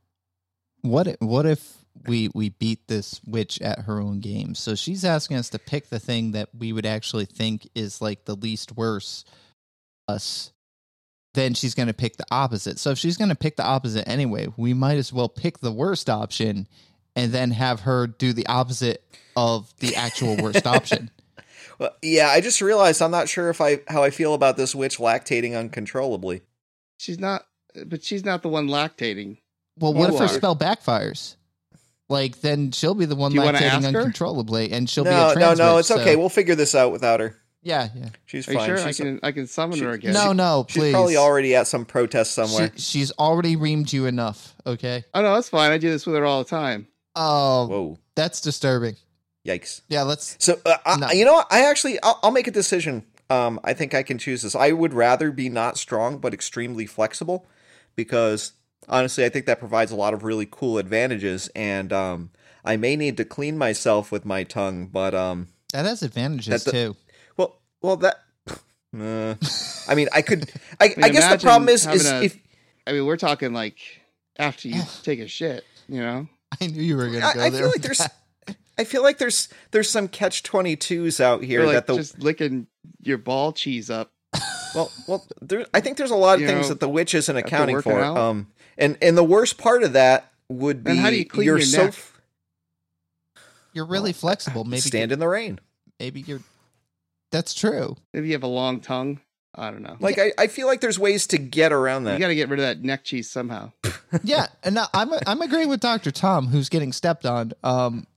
what 0.81 1.07
if, 1.07 1.15
what 1.19 1.45
if 1.45 1.77
we 2.05 2.29
we 2.35 2.49
beat 2.49 2.87
this 2.87 3.19
witch 3.25 3.59
at 3.61 3.79
her 3.79 3.99
own 3.99 4.19
game? 4.19 4.53
So 4.53 4.75
she's 4.75 5.03
asking 5.03 5.37
us 5.37 5.49
to 5.49 5.59
pick 5.59 5.89
the 5.89 5.99
thing 5.99 6.31
that 6.31 6.49
we 6.55 6.71
would 6.71 6.85
actually 6.85 7.25
think 7.25 7.67
is 7.73 8.01
like 8.01 8.25
the 8.25 8.35
least 8.35 8.75
worse 8.77 9.25
us. 10.07 10.51
Then 11.33 11.53
she's 11.53 11.73
going 11.75 11.87
to 11.87 11.93
pick 11.93 12.17
the 12.17 12.25
opposite. 12.29 12.77
So 12.77 12.91
if 12.91 12.97
she's 12.97 13.15
going 13.17 13.29
to 13.29 13.35
pick 13.35 13.55
the 13.55 13.65
opposite 13.65 14.07
anyway, 14.07 14.47
we 14.57 14.73
might 14.73 14.97
as 14.97 15.13
well 15.13 15.29
pick 15.29 15.59
the 15.59 15.71
worst 15.71 16.09
option 16.09 16.67
and 17.15 17.31
then 17.31 17.51
have 17.51 17.81
her 17.81 18.07
do 18.07 18.33
the 18.33 18.45
opposite 18.47 19.03
of 19.35 19.73
the 19.79 19.95
actual 19.95 20.35
worst 20.37 20.67
option. 20.67 21.09
Well, 21.79 21.95
yeah, 22.01 22.27
I 22.27 22.41
just 22.41 22.61
realized 22.61 23.01
I'm 23.01 23.11
not 23.11 23.29
sure 23.29 23.49
if 23.49 23.61
I 23.61 23.79
how 23.87 24.03
I 24.03 24.09
feel 24.09 24.33
about 24.33 24.57
this 24.57 24.75
witch 24.75 24.97
lactating 24.97 25.57
uncontrollably. 25.57 26.41
She's 26.97 27.17
not, 27.17 27.45
but 27.85 28.03
she's 28.03 28.23
not 28.25 28.41
the 28.43 28.49
one 28.49 28.67
lactating. 28.67 29.37
Well, 29.79 29.93
what 29.93 30.09
You 30.09 30.15
if 30.15 30.21
her 30.21 30.27
spell 30.27 30.55
backfires? 30.55 31.37
Like 32.09 32.41
then 32.41 32.71
she'll 32.71 32.93
be 32.93 33.05
the 33.05 33.15
one 33.15 33.31
Do 33.31 33.37
you 33.37 33.43
wanna 33.43 33.57
lactating 33.57 33.61
ask 33.71 33.89
her? 33.93 33.99
uncontrollably, 34.01 34.71
and 34.73 34.89
she'll 34.89 35.05
be 35.05 35.09
no, 35.11 35.29
a 35.29 35.29
no, 35.29 35.33
trans 35.33 35.59
no, 35.59 35.75
witch, 35.75 35.79
it's 35.79 35.87
so- 35.87 35.99
okay. 35.99 36.17
We'll 36.17 36.29
figure 36.29 36.55
this 36.55 36.75
out 36.75 36.91
without 36.91 37.19
her. 37.21 37.37
Yeah, 37.63 37.89
yeah. 37.95 38.09
She's 38.25 38.47
Are 38.49 38.53
fine. 38.53 38.65
sure? 38.67 38.79
I 38.79 38.91
can 38.93 39.19
I 39.23 39.31
can 39.31 39.47
summon 39.47 39.77
she- 39.77 39.83
her 39.85 39.91
again. 39.91 40.13
No, 40.13 40.33
no, 40.33 40.63
please. 40.67 40.85
she's 40.85 40.93
probably 40.93 41.17
already 41.17 41.55
at 41.55 41.67
some 41.67 41.85
protest 41.85 42.33
somewhere. 42.33 42.71
She, 42.75 42.81
she's 42.99 43.11
already 43.13 43.55
reamed 43.55 43.93
you 43.93 44.05
enough. 44.07 44.55
Okay. 44.65 45.03
Oh 45.13 45.21
no, 45.21 45.35
that's 45.35 45.49
fine. 45.49 45.71
I 45.71 45.77
do 45.77 45.89
this 45.89 46.05
with 46.05 46.15
her 46.15 46.25
all 46.25 46.43
the 46.43 46.49
time. 46.49 46.87
Oh, 47.15 47.67
Whoa, 47.67 47.99
that's 48.15 48.41
disturbing. 48.41 48.95
yikes! 49.45 49.81
Yeah, 49.89 50.03
let's. 50.03 50.37
So 50.39 50.59
uh, 50.65 50.77
I, 50.85 51.11
you 51.13 51.25
know 51.25 51.33
what? 51.33 51.47
I 51.51 51.65
actually 51.69 52.01
I'll, 52.01 52.19
I'll 52.23 52.31
make 52.31 52.47
a 52.47 52.51
decision. 52.51 53.05
Um, 53.29 53.59
I 53.63 53.73
think 53.73 53.93
I 53.93 54.03
can 54.03 54.17
choose 54.17 54.41
this. 54.41 54.55
I 54.55 54.71
would 54.71 54.93
rather 54.93 55.31
be 55.31 55.47
not 55.49 55.77
strong 55.77 56.17
but 56.17 56.33
extremely 56.33 56.85
flexible, 56.85 57.45
because 57.95 58.53
honestly, 58.89 59.23
I 59.25 59.29
think 59.29 59.45
that 59.45 59.59
provides 59.59 59.91
a 59.91 59.95
lot 59.95 60.13
of 60.13 60.23
really 60.23 60.47
cool 60.49 60.77
advantages. 60.77 61.49
And 61.55 61.93
um, 61.93 62.31
I 62.65 62.75
may 62.77 62.95
need 62.95 63.17
to 63.17 63.25
clean 63.25 63.57
myself 63.57 64.11
with 64.11 64.25
my 64.25 64.43
tongue, 64.43 64.87
but 64.87 65.13
um, 65.13 65.47
That 65.73 65.85
has 65.85 66.01
advantages 66.03 66.63
That 66.63 66.71
the- 66.71 66.71
too. 66.71 66.95
Well, 67.81 67.97
well 67.97 67.97
that. 67.97 68.17
Uh, 68.93 69.35
I 69.87 69.95
mean, 69.95 70.09
I 70.13 70.21
could. 70.21 70.51
I, 70.81 70.89
mean, 70.89 70.95
I 71.05 71.09
guess 71.09 71.31
the 71.31 71.37
problem 71.41 71.69
is, 71.69 71.87
is 71.87 72.11
a- 72.11 72.23
if 72.25 72.37
I 72.85 72.91
mean, 72.91 73.05
we're 73.05 73.15
talking 73.15 73.53
like 73.53 73.77
after 74.37 74.67
you 74.67 74.81
take 75.03 75.19
a 75.21 75.29
shit. 75.29 75.63
You 75.87 76.01
know, 76.01 76.27
I 76.59 76.67
knew 76.67 76.81
you 76.81 76.97
were 76.97 77.05
gonna 77.05 77.19
go 77.21 77.39
I, 77.39 77.45
I 77.45 77.49
there. 77.51 77.61
feel 77.61 77.69
like 77.69 77.81
there's, 77.81 77.97
that. 77.99 78.15
I 78.77 78.83
feel 78.83 79.01
like 79.01 79.17
there's 79.17 79.47
there's 79.71 79.89
some 79.89 80.09
catch 80.09 80.43
twenty 80.43 80.75
twos 80.75 81.21
out 81.21 81.41
here 81.41 81.61
Or 81.61 81.67
like 81.67 81.75
that 81.75 81.87
the 81.87 81.95
just 81.95 82.19
licking 82.19 82.67
your 83.01 83.17
ball 83.17 83.53
cheese 83.53 83.89
up. 83.89 84.11
well 84.75 84.91
well 85.07 85.25
there 85.41 85.65
I 85.73 85.79
think 85.79 85.95
there's 85.95 86.11
a 86.11 86.15
lot 86.17 86.33
of 86.35 86.41
You 86.41 86.47
things 86.47 86.63
know, 86.63 86.67
that 86.69 86.81
the 86.81 86.89
witch 86.89 87.15
isn't 87.15 87.37
accounting 87.37 87.81
for. 87.81 87.97
out. 87.97 88.17
Um, 88.17 88.47
and 88.77 88.97
and 89.01 89.17
the 89.17 89.23
worst 89.23 89.57
part 89.57 89.83
of 89.83 89.93
that 89.93 90.33
would 90.49 90.83
be 90.83 90.91
Then 90.91 90.97
how 90.97 91.09
do 91.11 91.15
you 91.15 91.23
clean 91.25 91.45
you're 91.45 91.59
your 91.59 91.65
so 91.65 91.83
f- 91.85 92.19
You're 93.71 93.85
really 93.85 94.11
flexible. 94.11 94.63
Maybe 94.65 94.81
stand 94.81 95.13
in 95.13 95.19
the 95.19 95.29
rain. 95.29 95.59
maybe 95.97 96.19
you're. 96.19 96.41
That's 97.31 97.53
true. 97.53 97.95
Maybe 98.13 98.27
you 98.27 98.33
have 98.33 98.43
a 98.43 98.47
long 98.47 98.79
tongue. 98.81 99.19
I 99.53 99.69
don't 99.71 99.81
know. 99.81 99.97
Like 99.99 100.17
I, 100.17 100.31
I 100.37 100.47
feel 100.47 100.67
like 100.67 100.79
there's 100.79 100.97
ways 100.99 101.27
to 101.27 101.37
get 101.37 101.73
around 101.73 102.05
that. 102.05 102.13
you 102.13 102.19
got 102.19 102.29
to 102.29 102.35
get 102.35 102.47
rid 102.49 102.59
of 102.59 102.65
that 102.65 102.81
neck 102.83 103.03
cheese 103.03 103.29
somehow. 103.29 103.71
yeah, 104.23 104.47
and 104.63 104.79
I- 104.79 104.87
I'm 104.93 105.09
I'm 105.27 105.41
agreeing 105.41 105.67
with 105.69 105.79
Doctor 105.81 106.11
Tom, 106.11 106.47
who's 106.47 106.69
getting 106.69 106.93
stepped 106.93 107.25
on. 107.25 107.51
Um, 107.63 108.07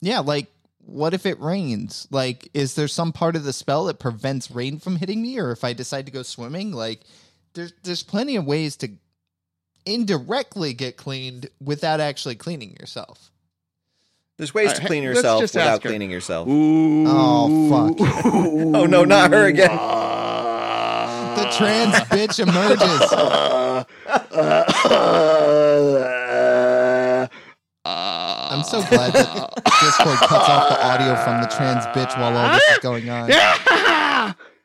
yeah, 0.00 0.20
like 0.20 0.46
what 0.84 1.12
if 1.14 1.26
it 1.26 1.40
rains? 1.40 2.06
Like, 2.10 2.48
is 2.54 2.74
there 2.74 2.88
some 2.88 3.12
part 3.12 3.36
of 3.36 3.44
the 3.44 3.52
spell 3.52 3.84
that 3.86 3.98
prevents 3.98 4.50
rain 4.50 4.78
from 4.78 4.96
hitting 4.96 5.20
me, 5.20 5.38
or 5.38 5.50
if 5.50 5.62
I 5.64 5.72
decide 5.74 6.06
to 6.06 6.12
go 6.12 6.22
swimming? 6.22 6.72
Like, 6.72 7.00
there's 7.54 7.72
there's 7.82 8.02
plenty 8.02 8.36
of 8.36 8.46
ways 8.46 8.76
to 8.76 8.88
indirectly 9.84 10.72
get 10.72 10.96
cleaned 10.96 11.48
without 11.60 12.00
actually 12.00 12.34
cleaning 12.34 12.76
yourself. 12.80 13.30
There's 14.38 14.52
ways 14.52 14.72
to 14.74 14.86
clean 14.86 15.02
yourself 15.02 15.40
just 15.40 15.54
without 15.54 15.74
ask 15.74 15.82
her. 15.82 15.88
cleaning 15.88 16.10
yourself. 16.10 16.46
Oh, 16.50 17.94
fuck. 17.96 17.98
Oh 18.76 18.84
no, 18.86 19.04
not 19.04 19.30
her 19.32 19.46
again. 19.46 19.70
The 21.36 21.50
trans 21.56 21.94
bitch 22.10 22.38
emerges. 22.40 23.00
I'm 27.84 28.64
so 28.64 28.82
glad 28.84 29.12
that 29.12 29.50
Discord 29.80 30.18
cuts 30.18 30.48
off 30.48 30.68
the 30.68 30.84
audio 30.84 31.16
from 31.24 31.40
the 31.40 31.46
trans 31.48 31.84
bitch 31.86 32.16
while 32.18 32.36
all 32.36 32.52
this 32.54 32.68
is 32.70 32.78
going 32.78 33.08
on. 33.08 33.30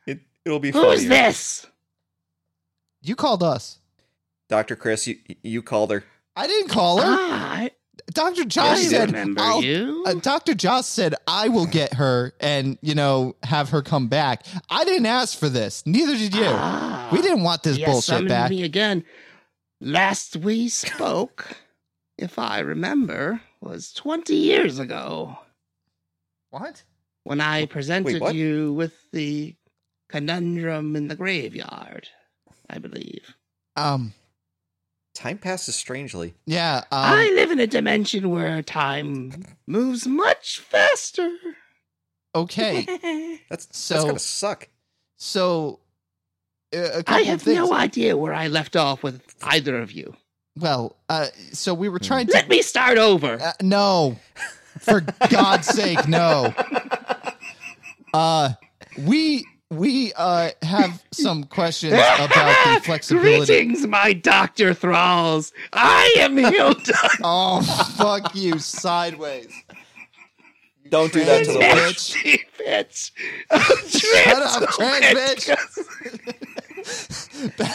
It, 0.07 0.19
it'll 0.45 0.59
be 0.59 0.71
Who's 0.71 1.03
funny. 1.03 1.05
this? 1.07 1.67
You 3.01 3.15
called 3.15 3.43
us. 3.43 3.79
Doctor 4.49 4.75
Chris, 4.75 5.07
you 5.07 5.17
you 5.43 5.61
called 5.61 5.91
her. 5.91 6.03
I 6.35 6.47
didn't 6.47 6.69
call 6.69 6.99
her. 6.99 7.05
Ah, 7.07 7.53
I, 7.61 7.71
Dr. 8.11 8.45
Josh 8.45 8.77
I 8.77 8.81
said, 8.83 9.09
remember 9.11 9.59
you. 9.61 10.03
uh, 10.07 10.13
Dr. 10.15 10.53
Josh 10.53 10.85
said, 10.85 11.15
I 11.27 11.47
will 11.49 11.65
get 11.65 11.93
her 11.95 12.33
and, 12.39 12.77
you 12.81 12.95
know, 12.95 13.35
have 13.43 13.69
her 13.69 13.81
come 13.81 14.07
back. 14.07 14.45
I 14.69 14.83
didn't 14.83 15.05
ask 15.05 15.37
for 15.37 15.49
this. 15.49 15.83
Neither 15.85 16.15
did 16.15 16.35
you. 16.35 16.43
Ah, 16.45 17.09
we 17.11 17.21
didn't 17.21 17.43
want 17.43 17.63
this 17.63 17.77
you 17.77 17.85
bullshit 17.85 18.03
summoned 18.05 18.29
back. 18.29 18.49
me 18.49 18.63
again. 18.63 19.03
Last 19.79 20.35
we 20.35 20.67
spoke, 20.69 21.57
if 22.17 22.37
I 22.37 22.59
remember, 22.59 23.41
was 23.61 23.93
20 23.93 24.35
years 24.35 24.77
ago 24.79 25.37
What? 26.49 26.83
when 27.23 27.39
I 27.41 27.65
presented 27.65 28.21
what? 28.21 28.35
you 28.35 28.73
with 28.73 28.93
the 29.11 29.55
conundrum 30.09 30.95
in 30.95 31.07
the 31.07 31.15
graveyard, 31.15 32.07
I 32.69 32.77
believe. 32.79 33.35
Um, 33.75 34.13
Time 35.13 35.37
passes 35.37 35.75
strangely. 35.75 36.35
yeah. 36.45 36.77
Um, 36.91 36.99
I 37.03 37.31
live 37.35 37.51
in 37.51 37.59
a 37.59 37.67
dimension 37.67 38.29
where 38.29 38.61
time 38.61 39.43
moves 39.67 40.07
much 40.07 40.59
faster. 40.59 41.29
okay. 42.33 42.83
That's 43.49 43.65
that's 43.65 43.77
So- 43.77 44.05
gonna 44.05 44.19
suck. 44.19 44.67
So, 45.17 45.79
uh, 46.75 47.03
I 47.05 47.21
have 47.23 47.45
no 47.45 47.73
idea 47.73 48.17
where 48.17 48.33
I 48.33 48.47
left 48.47 48.75
off 48.75 49.03
with 49.03 49.21
either 49.43 49.77
of 49.77 49.91
you. 49.91 50.15
Well, 50.57 50.95
uh, 51.09 51.27
so 51.53 51.73
we 51.75 51.89
were 51.89 51.99
Hmm. 51.99 52.05
trying 52.05 52.27
to. 52.27 52.33
Let 52.33 52.49
me 52.49 52.61
start 52.63 52.97
over. 52.97 53.39
Uh, 53.39 53.51
no, 53.61 54.17
for 54.79 55.01
God's 55.29 55.67
sake, 55.67 56.07
no. 56.07 56.53
Uh, 58.13 58.49
we 59.05 59.45
we 59.71 60.13
uh 60.13 60.49
have 60.61 61.03
some 61.11 61.43
questions 61.45 61.93
about 61.93 62.29
the 62.29 62.81
flexibility. 62.83 63.45
Greetings, 63.45 63.87
my 63.87 64.13
Dr. 64.13 64.73
Thralls. 64.73 65.53
I 65.73 66.13
am 66.19 66.37
Hilda. 66.37 66.93
Oh, 67.23 67.61
fuck 67.97 68.35
you, 68.35 68.59
sideways. 68.59 69.51
Don't 70.89 71.13
do 71.13 71.23
that 71.23 71.45
to 71.45 71.53
the 71.53 71.59
witch. 71.59 72.45
bitch. 72.59 73.11
bitch. 73.49 73.99
Shut 73.99 74.41
up, 74.41 74.69
trans 74.71 75.05
bitch. 75.05 75.49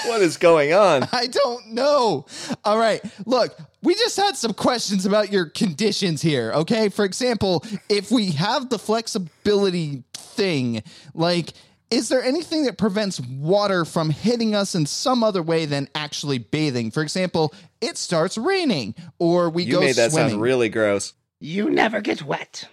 What 0.06 0.20
is 0.20 0.36
going 0.36 0.74
on? 0.74 1.08
I 1.12 1.26
don't 1.28 1.68
know. 1.68 2.26
All 2.64 2.78
right. 2.78 3.00
Look, 3.24 3.56
we 3.82 3.94
just 3.94 4.16
had 4.16 4.36
some 4.36 4.52
questions 4.52 5.06
about 5.06 5.32
your 5.32 5.46
conditions 5.46 6.20
here. 6.20 6.52
Okay. 6.52 6.88
For 6.90 7.04
example, 7.06 7.64
if 7.88 8.10
we 8.10 8.32
have 8.32 8.68
the 8.68 8.78
flexibility 8.78 10.02
thing, 10.12 10.82
like, 11.14 11.52
is 11.90 12.08
there 12.08 12.22
anything 12.22 12.64
that 12.64 12.78
prevents 12.78 13.20
water 13.20 13.84
from 13.84 14.10
hitting 14.10 14.54
us 14.54 14.74
in 14.74 14.86
some 14.86 15.22
other 15.22 15.42
way 15.42 15.66
than 15.66 15.88
actually 15.94 16.38
bathing? 16.38 16.90
For 16.90 17.02
example, 17.02 17.54
it 17.80 17.96
starts 17.96 18.36
raining 18.36 18.94
or 19.18 19.48
we 19.50 19.64
You 19.64 19.72
go 19.74 19.80
made 19.80 19.96
that 19.96 20.12
swimming. 20.12 20.30
sound 20.30 20.42
really 20.42 20.68
gross. 20.68 21.12
You 21.40 21.70
never 21.70 22.00
get 22.00 22.22
wet. 22.22 22.68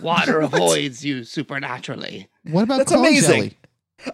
Water 0.00 0.40
avoids 0.42 1.04
you 1.04 1.24
supernaturally. 1.24 2.28
what 2.44 2.62
about 2.64 2.78
That's 2.78 2.92
clone 2.92 3.06
amazing. 3.06 3.34
jelly? 3.34 3.58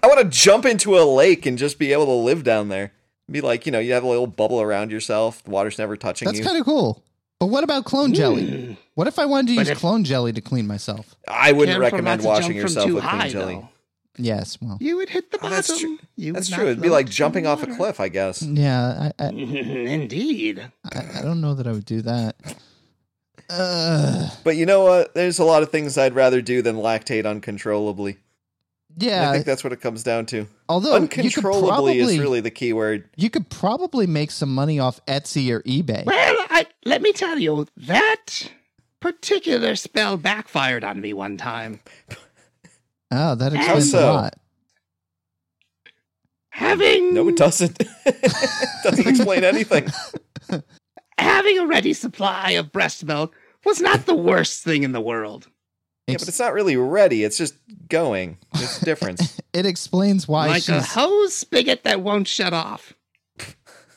I 0.03 0.07
want 0.07 0.21
to 0.21 0.29
jump 0.29 0.65
into 0.67 0.99
a 0.99 1.03
lake 1.03 1.47
and 1.47 1.59
just 1.59 1.79
be 1.79 1.93
able 1.93 2.07
to 2.07 2.13
live 2.13 2.45
down 2.45 2.69
there. 2.69 2.93
Be 3.31 3.41
like, 3.41 3.67
you 3.67 3.73
know, 3.73 3.79
you 3.81 3.93
have 3.93 4.03
a 4.05 4.09
little 4.09 4.27
bubble 4.27 4.61
around 4.61 4.91
yourself. 4.91 5.43
The 5.45 5.51
water's 5.51 5.79
never 5.79 5.97
touching 5.97 6.27
That's 6.27 6.39
you. 6.39 6.45
kind 6.45 6.59
of 6.59 6.65
cool. 6.65 7.03
But 7.39 7.47
what 7.47 7.65
about 7.65 7.85
clone 7.85 8.13
jelly? 8.13 8.43
Mm. 8.43 8.77
What 8.95 9.07
if 9.09 9.19
I 9.19 9.25
wanted 9.27 9.49
to 9.49 9.55
But 9.57 9.61
use 9.63 9.69
if- 9.71 9.79
clone 9.79 10.05
jelly 10.05 10.33
to 10.33 10.41
clean 10.41 10.67
myself? 10.67 11.17
I 11.27 11.53
wouldn't 11.53 11.81
recommend 11.81 12.23
washing 12.23 12.55
yourself 12.57 12.91
with 12.91 13.03
clean 13.03 13.21
high, 13.21 13.29
jelly. 13.31 13.55
though. 13.57 13.69
Yes. 14.17 14.59
Well, 14.61 14.77
You 14.81 14.97
would 14.97 15.09
hit 15.09 15.31
the 15.31 15.39
Oh, 15.39 15.43
bottom. 15.43 15.57
that's 15.57 15.81
true. 15.81 15.99
You 16.17 16.33
That's 16.33 16.49
true. 16.51 16.65
It'd 16.67 16.83
be 16.83 16.89
like 16.91 17.09
jumping 17.09 17.47
off 17.47 17.63
a 17.63 17.67
cliff, 17.69 18.01
I 18.01 18.09
guess. 18.09 18.43
yeah. 18.43 19.11
I, 19.19 19.25
I, 19.25 19.29
Indeed. 19.31 20.71
I, 20.93 21.19
I 21.19 21.23
don't 21.23 21.41
know 21.41 21.55
that 21.55 21.67
I 21.67 21.73
would 21.73 21.85
do 21.87 22.03
that. 22.03 22.37
Uh, 23.49 24.31
But 24.45 24.57
you 24.57 24.67
know 24.67 24.83
what? 24.85 25.15
There's 25.15 25.39
a 25.39 25.45
lot 25.45 25.63
of 25.63 25.71
things 25.71 25.97
I'd 25.99 26.15
rather 26.15 26.41
do 26.43 26.63
than 26.63 26.77
lactate 26.77 27.27
uncontrollably. 27.27 28.19
And 28.95 29.03
yeah. 29.05 29.31
I 29.31 29.33
think 29.35 29.47
that's 29.47 29.63
what 29.65 29.73
it 29.73 29.81
comes 29.81 30.03
down 30.03 30.27
to. 30.27 30.47
although 30.69 30.91
you 30.97 31.03
Uncontrollably 31.03 31.69
probably 31.69 31.99
is 32.01 32.19
really 32.19 32.41
the 32.41 32.51
key 32.51 32.73
word. 32.73 33.09
you 33.17 33.31
could 33.31 33.49
probably 33.49 34.07
make 34.07 34.31
some 34.31 34.53
money 34.55 34.79
off 34.79 35.05
Etsy 35.07 35.51
or 35.51 35.63
eBay. 35.63 36.05
Well, 36.05 36.37
I, 36.51 36.67
let 36.85 37.01
me 37.01 37.13
tell 37.13 37.39
you, 37.39 37.67
that 37.77 38.51
particular 38.99 39.77
spell 39.77 40.17
backfired 40.17 40.85
on 40.85 41.01
me 41.01 41.13
one 41.13 41.37
time. 41.37 41.81
Oh, 43.11 43.35
that 43.35 43.53
explains 43.53 43.91
so? 43.91 43.99
a 43.99 44.13
lot. 44.13 44.37
Having 46.51 47.15
No, 47.15 47.29
it 47.29 47.37
doesn't. 47.37 47.81
it 48.07 48.83
doesn't 48.85 49.07
explain 49.07 49.45
anything. 49.45 49.89
having 51.19 51.59
a 51.59 51.67
ready 51.67 51.93
supply 51.93 52.53
of 52.53 52.73
breast 52.73 53.05
milk 53.05 53.35
was 53.65 53.81
not 53.81 54.07
the 54.07 54.15
worst 54.15 54.63
thing 54.65 54.83
in 54.83 54.93
the 54.93 55.01
world. 55.01 55.49
Yeah, 56.07 56.17
but 56.19 56.29
it's 56.29 56.39
not 56.41 56.53
really 56.55 56.77
ready. 56.77 57.23
It's 57.25 57.39
just 57.39 57.55
going. 57.89 58.39
There's 58.55 58.83
a 58.83 58.85
difference. 58.85 59.41
it 59.53 59.65
explains 59.65 60.27
why 60.27 60.49
like 60.49 60.69
a 60.69 60.83
hose 60.83 61.35
spigot 61.35 61.85
that 61.85 62.01
won't 62.01 62.27
shut 62.27 62.53
off. 62.53 62.95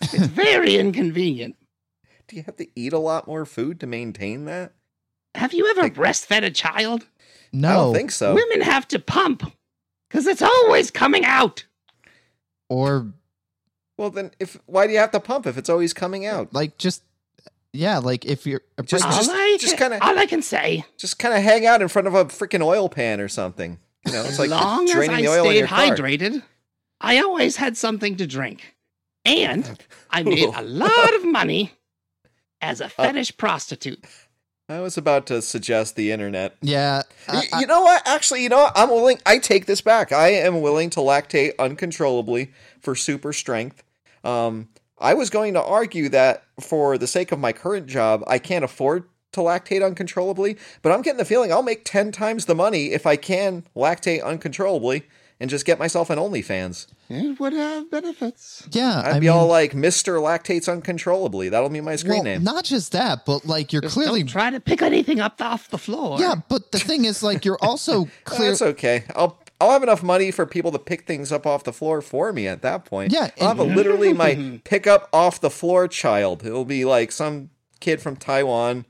It's 0.02 0.28
very 0.28 0.76
inconvenient. 0.76 1.56
Do 2.28 2.36
you 2.36 2.44
have 2.44 2.58
to 2.58 2.68
eat 2.76 2.94
a 2.94 3.00
lot 3.00 3.28
more 3.28 3.46
food 3.46 3.80
to 3.80 3.88
maintain 3.88 4.46
that? 4.46 4.74
Have 5.36 5.54
you 5.54 5.68
ever 5.70 5.84
Like- 5.84 5.96
breastfed 5.96 6.44
a 6.44 6.52
child? 6.52 7.08
No, 7.54 7.70
I 7.70 7.74
don't 7.74 7.94
think 7.96 8.12
so. 8.12 8.34
Women 8.36 8.62
have 8.62 8.88
to 8.90 9.00
pump 9.00 9.50
because 10.10 10.28
it's 10.28 10.42
always 10.42 10.92
coming 10.92 11.24
out. 11.26 11.64
or 12.70 13.08
Well, 13.98 14.10
then, 14.10 14.32
if 14.40 14.58
why 14.66 14.88
do 14.88 14.94
you 14.94 15.00
have 15.00 15.12
to 15.12 15.20
pump 15.20 15.46
if 15.48 15.58
it's 15.58 15.70
always 15.70 15.94
coming 15.94 16.26
out? 16.26 16.54
like 16.54 16.78
just 16.78 17.04
yeah, 17.72 17.98
like 18.00 18.26
if 18.26 18.46
you're 18.46 18.62
a 18.78 18.84
Just- 18.84 19.04
break- 19.04 19.16
all, 19.16 19.32
I 19.32 19.58
just 19.60 19.78
kinda- 19.78 19.98
all 20.02 20.18
I 20.20 20.26
can 20.28 20.42
say, 20.44 20.86
Just 20.98 21.18
kind 21.20 21.34
of 21.36 21.42
hang 21.44 21.66
out 21.66 21.82
in 21.82 21.88
front 21.88 22.08
of 22.08 22.14
a 22.14 22.26
freaking 22.26 22.64
oil 22.64 22.88
pan 22.90 23.20
or 23.20 23.28
something. 23.28 23.80
You 24.06 24.12
know, 24.14 24.22
it's 24.22 24.32
as 24.34 24.40
like 24.40 24.50
long 24.52 24.88
as 24.90 24.96
I 25.10 25.22
the 25.22 25.28
oil 25.28 25.46
stayed 25.46 25.58
your 25.60 25.68
car. 25.68 25.86
hydrated, 25.96 26.44
I 27.02 27.18
always 27.20 27.56
had 27.56 27.78
something 27.78 28.16
to 28.18 28.28
drink, 28.28 28.76
and 29.26 29.78
I 30.10 30.24
made 30.24 30.50
a 30.56 30.62
lot 30.62 31.16
of 31.16 31.26
money 31.26 31.72
as 32.62 32.80
Uh, 32.82 32.86
a 32.86 32.90
fetish 32.90 33.38
prostitute. 33.38 34.04
I 34.70 34.80
was 34.80 34.98
about 34.98 35.26
to 35.28 35.42
suggest 35.42 35.96
the 35.96 36.12
internet. 36.12 36.56
yeah, 36.62 37.02
I- 37.28 37.34
Y- 37.36 37.48
I- 37.54 37.60
you 37.62 37.68
know 37.68 37.82
what? 37.82 38.02
Actually, 38.06 38.44
you 38.44 38.50
know 38.50 38.60
what? 38.60 38.72
I'm 38.76 38.90
willing. 38.90 39.20
I 39.26 39.38
take 39.38 39.66
this 39.66 39.82
back. 39.82 40.12
I 40.14 40.30
am 40.30 40.62
willing 40.62 40.90
to 40.92 41.02
lactate 41.02 41.54
uncontrollably 41.60 42.52
for 42.80 42.96
super 42.96 43.34
strength. 43.34 43.84
Um, 44.24 44.70
I 44.98 45.16
was 45.16 45.30
going 45.30 45.54
to 45.56 45.62
argue 45.62 46.08
that 46.10 46.44
for 46.62 46.98
the 46.98 47.08
sake 47.08 47.34
of 47.34 47.40
my 47.40 47.52
current 47.52 47.88
job, 47.88 48.24
I 48.26 48.40
can't 48.40 48.64
afford 48.64 49.04
to 49.34 49.42
lactate 49.42 49.84
uncontrollably, 49.86 50.58
but 50.82 50.92
I'm 50.94 51.02
getting 51.02 51.18
the 51.18 51.26
feeling 51.26 51.52
I'll 51.52 51.64
make 51.64 51.84
10 51.84 52.12
times 52.14 52.46
the 52.46 52.56
money 52.56 52.94
if 52.94 53.06
I 53.06 53.16
can 53.18 53.66
lactate 53.76 54.24
uncontrollably 54.24 55.04
and 55.44 55.50
just 55.50 55.66
get 55.66 55.78
myself 55.78 56.10
an 56.10 56.18
OnlyFans. 56.18 56.88
It 57.10 57.38
would 57.38 57.52
have 57.52 57.92
benefits. 57.92 58.66
yeah. 58.72 59.02
I'd 59.06 59.16
I 59.16 59.20
be 59.20 59.26
mean, 59.28 59.30
all 59.32 59.48
like, 59.48 59.74
Mr. 59.74 60.22
Lactates 60.22 60.72
Uncontrollably. 60.72 61.50
That'll 61.50 61.68
be 61.68 61.82
my 61.82 61.98
screen 61.98 62.14
well, 62.14 62.24
name. 62.24 62.46
not 62.46 62.64
just 62.64 62.94
that, 62.94 63.26
but 63.26 63.46
like 63.46 63.74
you're 63.74 63.82
Just 63.82 63.94
clearly 63.94 64.22
don't 64.22 64.30
try 64.30 64.50
to 64.52 64.62
pick 64.62 64.82
anything 64.82 65.20
up 65.20 65.42
off 65.42 65.68
the 65.70 65.78
floor. 65.78 66.18
yeah. 66.18 66.36
But 66.48 66.72
the 66.72 66.80
thing 66.80 67.04
is, 67.04 67.22
like 67.22 67.44
you're 67.44 67.58
also 67.62 68.08
clear. 68.24 68.52
That's 68.52 68.62
okay. 68.62 69.04
I'll 69.18 69.38
I'll 69.60 69.72
have 69.72 69.84
enough 69.84 70.02
money 70.02 70.32
for 70.32 70.46
people 70.46 70.72
to 70.72 70.80
pick 70.80 71.06
things 71.06 71.30
up 71.30 71.46
off 71.46 71.66
the 71.66 71.74
floor 71.74 72.02
for 72.02 72.32
me 72.32 72.48
at 72.48 72.62
that 72.62 72.86
point. 72.86 73.12
Yeah, 73.12 73.30
I'll 73.42 73.50
have 73.50 73.60
a, 73.60 73.64
literally 73.66 74.14
my 74.14 74.62
pick 74.64 74.88
up 74.88 75.10
off 75.12 75.42
the 75.42 75.50
floor 75.50 75.90
child. 75.90 76.46
It'll 76.46 76.64
be 76.66 76.86
like 76.86 77.12
some 77.12 77.50
kid 77.82 78.02
from 78.02 78.16
Taiwan, 78.16 78.86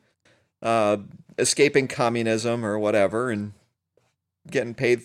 uh, 0.61 0.97
escaping 1.39 1.87
communism 1.87 2.63
or 2.63 2.77
whatever, 2.77 3.31
and 3.31 3.53
getting 4.49 4.75
paid 4.75 5.01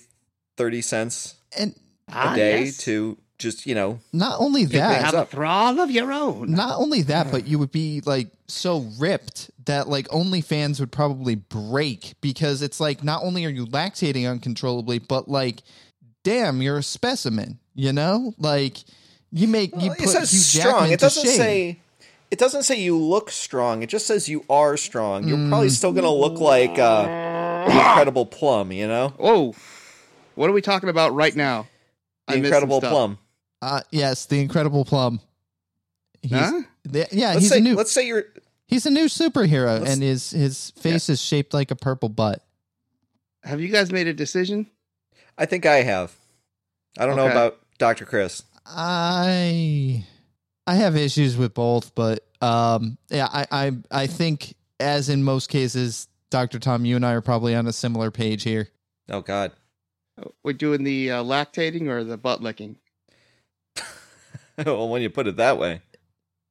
thirty 0.59 0.83
cents 0.83 1.37
and 1.57 1.75
a 2.09 2.13
Ah, 2.15 2.35
day 2.35 2.65
yes. 2.65 2.79
to 2.79 3.17
just 3.39 3.67
you 3.67 3.75
know. 3.75 4.01
not 4.13 4.41
only 4.41 4.65
that, 4.65 5.05
have 5.05 5.15
a 5.15 5.25
thrall 5.27 5.79
of 5.81 5.91
your 5.91 6.13
own. 6.13 6.51
Not 6.53 6.79
only 6.81 7.03
that, 7.03 7.31
but 7.31 7.47
you 7.47 7.59
would 7.59 7.71
be 7.71 8.01
like 8.05 8.29
so 8.49 8.87
ripped 8.99 9.51
that 9.67 9.89
like 9.89 10.09
OnlyFans 10.09 10.81
would 10.81 10.91
probably 10.91 11.37
break 11.37 12.15
because 12.21 12.63
it's 12.63 12.81
like 12.81 13.05
not 13.05 13.23
only 13.23 13.45
are 13.45 13.51
you 13.51 13.67
lactating 13.67 14.29
uncontrollably, 14.29 14.99
but 14.99 15.29
like, 15.29 15.63
damn, 16.25 16.61
you're 16.63 16.79
a 16.79 16.83
specimen. 16.83 17.59
You 17.75 17.93
know, 17.93 18.35
like 18.39 18.79
you 19.31 19.47
make 19.47 19.71
you 19.81 19.89
Well, 19.89 19.97
put 19.97 20.05
it 20.07 20.09
says 20.09 20.33
Hugh 20.33 20.61
strong. 20.63 20.91
It 20.91 20.99
doesn't 20.99 21.25
shame. 21.25 21.37
say. 21.37 21.81
It 22.31 22.39
doesn't 22.39 22.65
say 22.65 22.81
you 22.81 22.97
look 22.99 23.31
strong. 23.31 23.83
It 23.83 23.89
just 23.89 24.07
says 24.07 24.29
you 24.29 24.45
are 24.51 24.77
strong. 24.77 25.27
You're 25.29 25.39
Mm. 25.39 25.49
probably 25.49 25.69
still 25.71 25.93
gonna 25.93 26.13
look 26.13 26.41
like 26.41 26.79
uh, 26.79 27.65
Incredible 27.71 28.27
Plum. 28.27 28.73
You 28.73 28.89
know, 28.89 29.09
Whoa. 29.17 29.55
What 30.39 30.49
are 30.49 30.53
we 30.53 30.63
talking 30.63 30.89
about 30.89 31.15
right 31.15 31.35
now? 31.35 31.67
the 32.29 32.35
I 32.35 32.37
missed 32.37 32.45
Incredible. 32.47 32.81
Plum. 32.81 33.19
Uh, 33.61 33.81
yes, 33.91 34.27
the 34.27 34.41
Incredible 34.41 34.85
Plum. 34.85 35.21
He's, 36.23 36.31
Huh? 36.31 36.63
the- 36.85 37.09
yeah, 37.11 37.31
Let's 37.31 37.41
he's 37.41 37.49
say 37.49 37.59
a 37.59 37.61
new 37.61 37.75
let's 37.75 37.91
say 37.91 38.07
you're 38.07 38.25
he's 38.69 38.87
a 38.87 38.91
new 38.91 39.07
superhero, 39.07 39.85
and 39.85 40.01
his 40.01 40.31
his 40.31 40.71
face 40.77 41.09
is 41.09 41.21
shaped 41.21 41.53
like 41.55 41.73
a 41.73 41.77
purple 41.77 42.09
butt. 42.09 42.41
Have 43.43 43.61
you 43.61 43.67
guys 43.67 43.91
made 43.91 44.07
a 44.07 44.15
decision? 44.15 44.69
I 45.37 45.45
think 45.45 45.67
I 45.67 45.83
have. 45.83 46.15
I 46.97 47.07
don't 47.07 47.17
know 47.17 47.29
about 47.29 47.59
Dr. 47.79 48.05
Chris. 48.05 48.45
I 48.65 50.05
I 50.69 50.75
have 50.77 50.97
issues 50.97 51.37
with 51.37 51.53
both, 51.53 51.97
but 51.97 52.25
um, 52.41 52.97
yeah, 53.11 53.27
I, 53.33 53.47
I 53.51 53.73
I 53.91 54.07
think 54.07 54.55
as 54.79 55.09
in 55.09 55.25
most 55.25 55.49
cases, 55.49 56.07
Doctor 56.31 56.61
Tom, 56.61 56.85
you 56.85 56.95
and 56.95 57.05
I 57.05 57.15
are 57.15 57.21
probably 57.23 57.57
on 57.57 57.67
a 57.67 57.73
similar 57.73 58.13
page 58.13 58.45
here. 58.45 58.69
Oh 59.09 59.21
God. 59.21 59.51
We're 60.43 60.53
doing 60.53 60.85
the 60.85 61.11
uh, 61.11 61.23
lactating 61.25 61.89
or 61.89 62.05
the 62.05 62.17
butt 62.17 62.43
licking? 62.43 62.77
well, 64.65 64.89
when 64.89 65.03
you 65.03 65.11
put 65.11 65.27
it 65.27 65.37
that 65.37 65.59
way, 65.59 65.81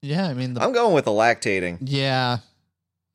Yeah, 0.02 0.28
I 0.28 0.34
mean, 0.34 0.54
the, 0.54 0.62
I'm 0.64 0.72
going 0.74 0.94
with 0.94 1.06
the 1.06 1.12
lactating. 1.12 1.78
yeah, 1.82 2.40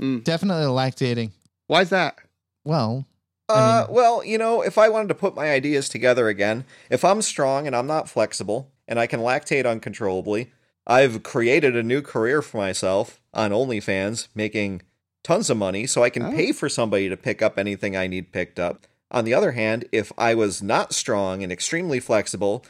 Mm. 0.00 0.24
definitely 0.24 0.64
lactating. 0.66 1.30
Why's 1.68 1.90
that? 1.90 2.16
Well, 2.64 3.06
Uh, 3.48 3.84
mean- 3.86 3.94
well, 3.94 4.24
you 4.24 4.38
know, 4.38 4.62
if 4.62 4.78
I 4.78 4.88
wanted 4.88 5.08
to 5.08 5.14
put 5.14 5.34
my 5.36 5.50
ideas 5.50 5.88
together 5.88 6.28
again, 6.28 6.64
if 6.90 7.04
I'm 7.04 7.22
strong 7.22 7.66
and 7.66 7.76
I'm 7.76 7.86
not 7.86 8.08
flexible 8.08 8.70
and 8.88 8.98
I 8.98 9.06
can 9.06 9.20
lactate 9.20 9.66
uncontrollably, 9.66 10.50
I've 10.86 11.22
created 11.22 11.76
a 11.76 11.82
new 11.82 12.02
career 12.02 12.42
for 12.42 12.56
myself 12.58 13.20
on 13.32 13.50
OnlyFans, 13.52 14.28
making 14.34 14.82
tons 15.22 15.48
of 15.50 15.56
money 15.56 15.86
so 15.86 16.02
I 16.02 16.10
can 16.10 16.24
Oh. 16.24 16.32
pay 16.32 16.50
for 16.52 16.68
somebody 16.68 17.08
to 17.08 17.16
pick 17.16 17.40
up 17.42 17.58
anything 17.58 17.96
I 17.96 18.06
need 18.08 18.32
picked 18.32 18.58
up. 18.58 18.86
On 19.12 19.24
the 19.24 19.34
other 19.34 19.52
hand, 19.52 19.84
if 19.92 20.10
I 20.16 20.34
was 20.34 20.62
not 20.62 20.94
strong 20.94 21.42
and 21.42 21.52
extremely 21.52 22.00
flexible, 22.00 22.64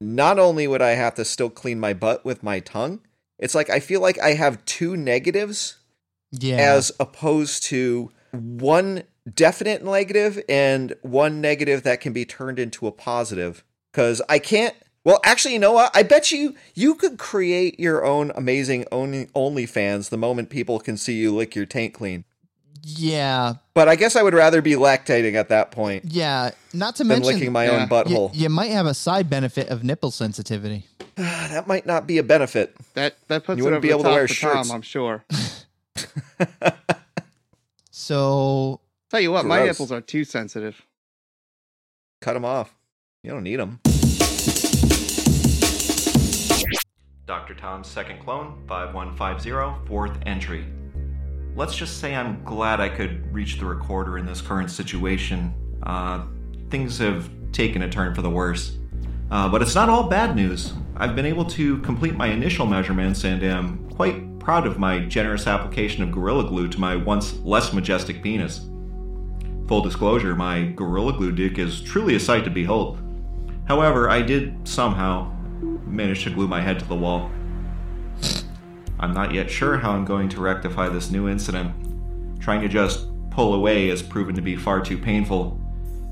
not 0.00 0.38
only 0.38 0.66
would 0.66 0.82
I 0.82 0.90
have 0.90 1.14
to 1.14 1.24
still 1.24 1.48
clean 1.48 1.80
my 1.80 1.94
butt 1.94 2.24
with 2.24 2.42
my 2.42 2.60
tongue, 2.60 3.00
it's 3.38 3.54
like 3.54 3.70
I 3.70 3.80
feel 3.80 4.00
like 4.00 4.18
I 4.18 4.34
have 4.34 4.64
two 4.64 4.96
negatives 4.96 5.78
yeah, 6.32 6.56
as 6.56 6.92
opposed 6.98 7.62
to 7.64 8.10
one 8.32 9.04
definite 9.32 9.84
negative 9.84 10.42
and 10.48 10.94
one 11.02 11.40
negative 11.40 11.82
that 11.84 12.00
can 12.00 12.12
be 12.12 12.24
turned 12.24 12.58
into 12.58 12.86
a 12.86 12.92
positive. 12.92 13.64
Because 13.92 14.20
I 14.28 14.38
can't. 14.38 14.74
Well, 15.04 15.20
actually, 15.24 15.54
you 15.54 15.60
know 15.60 15.72
what? 15.72 15.96
I 15.96 16.02
bet 16.02 16.32
you 16.32 16.56
you 16.74 16.96
could 16.96 17.16
create 17.16 17.78
your 17.78 18.04
own 18.04 18.32
amazing 18.34 18.86
only 18.90 19.26
OnlyFans 19.26 20.08
the 20.08 20.18
moment 20.18 20.50
people 20.50 20.80
can 20.80 20.96
see 20.96 21.14
you 21.14 21.34
lick 21.34 21.54
your 21.54 21.66
tank 21.66 21.94
clean. 21.94 22.24
Yeah, 22.88 23.54
But 23.74 23.88
I 23.88 23.96
guess 23.96 24.14
I 24.14 24.22
would 24.22 24.34
rather 24.34 24.62
be 24.62 24.74
lactating 24.74 25.34
at 25.34 25.48
that 25.48 25.72
point 25.72 26.04
yeah. 26.04 26.52
Not 26.72 26.94
to 26.96 27.02
than 27.02 27.08
mention, 27.08 27.34
licking 27.34 27.52
my 27.52 27.64
yeah. 27.64 27.70
own 27.72 27.80
you, 27.80 27.86
butthole. 27.88 28.30
you 28.32 28.48
might 28.48 28.70
have 28.70 28.86
a 28.86 28.94
side 28.94 29.28
benefit 29.28 29.70
of 29.70 29.82
nipple 29.82 30.12
sensitivity. 30.12 30.86
that 31.16 31.66
might 31.66 31.84
not 31.84 32.06
be 32.06 32.18
a 32.18 32.22
benefit. 32.22 32.76
That 32.94 33.16
that 33.28 33.44
puts 33.44 33.58
You 33.58 33.64
wouldn't 33.64 33.82
be 33.82 33.90
able 33.90 34.04
to 34.04 34.10
wear 34.10 34.28
for 34.28 34.34
shirts. 34.34 34.68
Tom, 34.68 34.76
I'm 34.76 34.82
sure. 34.82 35.24
So 38.06 38.82
Tell 39.10 39.18
you 39.18 39.32
what, 39.32 39.46
my 39.46 39.64
nipples 39.64 39.90
are 39.90 40.00
too 40.00 40.22
sensitive. 40.22 40.86
Cut 42.20 42.34
them 42.34 42.44
off. 42.44 42.72
You 43.24 43.32
don't 43.32 43.42
need 43.42 43.56
them. 43.56 43.80
Dr. 47.26 47.54
Tom's 47.54 47.88
second 47.88 48.20
clone, 48.20 48.62
5150, 48.68 49.88
fourth 49.88 50.16
entry. 50.24 50.66
Let's 51.56 51.74
just 51.74 52.00
say 52.00 52.14
I'm 52.14 52.44
glad 52.44 52.80
I 52.80 52.90
could 52.90 53.32
reach 53.32 53.58
the 53.58 53.64
recorder 53.64 54.18
in 54.18 54.26
this 54.26 54.42
current 54.42 54.70
situation. 54.70 55.54
Uh, 55.82 56.26
things 56.68 56.98
have 56.98 57.30
taken 57.50 57.80
a 57.80 57.88
turn 57.88 58.14
for 58.14 58.20
the 58.20 58.28
worse. 58.28 58.76
Uh, 59.30 59.48
but 59.48 59.62
it's 59.62 59.74
not 59.74 59.88
all 59.88 60.06
bad 60.06 60.36
news. 60.36 60.74
I've 60.98 61.16
been 61.16 61.24
able 61.24 61.46
to 61.46 61.78
complete 61.78 62.14
my 62.14 62.26
initial 62.26 62.66
measurements 62.66 63.24
and 63.24 63.42
am 63.42 63.88
quite 63.88 64.38
proud 64.38 64.66
of 64.66 64.78
my 64.78 64.98
generous 65.06 65.46
application 65.46 66.02
of 66.02 66.12
Gorilla 66.12 66.46
Glue 66.46 66.68
to 66.68 66.78
my 66.78 66.94
once 66.94 67.38
less 67.38 67.72
majestic 67.72 68.22
penis. 68.22 68.68
Full 69.66 69.80
disclosure, 69.80 70.36
my 70.36 70.66
Gorilla 70.76 71.14
Glue 71.14 71.32
dick 71.32 71.58
is 71.58 71.80
truly 71.80 72.16
a 72.16 72.20
sight 72.20 72.44
to 72.44 72.50
behold. 72.50 72.98
However, 73.66 74.10
I 74.10 74.20
did 74.20 74.68
somehow 74.68 75.32
manage 75.86 76.24
to 76.24 76.30
glue 76.30 76.48
my 76.48 76.60
head 76.60 76.78
to 76.80 76.84
the 76.84 76.94
wall. 76.94 77.30
I'm 78.98 79.12
not 79.12 79.34
yet 79.34 79.50
sure 79.50 79.76
how 79.76 79.92
I'm 79.92 80.04
going 80.04 80.28
to 80.30 80.40
rectify 80.40 80.88
this 80.88 81.10
new 81.10 81.28
incident. 81.28 82.40
Trying 82.40 82.62
to 82.62 82.68
just 82.68 83.08
pull 83.30 83.54
away 83.54 83.88
has 83.88 84.02
proven 84.02 84.34
to 84.34 84.42
be 84.42 84.56
far 84.56 84.80
too 84.80 84.96
painful. 84.96 85.60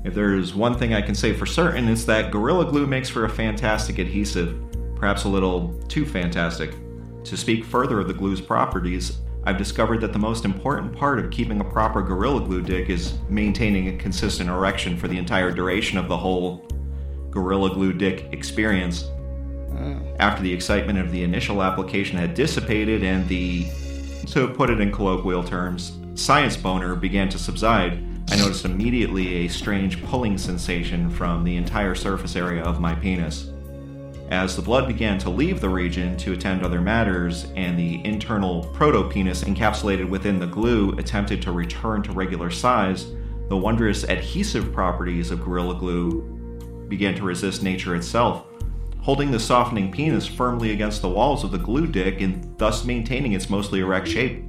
If 0.03 0.13
there 0.13 0.35
is 0.35 0.53
one 0.53 0.77
thing 0.77 0.93
I 0.93 1.01
can 1.01 1.15
say 1.15 1.33
for 1.33 1.47
certain, 1.47 1.87
it's 1.87 2.05
that 2.05 2.31
Gorilla 2.31 2.65
Glue 2.65 2.85
makes 2.85 3.09
for 3.09 3.25
a 3.25 3.29
fantastic 3.29 3.97
adhesive, 3.97 4.55
perhaps 4.95 5.23
a 5.23 5.29
little 5.29 5.73
too 5.87 6.05
fantastic. 6.05 6.75
To 7.23 7.35
speak 7.35 7.65
further 7.65 7.99
of 7.99 8.07
the 8.07 8.13
glue's 8.13 8.39
properties, 8.39 9.17
I've 9.45 9.57
discovered 9.57 10.01
that 10.01 10.13
the 10.13 10.19
most 10.19 10.45
important 10.45 10.95
part 10.95 11.17
of 11.17 11.31
keeping 11.31 11.59
a 11.59 11.63
proper 11.63 12.03
Gorilla 12.03 12.41
Glue 12.41 12.61
dick 12.61 12.89
is 12.89 13.15
maintaining 13.29 13.87
a 13.87 13.97
consistent 13.97 14.49
erection 14.49 14.95
for 14.95 15.07
the 15.07 15.17
entire 15.17 15.51
duration 15.51 15.97
of 15.97 16.07
the 16.07 16.17
whole 16.17 16.67
Gorilla 17.31 17.73
Glue 17.73 17.93
dick 17.93 18.29
experience. 18.31 19.09
After 20.19 20.41
the 20.41 20.53
excitement 20.53 20.99
of 20.99 21.11
the 21.11 21.23
initial 21.23 21.61
application 21.61 22.17
had 22.17 22.33
dissipated 22.33 23.03
and 23.03 23.27
the, 23.27 23.67
to 24.27 24.47
put 24.47 24.69
it 24.69 24.79
in 24.79 24.91
colloquial 24.91 25.43
terms, 25.43 25.97
science 26.15 26.55
boner 26.55 26.95
began 26.95 27.29
to 27.29 27.39
subside, 27.39 28.03
I 28.31 28.37
noticed 28.37 28.65
immediately 28.65 29.45
a 29.45 29.47
strange 29.47 30.03
pulling 30.05 30.37
sensation 30.37 31.09
from 31.09 31.43
the 31.43 31.57
entire 31.57 31.95
surface 31.95 32.35
area 32.35 32.63
of 32.63 32.79
my 32.79 32.95
penis. 32.95 33.51
As 34.29 34.55
the 34.55 34.61
blood 34.63 34.87
began 34.87 35.19
to 35.19 35.29
leave 35.29 35.61
the 35.61 35.69
region 35.69 36.17
to 36.17 36.33
attend 36.33 36.63
other 36.63 36.81
matters, 36.81 37.45
and 37.55 37.77
the 37.77 38.03
internal 38.03 38.63
protopenis 38.73 39.43
encapsulated 39.43 40.09
within 40.09 40.39
the 40.39 40.47
glue 40.47 40.93
attempted 40.97 41.43
to 41.43 41.51
return 41.51 42.01
to 42.03 42.11
regular 42.11 42.49
size, 42.49 43.05
the 43.49 43.57
wondrous 43.57 44.03
adhesive 44.03 44.73
properties 44.73 45.29
of 45.29 45.43
Gorilla 45.43 45.75
Glue 45.75 46.21
began 46.87 47.13
to 47.15 47.23
resist 47.23 47.61
nature 47.61 47.95
itself, 47.95 48.47
holding 49.05 49.29
the 49.29 49.39
softening 49.39 49.91
penis 49.91 50.25
firmly 50.25 50.71
against 50.71 50.99
the 51.03 51.07
walls 51.07 51.43
of 51.43 51.51
the 51.51 51.59
glue 51.59 51.85
dick 51.85 52.21
and 52.21 52.57
thus 52.57 52.83
maintaining 52.83 53.33
its 53.33 53.51
mostly 53.51 53.79
erect 53.79 54.07
shape. 54.07 54.43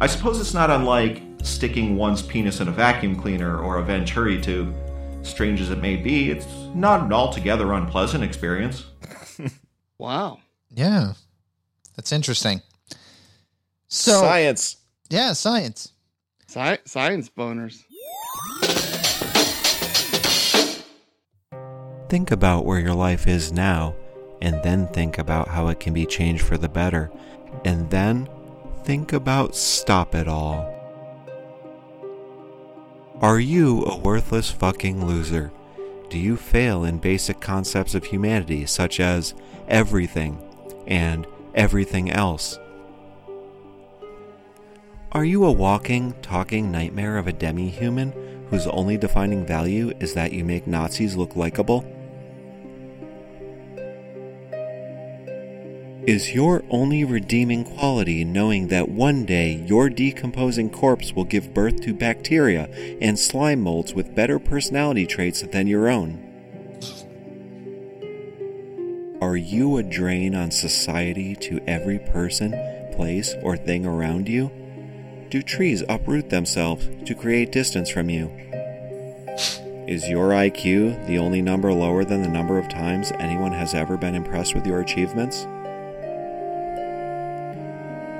I 0.00 0.08
suppose 0.08 0.40
it's 0.40 0.52
not 0.52 0.70
unlike 0.72 1.22
sticking 1.44 1.96
one's 1.96 2.20
penis 2.20 2.58
in 2.60 2.66
a 2.66 2.72
vacuum 2.72 3.14
cleaner 3.14 3.56
or 3.60 3.78
a 3.78 3.84
Venturi 3.84 4.40
tube. 4.42 4.74
Strange 5.22 5.60
as 5.60 5.70
it 5.70 5.78
may 5.78 5.94
be, 5.94 6.30
it's 6.32 6.46
not 6.74 7.02
an 7.02 7.12
altogether 7.12 7.72
unpleasant 7.72 8.22
experience. 8.24 8.84
Wow. 9.98 10.40
Yeah. 10.74 11.14
That's 11.96 12.12
interesting. 12.12 12.60
so 13.88 14.20
Science. 14.20 14.76
yeah, 15.08 15.32
science. 15.32 15.92
Sci- 16.48 16.80
science 16.84 17.30
boners. 17.30 17.82
Think 22.08 22.30
about 22.30 22.64
where 22.64 22.78
your 22.78 22.94
life 22.94 23.26
is 23.26 23.50
now, 23.50 23.96
and 24.40 24.62
then 24.62 24.86
think 24.88 25.18
about 25.18 25.48
how 25.48 25.66
it 25.68 25.80
can 25.80 25.92
be 25.92 26.06
changed 26.06 26.44
for 26.44 26.56
the 26.56 26.68
better. 26.68 27.10
And 27.64 27.90
then 27.90 28.28
think 28.84 29.12
about 29.12 29.56
stop 29.56 30.14
it 30.14 30.28
all. 30.28 30.72
Are 33.20 33.40
you 33.40 33.82
a 33.84 33.96
worthless 33.96 34.52
fucking 34.52 35.04
loser? 35.04 35.50
Do 36.08 36.18
you 36.18 36.36
fail 36.36 36.84
in 36.84 36.98
basic 36.98 37.40
concepts 37.40 37.94
of 37.96 38.04
humanity, 38.04 38.66
such 38.66 39.00
as 39.00 39.34
everything 39.66 40.38
and 40.86 41.26
everything 41.54 42.12
else? 42.12 42.60
Are 45.10 45.24
you 45.24 45.44
a 45.44 45.50
walking, 45.50 46.14
talking 46.22 46.70
nightmare 46.70 47.18
of 47.18 47.26
a 47.26 47.32
demi 47.32 47.68
human 47.68 48.12
whose 48.50 48.66
only 48.68 48.96
defining 48.96 49.44
value 49.44 49.92
is 49.98 50.14
that 50.14 50.32
you 50.32 50.44
make 50.44 50.68
Nazis 50.68 51.16
look 51.16 51.34
likable? 51.34 51.84
Is 56.06 56.32
your 56.32 56.62
only 56.70 57.02
redeeming 57.02 57.64
quality 57.64 58.24
knowing 58.24 58.68
that 58.68 58.88
one 58.88 59.24
day 59.24 59.64
your 59.66 59.90
decomposing 59.90 60.70
corpse 60.70 61.12
will 61.12 61.24
give 61.24 61.52
birth 61.52 61.80
to 61.80 61.92
bacteria 61.92 62.68
and 63.00 63.18
slime 63.18 63.62
molds 63.62 63.92
with 63.92 64.14
better 64.14 64.38
personality 64.38 65.04
traits 65.04 65.42
than 65.42 65.66
your 65.66 65.88
own? 65.88 66.22
Are 69.20 69.36
you 69.36 69.78
a 69.78 69.82
drain 69.82 70.36
on 70.36 70.52
society 70.52 71.34
to 71.36 71.60
every 71.66 71.98
person, 71.98 72.52
place, 72.94 73.34
or 73.42 73.56
thing 73.56 73.84
around 73.84 74.28
you? 74.28 74.52
Do 75.28 75.42
trees 75.42 75.82
uproot 75.88 76.30
themselves 76.30 76.88
to 77.04 77.14
create 77.16 77.50
distance 77.50 77.90
from 77.90 78.10
you? 78.10 78.28
Is 79.88 80.08
your 80.08 80.28
IQ 80.28 81.08
the 81.08 81.18
only 81.18 81.42
number 81.42 81.72
lower 81.72 82.04
than 82.04 82.22
the 82.22 82.28
number 82.28 82.60
of 82.60 82.68
times 82.68 83.10
anyone 83.18 83.52
has 83.52 83.74
ever 83.74 83.96
been 83.96 84.14
impressed 84.14 84.54
with 84.54 84.66
your 84.66 84.80
achievements? 84.80 85.48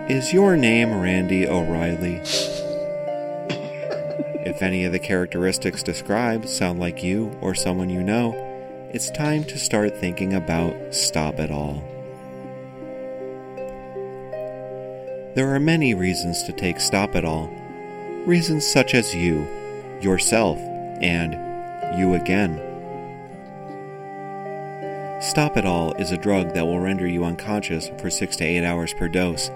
Is 0.08 0.32
your 0.32 0.56
name 0.56 0.94
Randy 0.94 1.48
O'Reilly? 1.48 2.22
if 4.46 4.62
any 4.62 4.84
of 4.84 4.92
the 4.92 5.00
characteristics 5.00 5.82
described 5.82 6.48
sound 6.48 6.78
like 6.78 7.02
you 7.02 7.36
or 7.40 7.56
someone 7.56 7.90
you 7.90 8.04
know, 8.04 8.32
it's 8.92 9.10
time 9.10 9.42
to 9.42 9.58
start 9.58 9.98
thinking 9.98 10.32
about 10.32 10.94
Stop 10.94 11.40
It 11.40 11.50
All. 11.50 11.82
There 15.34 15.52
are 15.52 15.58
many 15.58 15.92
reasons 15.92 16.44
to 16.44 16.52
take 16.52 16.78
Stop 16.78 17.16
It 17.16 17.24
All. 17.24 17.48
Reasons 18.26 18.64
such 18.64 18.94
as 18.94 19.12
you, 19.12 19.44
yourself, 20.00 20.58
and 21.02 21.98
you 21.98 22.14
again. 22.14 22.62
Stop 25.20 25.56
It 25.56 25.66
All 25.66 25.92
is 25.94 26.12
a 26.12 26.16
drug 26.16 26.54
that 26.54 26.64
will 26.64 26.78
render 26.78 27.08
you 27.08 27.24
unconscious 27.24 27.90
for 27.98 28.08
6 28.08 28.36
to 28.36 28.44
8 28.44 28.64
hours 28.64 28.94
per 28.94 29.08
dose. 29.08 29.50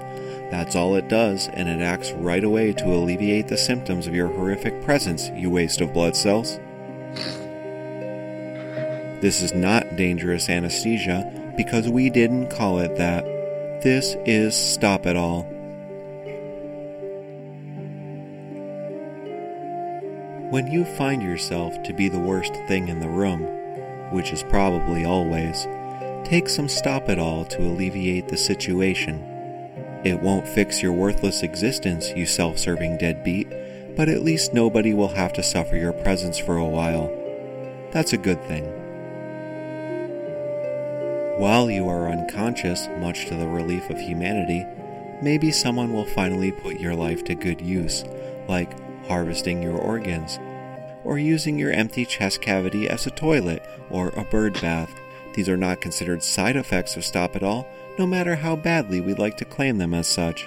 That's 0.51 0.75
all 0.75 0.97
it 0.97 1.09
does, 1.09 1.49
and 1.49 1.69
it 1.69 1.81
acts 1.81 2.11
right 2.13 2.43
away 2.43 2.73
to 2.73 2.93
alleviate 2.93 3.49
the 3.49 3.57
symptoms 3.57 4.09
of 4.09 4.15
your 4.15 4.27
horrific 4.27 4.83
presence, 4.83 5.31
you 5.31 5.49
waste 5.49 5.81
of 5.81 5.93
blood 5.93 6.17
cells. 6.17 6.59
This 9.21 9.43
is 9.43 9.55
not 9.55 9.97
dangerous 9.97 10.49
anesthesia 10.49 11.53
because 11.57 11.89
we 11.89 12.11
didn't 12.11 12.51
call 12.51 12.81
it 12.81 12.97
that. 12.97 13.23
This 13.83 14.17
is 14.27 14.57
Stop 14.57 15.07
It 15.07 15.15
All. 15.15 15.43
When 20.51 20.67
you 20.67 20.85
find 20.85 21.23
yourself 21.23 21.81
to 21.85 21.93
be 21.93 22.09
the 22.09 22.19
worst 22.19 22.55
thing 22.67 22.89
in 22.89 22.99
the 22.99 23.09
room, 23.09 23.43
which 24.11 24.33
is 24.33 24.43
probably 24.45 25.05
always, 25.05 25.69
take 26.25 26.49
some 26.49 26.69
Stop 26.69 27.09
It 27.09 27.21
All 27.21 27.45
to 27.45 27.63
alleviate 27.63 28.29
the 28.29 28.37
situation. 28.37 29.30
It 30.03 30.21
won't 30.21 30.49
fix 30.49 30.83
your 30.83 30.93
worthless 30.93 31.43
existence, 31.43 32.11
you 32.13 32.25
self 32.25 32.59
serving 32.59 32.99
deadbeat, 32.99 33.49
but 33.97 34.09
at 34.09 34.23
least 34.23 34.55
nobody 34.55 34.95
will 34.95 35.09
have 35.09 35.33
to 35.35 35.43
suffer 35.43 35.77
your 35.77 35.93
presence 35.93 36.39
for 36.39 36.57
a 36.57 36.67
while. 36.67 37.15
That's 37.93 38.15
a 38.15 38.19
good 38.19 38.43
thing. 38.45 38.65
While 41.39 41.71
you 41.71 41.89
are 41.89 42.09
unconscious, 42.09 42.89
much 42.99 43.27
to 43.27 43.35
the 43.35 43.49
relief 43.49 43.91
of 43.91 43.99
humanity, 43.99 44.67
maybe 45.23 45.51
someone 45.51 45.93
will 45.93 46.07
finally 46.07 46.53
put 46.53 46.81
your 46.81 46.95
life 46.95 47.25
to 47.25 47.35
good 47.35 47.61
use, 47.61 48.05
like 48.49 48.73
harvesting 49.07 49.63
your 49.63 49.77
organs, 49.77 50.39
or 51.05 51.19
using 51.19 51.59
your 51.59 51.73
empty 51.73 52.07
chest 52.07 52.41
cavity 52.41 52.89
as 52.89 53.07
a 53.07 53.11
toilet 53.11 53.63
or 53.91 54.11
a 54.11 54.25
bird 54.25 54.55
bath. 54.63 54.93
These 55.35 55.49
are 55.49 55.57
not 55.57 55.81
considered 55.81 56.23
side 56.23 56.57
effects 56.57 56.97
of 56.97 57.05
Stop 57.05 57.37
It 57.37 57.43
All, 57.43 57.67
no 57.99 58.07
matter 58.07 58.37
how 58.37 58.57
badly 58.57 59.01
we'd 59.01 59.19
like 59.19 59.37
to 59.37 59.45
claim 59.45 59.79
them 59.79 59.95
as 59.95 60.07
such. 60.07 60.47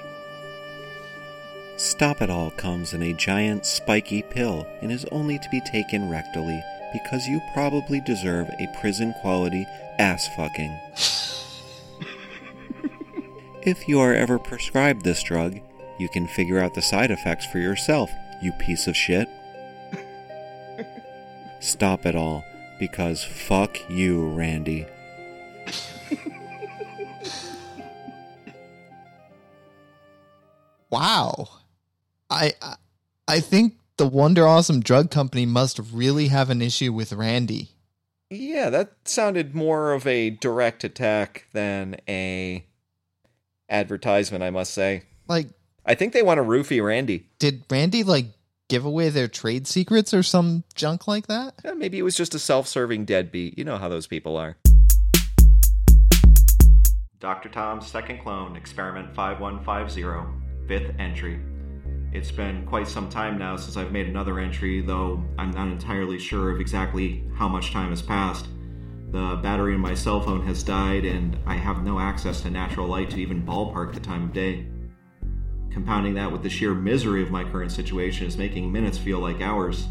Stop 1.78 2.22
It 2.22 2.30
All 2.30 2.52
comes 2.52 2.94
in 2.94 3.02
a 3.02 3.14
giant 3.14 3.66
spiky 3.66 4.22
pill 4.22 4.68
and 4.82 4.92
is 4.92 5.06
only 5.12 5.40
to 5.40 5.50
be 5.50 5.62
taken 5.62 6.04
rectally 6.04 6.62
because 6.94 7.28
you 7.28 7.42
probably 7.54 8.00
deserve 8.02 8.48
a 8.60 8.72
prison 8.80 9.14
quality 9.22 9.66
ass 10.00 10.28
fucking. 10.36 10.72
if 13.64 13.88
you 13.88 14.00
are 14.00 14.14
ever 14.14 14.38
prescribed 14.38 15.04
this 15.04 15.24
drug, 15.24 15.60
you 16.00 16.10
can 16.10 16.28
figure 16.28 16.60
out 16.60 16.74
the 16.74 16.82
side 16.82 17.12
effects 17.12 17.46
for 17.46 17.58
yourself, 17.58 18.12
you 18.42 18.52
piece 18.54 18.88
of 18.88 18.96
shit. 18.96 19.28
Stop 21.60 22.06
it 22.06 22.16
all 22.16 22.44
because 22.80 23.24
fuck 23.24 23.78
you, 23.90 24.30
Randy. 24.30 24.86
Wow. 30.94 31.50
I 32.30 32.54
I- 32.62 32.76
I 33.28 33.40
think 33.40 33.74
the 33.98 34.06
Wonder 34.06 34.48
Awesome 34.48 34.80
Drug 34.82 35.10
Company 35.10 35.46
must 35.46 35.80
really 35.92 36.28
have 36.28 36.50
an 36.50 36.62
issue 36.62 36.92
with 36.94 37.14
Randy. 37.14 37.70
Yeah, 38.30 38.70
that 38.70 38.94
sounded 39.06 39.56
more 39.56 39.94
of 39.94 40.06
a 40.08 40.30
direct 40.32 40.84
attack 40.84 41.46
than 41.54 41.96
a 42.08 42.66
advertisement, 43.70 44.44
I 44.44 44.50
must 44.50 44.74
say. 44.74 45.04
Like, 45.28 45.48
I 45.86 45.96
think 45.96 46.14
they 46.14 46.22
want 46.24 46.38
to 46.40 46.44
roofie 46.44 46.84
Randy. 46.84 47.28
did 47.40 47.64
Randy 47.70 48.04
like 48.04 48.28
give 48.70 48.86
away 48.86 49.10
their 49.10 49.28
trade 49.28 49.68
secrets 49.68 50.14
or 50.14 50.22
some 50.24 50.64
junk 50.76 51.08
like 51.08 51.28
that? 51.28 51.54
Eh, 51.64 51.74
Maybe 51.74 51.98
it 52.00 52.04
was 52.04 52.16
just 52.16 52.34
a 52.36 52.40
self-serving 52.40 53.06
deadbeat. 53.06 53.58
You 53.58 53.64
know 53.66 53.78
how 53.78 53.88
those 53.90 54.08
people 54.08 54.36
are. 54.38 54.58
Dr. 57.20 57.50
Tom's 57.50 57.88
second 57.88 58.20
clone, 58.20 58.56
experiment 58.58 59.16
5150, 59.16 60.04
fifth 60.68 60.92
entry. 61.00 61.40
It's 62.14 62.32
been 62.32 62.66
quite 62.66 62.88
some 62.88 63.10
time 63.10 63.40
now 63.40 63.56
since 63.56 63.76
I've 63.76 63.92
made 63.92 64.08
another 64.08 64.40
entry, 64.40 64.82
though 64.82 65.24
I'm 65.38 65.52
not 65.52 65.68
entirely 65.68 66.20
sure 66.20 66.52
of 66.52 66.62
exactly 66.62 67.24
how 67.36 67.48
much 67.48 67.72
time 67.72 67.90
has 67.90 68.04
passed. 68.04 68.48
The 69.10 69.40
battery 69.42 69.74
in 69.74 69.80
my 69.80 69.96
cell 69.96 70.22
phone 70.22 70.46
has 70.46 70.64
died, 70.64 71.06
and 71.06 71.38
I 71.46 71.56
have 71.56 71.84
no 71.84 72.00
access 72.00 72.42
to 72.42 72.52
natural 72.52 72.88
light 72.88 73.10
to 73.12 73.22
even 73.22 73.46
ballpark 73.46 73.94
the 73.94 74.00
time 74.00 74.26
of 74.26 74.34
day. 74.34 74.68
Compounding 75.72 76.14
that 76.14 76.32
with 76.32 76.44
the 76.44 76.50
sheer 76.50 76.76
misery 76.76 77.24
of 77.24 77.32
my 77.32 77.44
current 77.44 77.72
situation 77.72 78.28
is 78.28 78.38
making 78.38 78.72
minutes 78.72 78.98
feel 78.98 79.20
like 79.20 79.42
hours. 79.42 79.88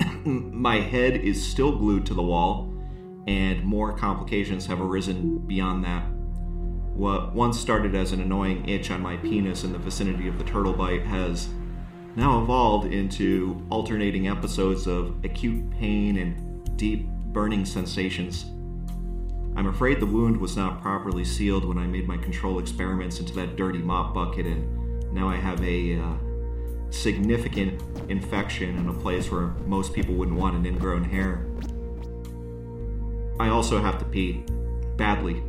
my 0.24 0.80
head 0.80 1.14
is 1.14 1.44
still 1.44 1.76
glued 1.76 2.06
to 2.06 2.14
the 2.14 2.22
wall, 2.22 2.74
and 3.28 3.64
more 3.64 3.96
complications 3.96 4.66
have 4.66 4.80
arisen 4.80 5.38
beyond 5.46 5.84
that. 5.84 6.09
What 6.94 7.34
once 7.34 7.58
started 7.58 7.94
as 7.94 8.12
an 8.12 8.20
annoying 8.20 8.68
itch 8.68 8.90
on 8.90 9.00
my 9.00 9.16
penis 9.16 9.64
in 9.64 9.72
the 9.72 9.78
vicinity 9.78 10.28
of 10.28 10.38
the 10.38 10.44
turtle 10.44 10.72
bite 10.72 11.02
has 11.02 11.48
now 12.16 12.42
evolved 12.42 12.92
into 12.92 13.64
alternating 13.70 14.28
episodes 14.28 14.86
of 14.86 15.24
acute 15.24 15.70
pain 15.70 16.18
and 16.18 16.76
deep 16.76 17.06
burning 17.32 17.64
sensations. 17.64 18.46
I'm 19.56 19.66
afraid 19.66 20.00
the 20.00 20.06
wound 20.06 20.36
was 20.36 20.56
not 20.56 20.80
properly 20.82 21.24
sealed 21.24 21.64
when 21.64 21.78
I 21.78 21.86
made 21.86 22.06
my 22.06 22.16
control 22.16 22.58
experiments 22.58 23.20
into 23.20 23.34
that 23.34 23.56
dirty 23.56 23.78
mop 23.78 24.14
bucket, 24.14 24.46
and 24.46 25.12
now 25.12 25.28
I 25.28 25.36
have 25.36 25.62
a 25.62 25.98
uh, 25.98 26.14
significant 26.90 27.82
infection 28.08 28.76
in 28.76 28.88
a 28.88 28.94
place 28.94 29.30
where 29.30 29.48
most 29.66 29.92
people 29.92 30.14
wouldn't 30.14 30.38
want 30.38 30.56
an 30.56 30.66
ingrown 30.66 31.04
hair. 31.04 31.46
I 33.38 33.48
also 33.48 33.80
have 33.80 33.98
to 33.98 34.04
pee. 34.04 34.44
Badly. 34.96 35.42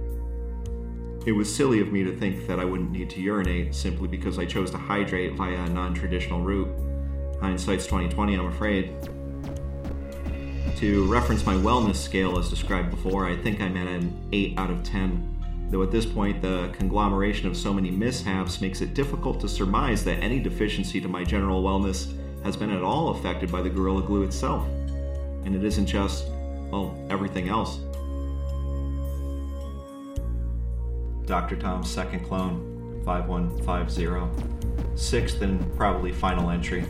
It 1.24 1.34
was 1.34 1.54
silly 1.54 1.80
of 1.82 1.92
me 1.92 2.04
to 2.04 2.16
think 2.18 2.48
that 2.48 2.60
I 2.60 2.66
wouldn't 2.66 2.90
need 2.90 3.12
to 3.12 3.22
urinate 3.22 3.76
simply 3.76 4.08
because 4.08 4.40
I 4.40 4.46
chose 4.46 4.72
to 4.72 4.78
hydrate 4.78 5.34
via 5.34 5.66
a 5.66 5.70
non 5.70 5.94
traditional 5.94 6.42
route. 6.42 6.70
Hindsight's 7.40 7.86
2020, 7.86 8.34
I'm 8.34 8.48
afraid. 8.48 8.96
To 10.78 11.06
reference 11.06 11.46
my 11.46 11.54
wellness 11.54 11.98
scale 11.98 12.40
as 12.40 12.50
described 12.50 12.90
before, 12.90 13.28
I 13.28 13.38
think 13.38 13.62
I'm 13.62 13.78
at 13.78 13.86
an 13.86 14.30
8 14.32 14.58
out 14.58 14.72
of 14.72 14.82
10. 14.82 15.68
Though 15.70 15.84
at 15.84 15.92
this 15.92 16.08
point, 16.08 16.42
the 16.42 16.74
conglomeration 16.74 17.48
of 17.48 17.56
so 17.56 17.72
many 17.72 17.92
mishaps 17.92 18.60
makes 18.60 18.82
it 18.82 18.96
difficult 18.96 19.40
to 19.42 19.48
surmise 19.48 20.04
that 20.06 20.24
any 20.24 20.40
deficiency 20.40 21.00
to 21.02 21.08
my 21.08 21.24
general 21.24 21.62
wellness 21.62 22.12
has 22.44 22.58
been 22.58 22.72
at 22.72 22.82
all 22.82 23.10
affected 23.10 23.52
by 23.52 23.62
the 23.62 23.70
Gorilla 23.70 24.02
Glue 24.02 24.24
itself. 24.24 24.66
And 25.46 25.56
it 25.56 25.64
isn't 25.64 25.86
just, 25.86 26.26
well, 26.72 26.98
everything 27.12 27.48
else. 27.48 27.80
Dr. 31.32 31.56
Tom's 31.56 31.90
second 31.90 32.26
clone, 32.26 33.02
5150. 33.06 34.98
Sixth 34.98 35.42
and 35.42 35.74
probably 35.78 36.12
final 36.12 36.50
entry. 36.50 36.84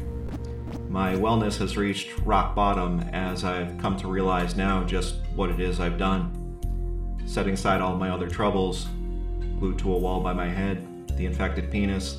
My 0.90 1.14
wellness 1.14 1.60
has 1.60 1.78
reached 1.78 2.18
rock 2.26 2.56
bottom 2.56 3.02
as 3.14 3.44
I've 3.44 3.78
come 3.78 3.98
to 3.98 4.08
realize 4.08 4.56
now 4.56 4.84
just 4.84 5.18
what 5.36 5.52
it 5.52 5.60
is 5.60 5.80
I've 5.80 6.00
done. 6.00 6.58
Setting 7.28 7.54
aside 7.54 7.82
all 7.82 7.96
my 7.96 8.10
other 8.10 8.28
troubles, 8.28 8.88
glued 9.60 9.78
to 9.78 9.94
a 9.94 9.98
wall 10.00 10.22
by 10.22 10.34
my 10.34 10.50
head, 10.50 11.08
the 11.18 11.28
infected 11.28 11.70
penis, 11.70 12.18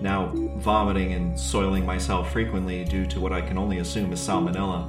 now 0.00 0.30
vomiting 0.58 1.14
and 1.14 1.36
soiling 1.36 1.84
myself 1.84 2.30
frequently 2.30 2.84
due 2.84 3.04
to 3.06 3.18
what 3.18 3.32
I 3.32 3.40
can 3.40 3.58
only 3.58 3.78
assume 3.78 4.12
is 4.12 4.20
salmonella. 4.20 4.84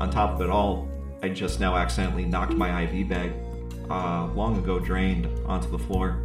On 0.00 0.08
top 0.08 0.36
of 0.36 0.40
it 0.40 0.50
all, 0.50 0.88
I 1.20 1.30
just 1.30 1.58
now 1.58 1.74
accidentally 1.74 2.26
knocked 2.26 2.52
my 2.52 2.82
IV 2.84 3.08
bag, 3.08 3.32
uh, 3.90 4.28
long 4.34 4.56
ago 4.58 4.78
drained, 4.78 5.28
onto 5.46 5.68
the 5.68 5.78
floor. 5.78 6.22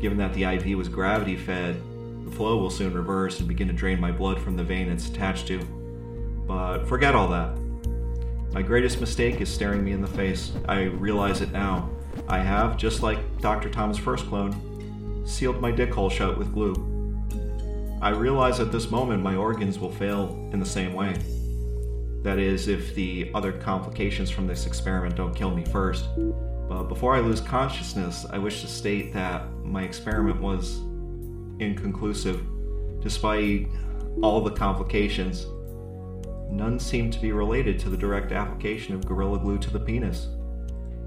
Given 0.00 0.18
that 0.18 0.34
the 0.34 0.44
IV 0.44 0.76
was 0.76 0.88
gravity 0.88 1.36
fed, 1.36 1.80
the 2.24 2.30
flow 2.30 2.58
will 2.58 2.70
soon 2.70 2.92
reverse 2.92 3.38
and 3.38 3.48
begin 3.48 3.68
to 3.68 3.74
drain 3.74 4.00
my 4.00 4.10
blood 4.10 4.40
from 4.40 4.56
the 4.56 4.64
vein 4.64 4.90
it's 4.90 5.08
attached 5.08 5.46
to. 5.48 5.60
But 6.46 6.86
forget 6.86 7.14
all 7.14 7.28
that. 7.28 7.56
My 8.52 8.62
greatest 8.62 9.00
mistake 9.00 9.40
is 9.40 9.48
staring 9.48 9.84
me 9.84 9.92
in 9.92 10.00
the 10.00 10.08
face. 10.08 10.52
I 10.68 10.82
realize 10.82 11.40
it 11.40 11.52
now. 11.52 11.88
I 12.28 12.38
have, 12.40 12.76
just 12.76 13.02
like 13.02 13.18
Dr. 13.40 13.70
Tom's 13.70 13.98
first 13.98 14.26
clone, 14.26 15.22
sealed 15.24 15.60
my 15.60 15.70
dick 15.70 15.94
hole 15.94 16.10
shut 16.10 16.36
with 16.36 16.52
glue. 16.52 16.74
I 18.02 18.08
realize 18.10 18.58
at 18.58 18.72
this 18.72 18.90
moment 18.90 19.22
my 19.22 19.36
organs 19.36 19.78
will 19.78 19.92
fail 19.92 20.48
in 20.52 20.58
the 20.58 20.66
same 20.66 20.94
way. 20.94 21.14
That 22.22 22.38
is, 22.38 22.66
if 22.66 22.94
the 22.94 23.30
other 23.34 23.52
complications 23.52 24.30
from 24.30 24.46
this 24.46 24.66
experiment 24.66 25.16
don't 25.16 25.34
kill 25.34 25.50
me 25.50 25.64
first. 25.64 26.06
But 26.70 26.84
before 26.84 27.16
I 27.16 27.20
lose 27.20 27.40
consciousness, 27.40 28.24
I 28.30 28.38
wish 28.38 28.60
to 28.60 28.68
state 28.68 29.12
that 29.12 29.44
my 29.64 29.82
experiment 29.82 30.40
was 30.40 30.78
inconclusive. 31.58 32.46
Despite 33.00 33.66
all 34.22 34.40
the 34.40 34.52
complications, 34.52 35.46
none 36.48 36.78
seem 36.78 37.10
to 37.10 37.18
be 37.18 37.32
related 37.32 37.80
to 37.80 37.88
the 37.88 37.96
direct 37.96 38.30
application 38.30 38.94
of 38.94 39.04
Gorilla 39.04 39.40
Glue 39.40 39.58
to 39.58 39.70
the 39.70 39.80
penis. 39.80 40.28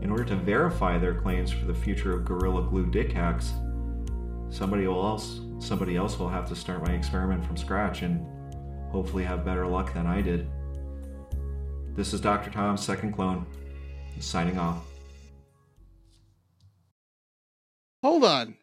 In 0.01 0.11
order 0.11 0.26
to 0.26 0.36
verify 0.36 0.97
their 0.97 1.16
claims 1.16 1.49
for 1.49 1.64
the 1.64 1.74
future 1.74 2.14
of 2.14 2.26
Gorilla 2.26 2.64
Glue 2.64 2.88
dick 2.88 3.14
hacks, 3.14 3.53
somebody 4.49 4.84
else 4.84 5.39
somebody 5.59 5.95
else 5.95 6.20
will 6.20 6.28
have 6.28 6.49
to 6.49 6.57
start 6.57 6.86
my 6.86 6.93
experiment 6.93 7.45
from 7.45 7.55
scratch 7.55 8.01
and 8.01 8.28
hopefully 8.91 9.24
have 9.24 9.45
better 9.45 9.66
luck 9.66 9.93
than 9.93 10.07
I 10.07 10.22
did. 10.22 10.45
This 11.95 12.11
is 12.11 12.20
Dr. 12.20 12.49
Tom's 12.49 12.84
second 12.84 13.14
clone, 13.14 13.45
signing 14.20 14.59
off. 14.59 14.93
Hold 18.04 18.24
on. 18.26 18.56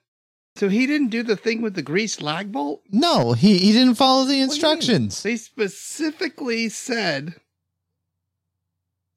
So 0.57 0.69
he 0.69 0.87
didn't 0.87 1.09
do 1.09 1.23
the 1.23 1.37
thing 1.37 1.63
with 1.63 1.75
the 1.75 1.83
grease 1.83 2.21
lag 2.21 2.53
bolt? 2.53 2.83
No, 2.91 3.33
he 3.33 3.59
he 3.59 3.73
didn't 3.73 3.95
follow 3.95 4.25
the 4.25 4.27
What 4.27 4.29
do 4.29 4.35
you 4.35 4.41
mean? 4.43 4.51
instructions. 4.51 5.23
They 5.23 5.37
specifically 5.37 6.69
said 6.69 7.35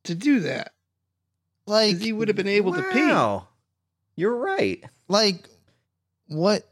to 0.05 0.15
do 0.15 0.39
that. 0.41 0.71
Like 1.65 1.97
he 1.99 2.13
would 2.13 2.27
have 2.29 2.37
been 2.37 2.47
able 2.47 2.73
to 2.73 2.83
pee. 2.83 3.01
Wow. 3.05 3.47
You're 4.15 4.35
right. 4.35 4.83
like 5.07 5.49
what 6.27 6.69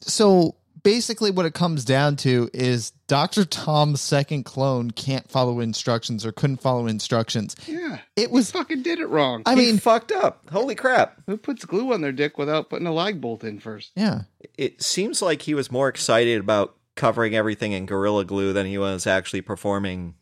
so 0.00 0.54
basically 0.88 1.30
what 1.30 1.44
it 1.44 1.52
comes 1.52 1.84
down 1.84 2.16
to 2.16 2.48
is 2.54 2.92
Dr. 3.08 3.44
Tom's 3.44 4.00
second 4.00 4.44
clone 4.44 4.90
can't 4.90 5.30
follow 5.30 5.60
instructions 5.60 6.24
or 6.24 6.32
couldn't 6.32 6.62
follow 6.62 6.86
instructions. 6.86 7.54
Yeah. 7.66 7.98
It 8.16 8.30
He 8.30 8.34
was 8.34 8.50
fucking 8.50 8.80
did 8.80 8.98
it 8.98 9.08
wrong. 9.08 9.42
I 9.44 9.50
He 9.54 9.60
mean 9.66 9.78
fucked 9.78 10.12
up. 10.12 10.48
Holy 10.50 10.74
crap. 10.74 11.20
Who 11.26 11.36
puts 11.36 11.66
glue 11.66 11.92
on 11.92 12.00
their 12.00 12.12
dick 12.12 12.38
without 12.38 12.70
putting 12.70 12.86
a 12.86 12.92
lag 12.94 13.20
bolt 13.20 13.44
in 13.44 13.60
first? 13.60 13.92
yeah. 13.96 14.22
It 14.56 14.82
seems 14.82 15.20
like 15.20 15.42
he 15.42 15.52
was 15.52 15.70
more 15.70 15.88
excited 15.88 16.40
about 16.40 16.74
covering 16.96 17.36
everything 17.36 17.72
in 17.72 17.84
Gorilla 17.84 18.24
Glue 18.24 18.54
than 18.54 18.64
he 18.64 18.78
was 18.78 19.06
actually 19.06 19.42
performing 19.42 20.14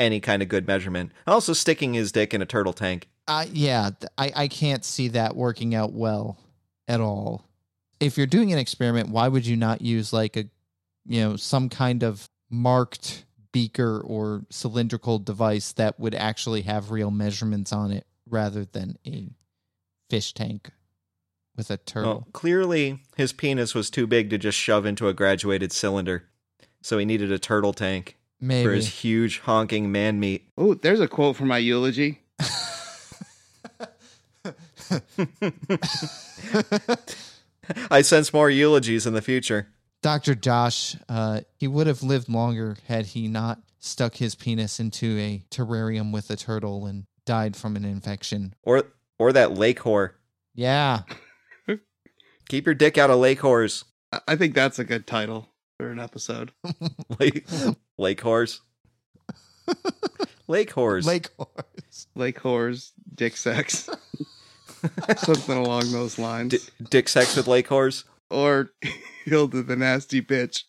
any 0.00 0.18
kind 0.18 0.42
of 0.42 0.48
good 0.48 0.66
measurement. 0.66 1.12
Also, 1.24 1.52
sticking 1.52 1.94
his 1.94 2.10
dick 2.10 2.34
in 2.34 2.42
a 2.42 2.46
turtle 2.46 2.72
tank. 2.72 3.08
I 3.28 3.48
yeah, 3.52 3.90
I 4.18 4.32
I 4.34 4.48
can't 4.48 4.84
see 4.84 5.08
that 5.08 5.36
working 5.36 5.72
out 5.74 5.92
well 5.92 6.36
at 6.88 7.00
all. 7.00 7.44
If 8.04 8.18
you're 8.18 8.26
doing 8.26 8.52
an 8.52 8.58
experiment, 8.58 9.08
why 9.08 9.28
would 9.28 9.46
you 9.46 9.56
not 9.56 9.80
use 9.80 10.12
like 10.12 10.36
a 10.36 10.44
you 11.06 11.20
know, 11.20 11.36
some 11.36 11.68
kind 11.68 12.02
of 12.02 12.28
marked 12.50 13.24
beaker 13.52 14.00
or 14.00 14.44
cylindrical 14.50 15.18
device 15.18 15.72
that 15.72 16.00
would 16.00 16.14
actually 16.14 16.62
have 16.62 16.90
real 16.90 17.10
measurements 17.10 17.72
on 17.72 17.90
it 17.90 18.06
rather 18.28 18.64
than 18.64 18.96
a 19.06 19.30
fish 20.08 20.32
tank? 20.32 20.70
with 21.56 21.70
a 21.70 21.76
turtle. 21.76 22.10
Well, 22.10 22.26
clearly 22.32 23.00
his 23.16 23.32
penis 23.32 23.74
was 23.74 23.90
too 23.90 24.06
big 24.06 24.30
to 24.30 24.38
just 24.38 24.58
shove 24.58 24.86
into 24.86 25.08
a 25.08 25.14
graduated 25.14 25.72
cylinder, 25.72 26.24
so 26.82 26.98
he 26.98 27.04
needed 27.04 27.30
a 27.30 27.38
turtle 27.38 27.72
tank 27.72 28.16
for 28.40 28.72
his 28.72 28.88
huge 28.88 29.40
honking 29.40 29.92
man 29.92 30.20
meat. 30.20 30.50
Oh, 30.58 30.74
there's 30.74 31.00
a 31.00 31.08
quote 31.08 31.36
for 31.36 31.44
my 31.44 31.58
eulogy. 31.58 32.20
I 37.90 38.02
sense 38.02 38.32
more 38.32 38.50
eulogies 38.50 39.06
in 39.06 39.14
the 39.14 39.22
future. 39.22 39.68
Dr. 40.02 40.34
Josh, 40.34 40.96
uh, 41.08 41.40
he 41.58 41.66
would 41.66 41.86
have 41.86 42.02
lived 42.02 42.28
longer 42.28 42.76
had 42.88 43.06
he 43.06 43.26
not 43.28 43.60
stuck 43.78 44.16
his 44.16 44.34
penis 44.34 44.78
into 44.80 45.18
a 45.18 45.42
terrarium 45.50 46.12
with 46.12 46.30
a 46.30 46.36
turtle 46.36 46.86
and 46.86 47.04
died 47.24 47.56
from 47.56 47.76
an 47.76 47.84
infection. 47.84 48.54
Or 48.62 48.84
or 49.18 49.32
that 49.32 49.52
lake 49.54 49.80
whore. 49.80 50.10
Yeah. 50.54 51.02
Keep 52.48 52.66
your 52.66 52.74
dick 52.74 52.98
out 52.98 53.10
of 53.10 53.18
lake 53.18 53.40
whores. 53.40 53.84
I- 54.12 54.20
I 54.28 54.36
think 54.36 54.54
that's 54.54 54.78
a 54.78 54.84
good 54.84 55.06
title 55.06 55.48
for 55.78 55.90
an 55.90 55.98
episode. 55.98 56.52
Lake, 57.18 57.46
lake 57.98 58.20
whores. 58.20 58.60
Lake 60.46 60.70
whores. 60.72 61.04
Lake 61.06 61.30
horse. 61.36 62.06
Lake 62.14 62.38
whores, 62.40 62.92
dick 63.14 63.36
sex. 63.36 63.88
Something 65.16 65.56
along 65.56 65.92
those 65.92 66.18
lines. 66.18 66.50
D- 66.52 66.58
dick 66.90 67.08
sex 67.08 67.36
with 67.36 67.46
lake 67.46 67.68
whores. 67.68 68.04
or 68.30 68.72
Hilda 69.24 69.62
the 69.62 69.76
nasty 69.76 70.20
bitch. 70.20 70.64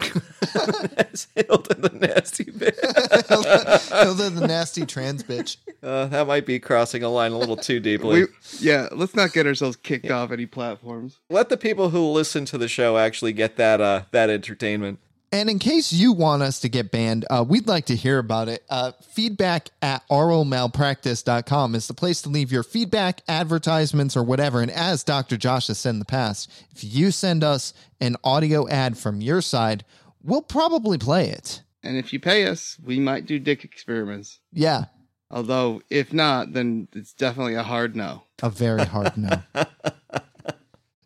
Hilda 0.00 1.74
the 1.74 1.90
nasty 2.00 2.44
bitch. 2.44 3.98
Hilda 4.02 4.30
the 4.30 4.46
nasty 4.46 4.86
trans 4.86 5.24
bitch. 5.24 5.56
Uh, 5.82 6.06
that 6.06 6.26
might 6.26 6.46
be 6.46 6.58
crossing 6.60 7.02
a 7.02 7.08
line 7.08 7.32
a 7.32 7.38
little 7.38 7.56
too 7.56 7.80
deeply. 7.80 8.22
We, 8.22 8.26
yeah, 8.60 8.88
let's 8.92 9.14
not 9.16 9.32
get 9.32 9.46
ourselves 9.46 9.76
kicked 9.76 10.10
off 10.10 10.30
any 10.30 10.46
platforms. 10.46 11.18
Let 11.30 11.48
the 11.48 11.56
people 11.56 11.90
who 11.90 12.04
listen 12.12 12.44
to 12.46 12.58
the 12.58 12.68
show 12.68 12.96
actually 12.96 13.32
get 13.32 13.56
that 13.56 13.80
uh, 13.80 14.02
that 14.12 14.30
entertainment. 14.30 15.00
And 15.30 15.50
in 15.50 15.58
case 15.58 15.92
you 15.92 16.12
want 16.12 16.42
us 16.42 16.60
to 16.60 16.68
get 16.68 16.90
banned, 16.90 17.26
uh, 17.28 17.44
we'd 17.46 17.66
like 17.66 17.86
to 17.86 17.96
hear 17.96 18.18
about 18.18 18.48
it. 18.48 18.64
Uh, 18.70 18.92
feedback 19.10 19.68
at 19.82 20.02
oralmalpractice.com 20.08 21.74
is 21.74 21.86
the 21.86 21.94
place 21.94 22.22
to 22.22 22.30
leave 22.30 22.50
your 22.50 22.62
feedback, 22.62 23.20
advertisements, 23.28 24.16
or 24.16 24.22
whatever. 24.22 24.62
And 24.62 24.70
as 24.70 25.04
Dr. 25.04 25.36
Josh 25.36 25.66
has 25.66 25.78
said 25.78 25.90
in 25.90 25.98
the 25.98 26.06
past, 26.06 26.50
if 26.74 26.82
you 26.82 27.10
send 27.10 27.44
us 27.44 27.74
an 28.00 28.16
audio 28.24 28.66
ad 28.68 28.96
from 28.96 29.20
your 29.20 29.42
side, 29.42 29.84
we'll 30.22 30.40
probably 30.42 30.96
play 30.96 31.28
it. 31.28 31.62
And 31.82 31.98
if 31.98 32.12
you 32.12 32.20
pay 32.20 32.46
us, 32.46 32.78
we 32.82 32.98
might 32.98 33.26
do 33.26 33.38
dick 33.38 33.64
experiments. 33.64 34.40
Yeah, 34.52 34.84
Although, 35.30 35.82
if 35.90 36.12
not, 36.12 36.54
then 36.54 36.88
it's 36.94 37.12
definitely 37.12 37.54
a 37.54 37.62
hard 37.62 37.94
no. 37.94 38.22
a 38.42 38.48
very 38.48 38.84
hard 38.86 39.16
no. 39.16 39.42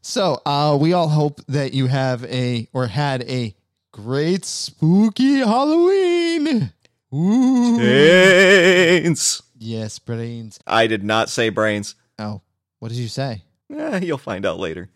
So, 0.01 0.41
uh, 0.47 0.77
we 0.81 0.93
all 0.93 1.09
hope 1.09 1.41
that 1.47 1.75
you 1.75 1.87
have 1.87 2.25
a 2.25 2.69
or 2.73 2.87
had 2.87 3.23
a 3.23 3.55
great 3.93 4.45
spooky 4.45 5.39
Halloween. 5.39 6.73
Ooh. 7.15 7.77
Brains. 7.79 9.43
Yes, 9.59 9.99
brains. 9.99 10.59
I 10.67 10.87
did 10.87 11.05
not 11.05 11.29
say 11.29 11.51
brains. 11.51 11.95
Oh, 12.19 12.41
what 12.81 12.89
did 12.89 12.97
you 12.99 13.09
say? 13.09 13.45
Eh, 13.73 14.01
you'll 14.03 14.19
find 14.19 14.45
out 14.45 14.59
later. 14.59 14.89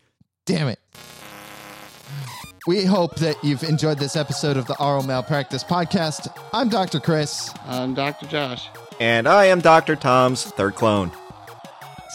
Damn 0.47 0.69
it. 0.69 0.81
We 2.67 2.85
hope 2.85 3.17
that 3.17 3.37
you've 3.45 3.63
enjoyed 3.63 3.99
this 3.99 4.17
episode 4.17 4.57
of 4.57 4.67
the 4.67 4.77
Oral 4.83 5.05
Malpractice 5.05 5.63
Podcast. 5.63 6.27
I'm 6.53 6.69
Dr. 6.69 6.99
Chris. 6.99 7.53
I'm 7.65 7.95
Dr. 7.95 8.27
Josh. 8.27 8.69
And 8.99 9.29
I 9.29 9.45
am 9.45 9.61
Dr. 9.61 9.95
Tom's 9.95 10.45
third 10.45 10.75
clone. 10.75 11.13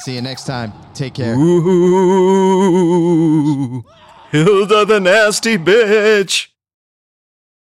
See 0.03 0.15
you 0.15 0.21
next 0.21 0.45
time. 0.45 0.73
Take 0.93 1.13
care. 1.13 1.35
Ooh, 1.35 1.61
Hilda 4.31 4.83
the 4.85 4.99
nasty 4.99 5.57
bitch. 5.57 6.50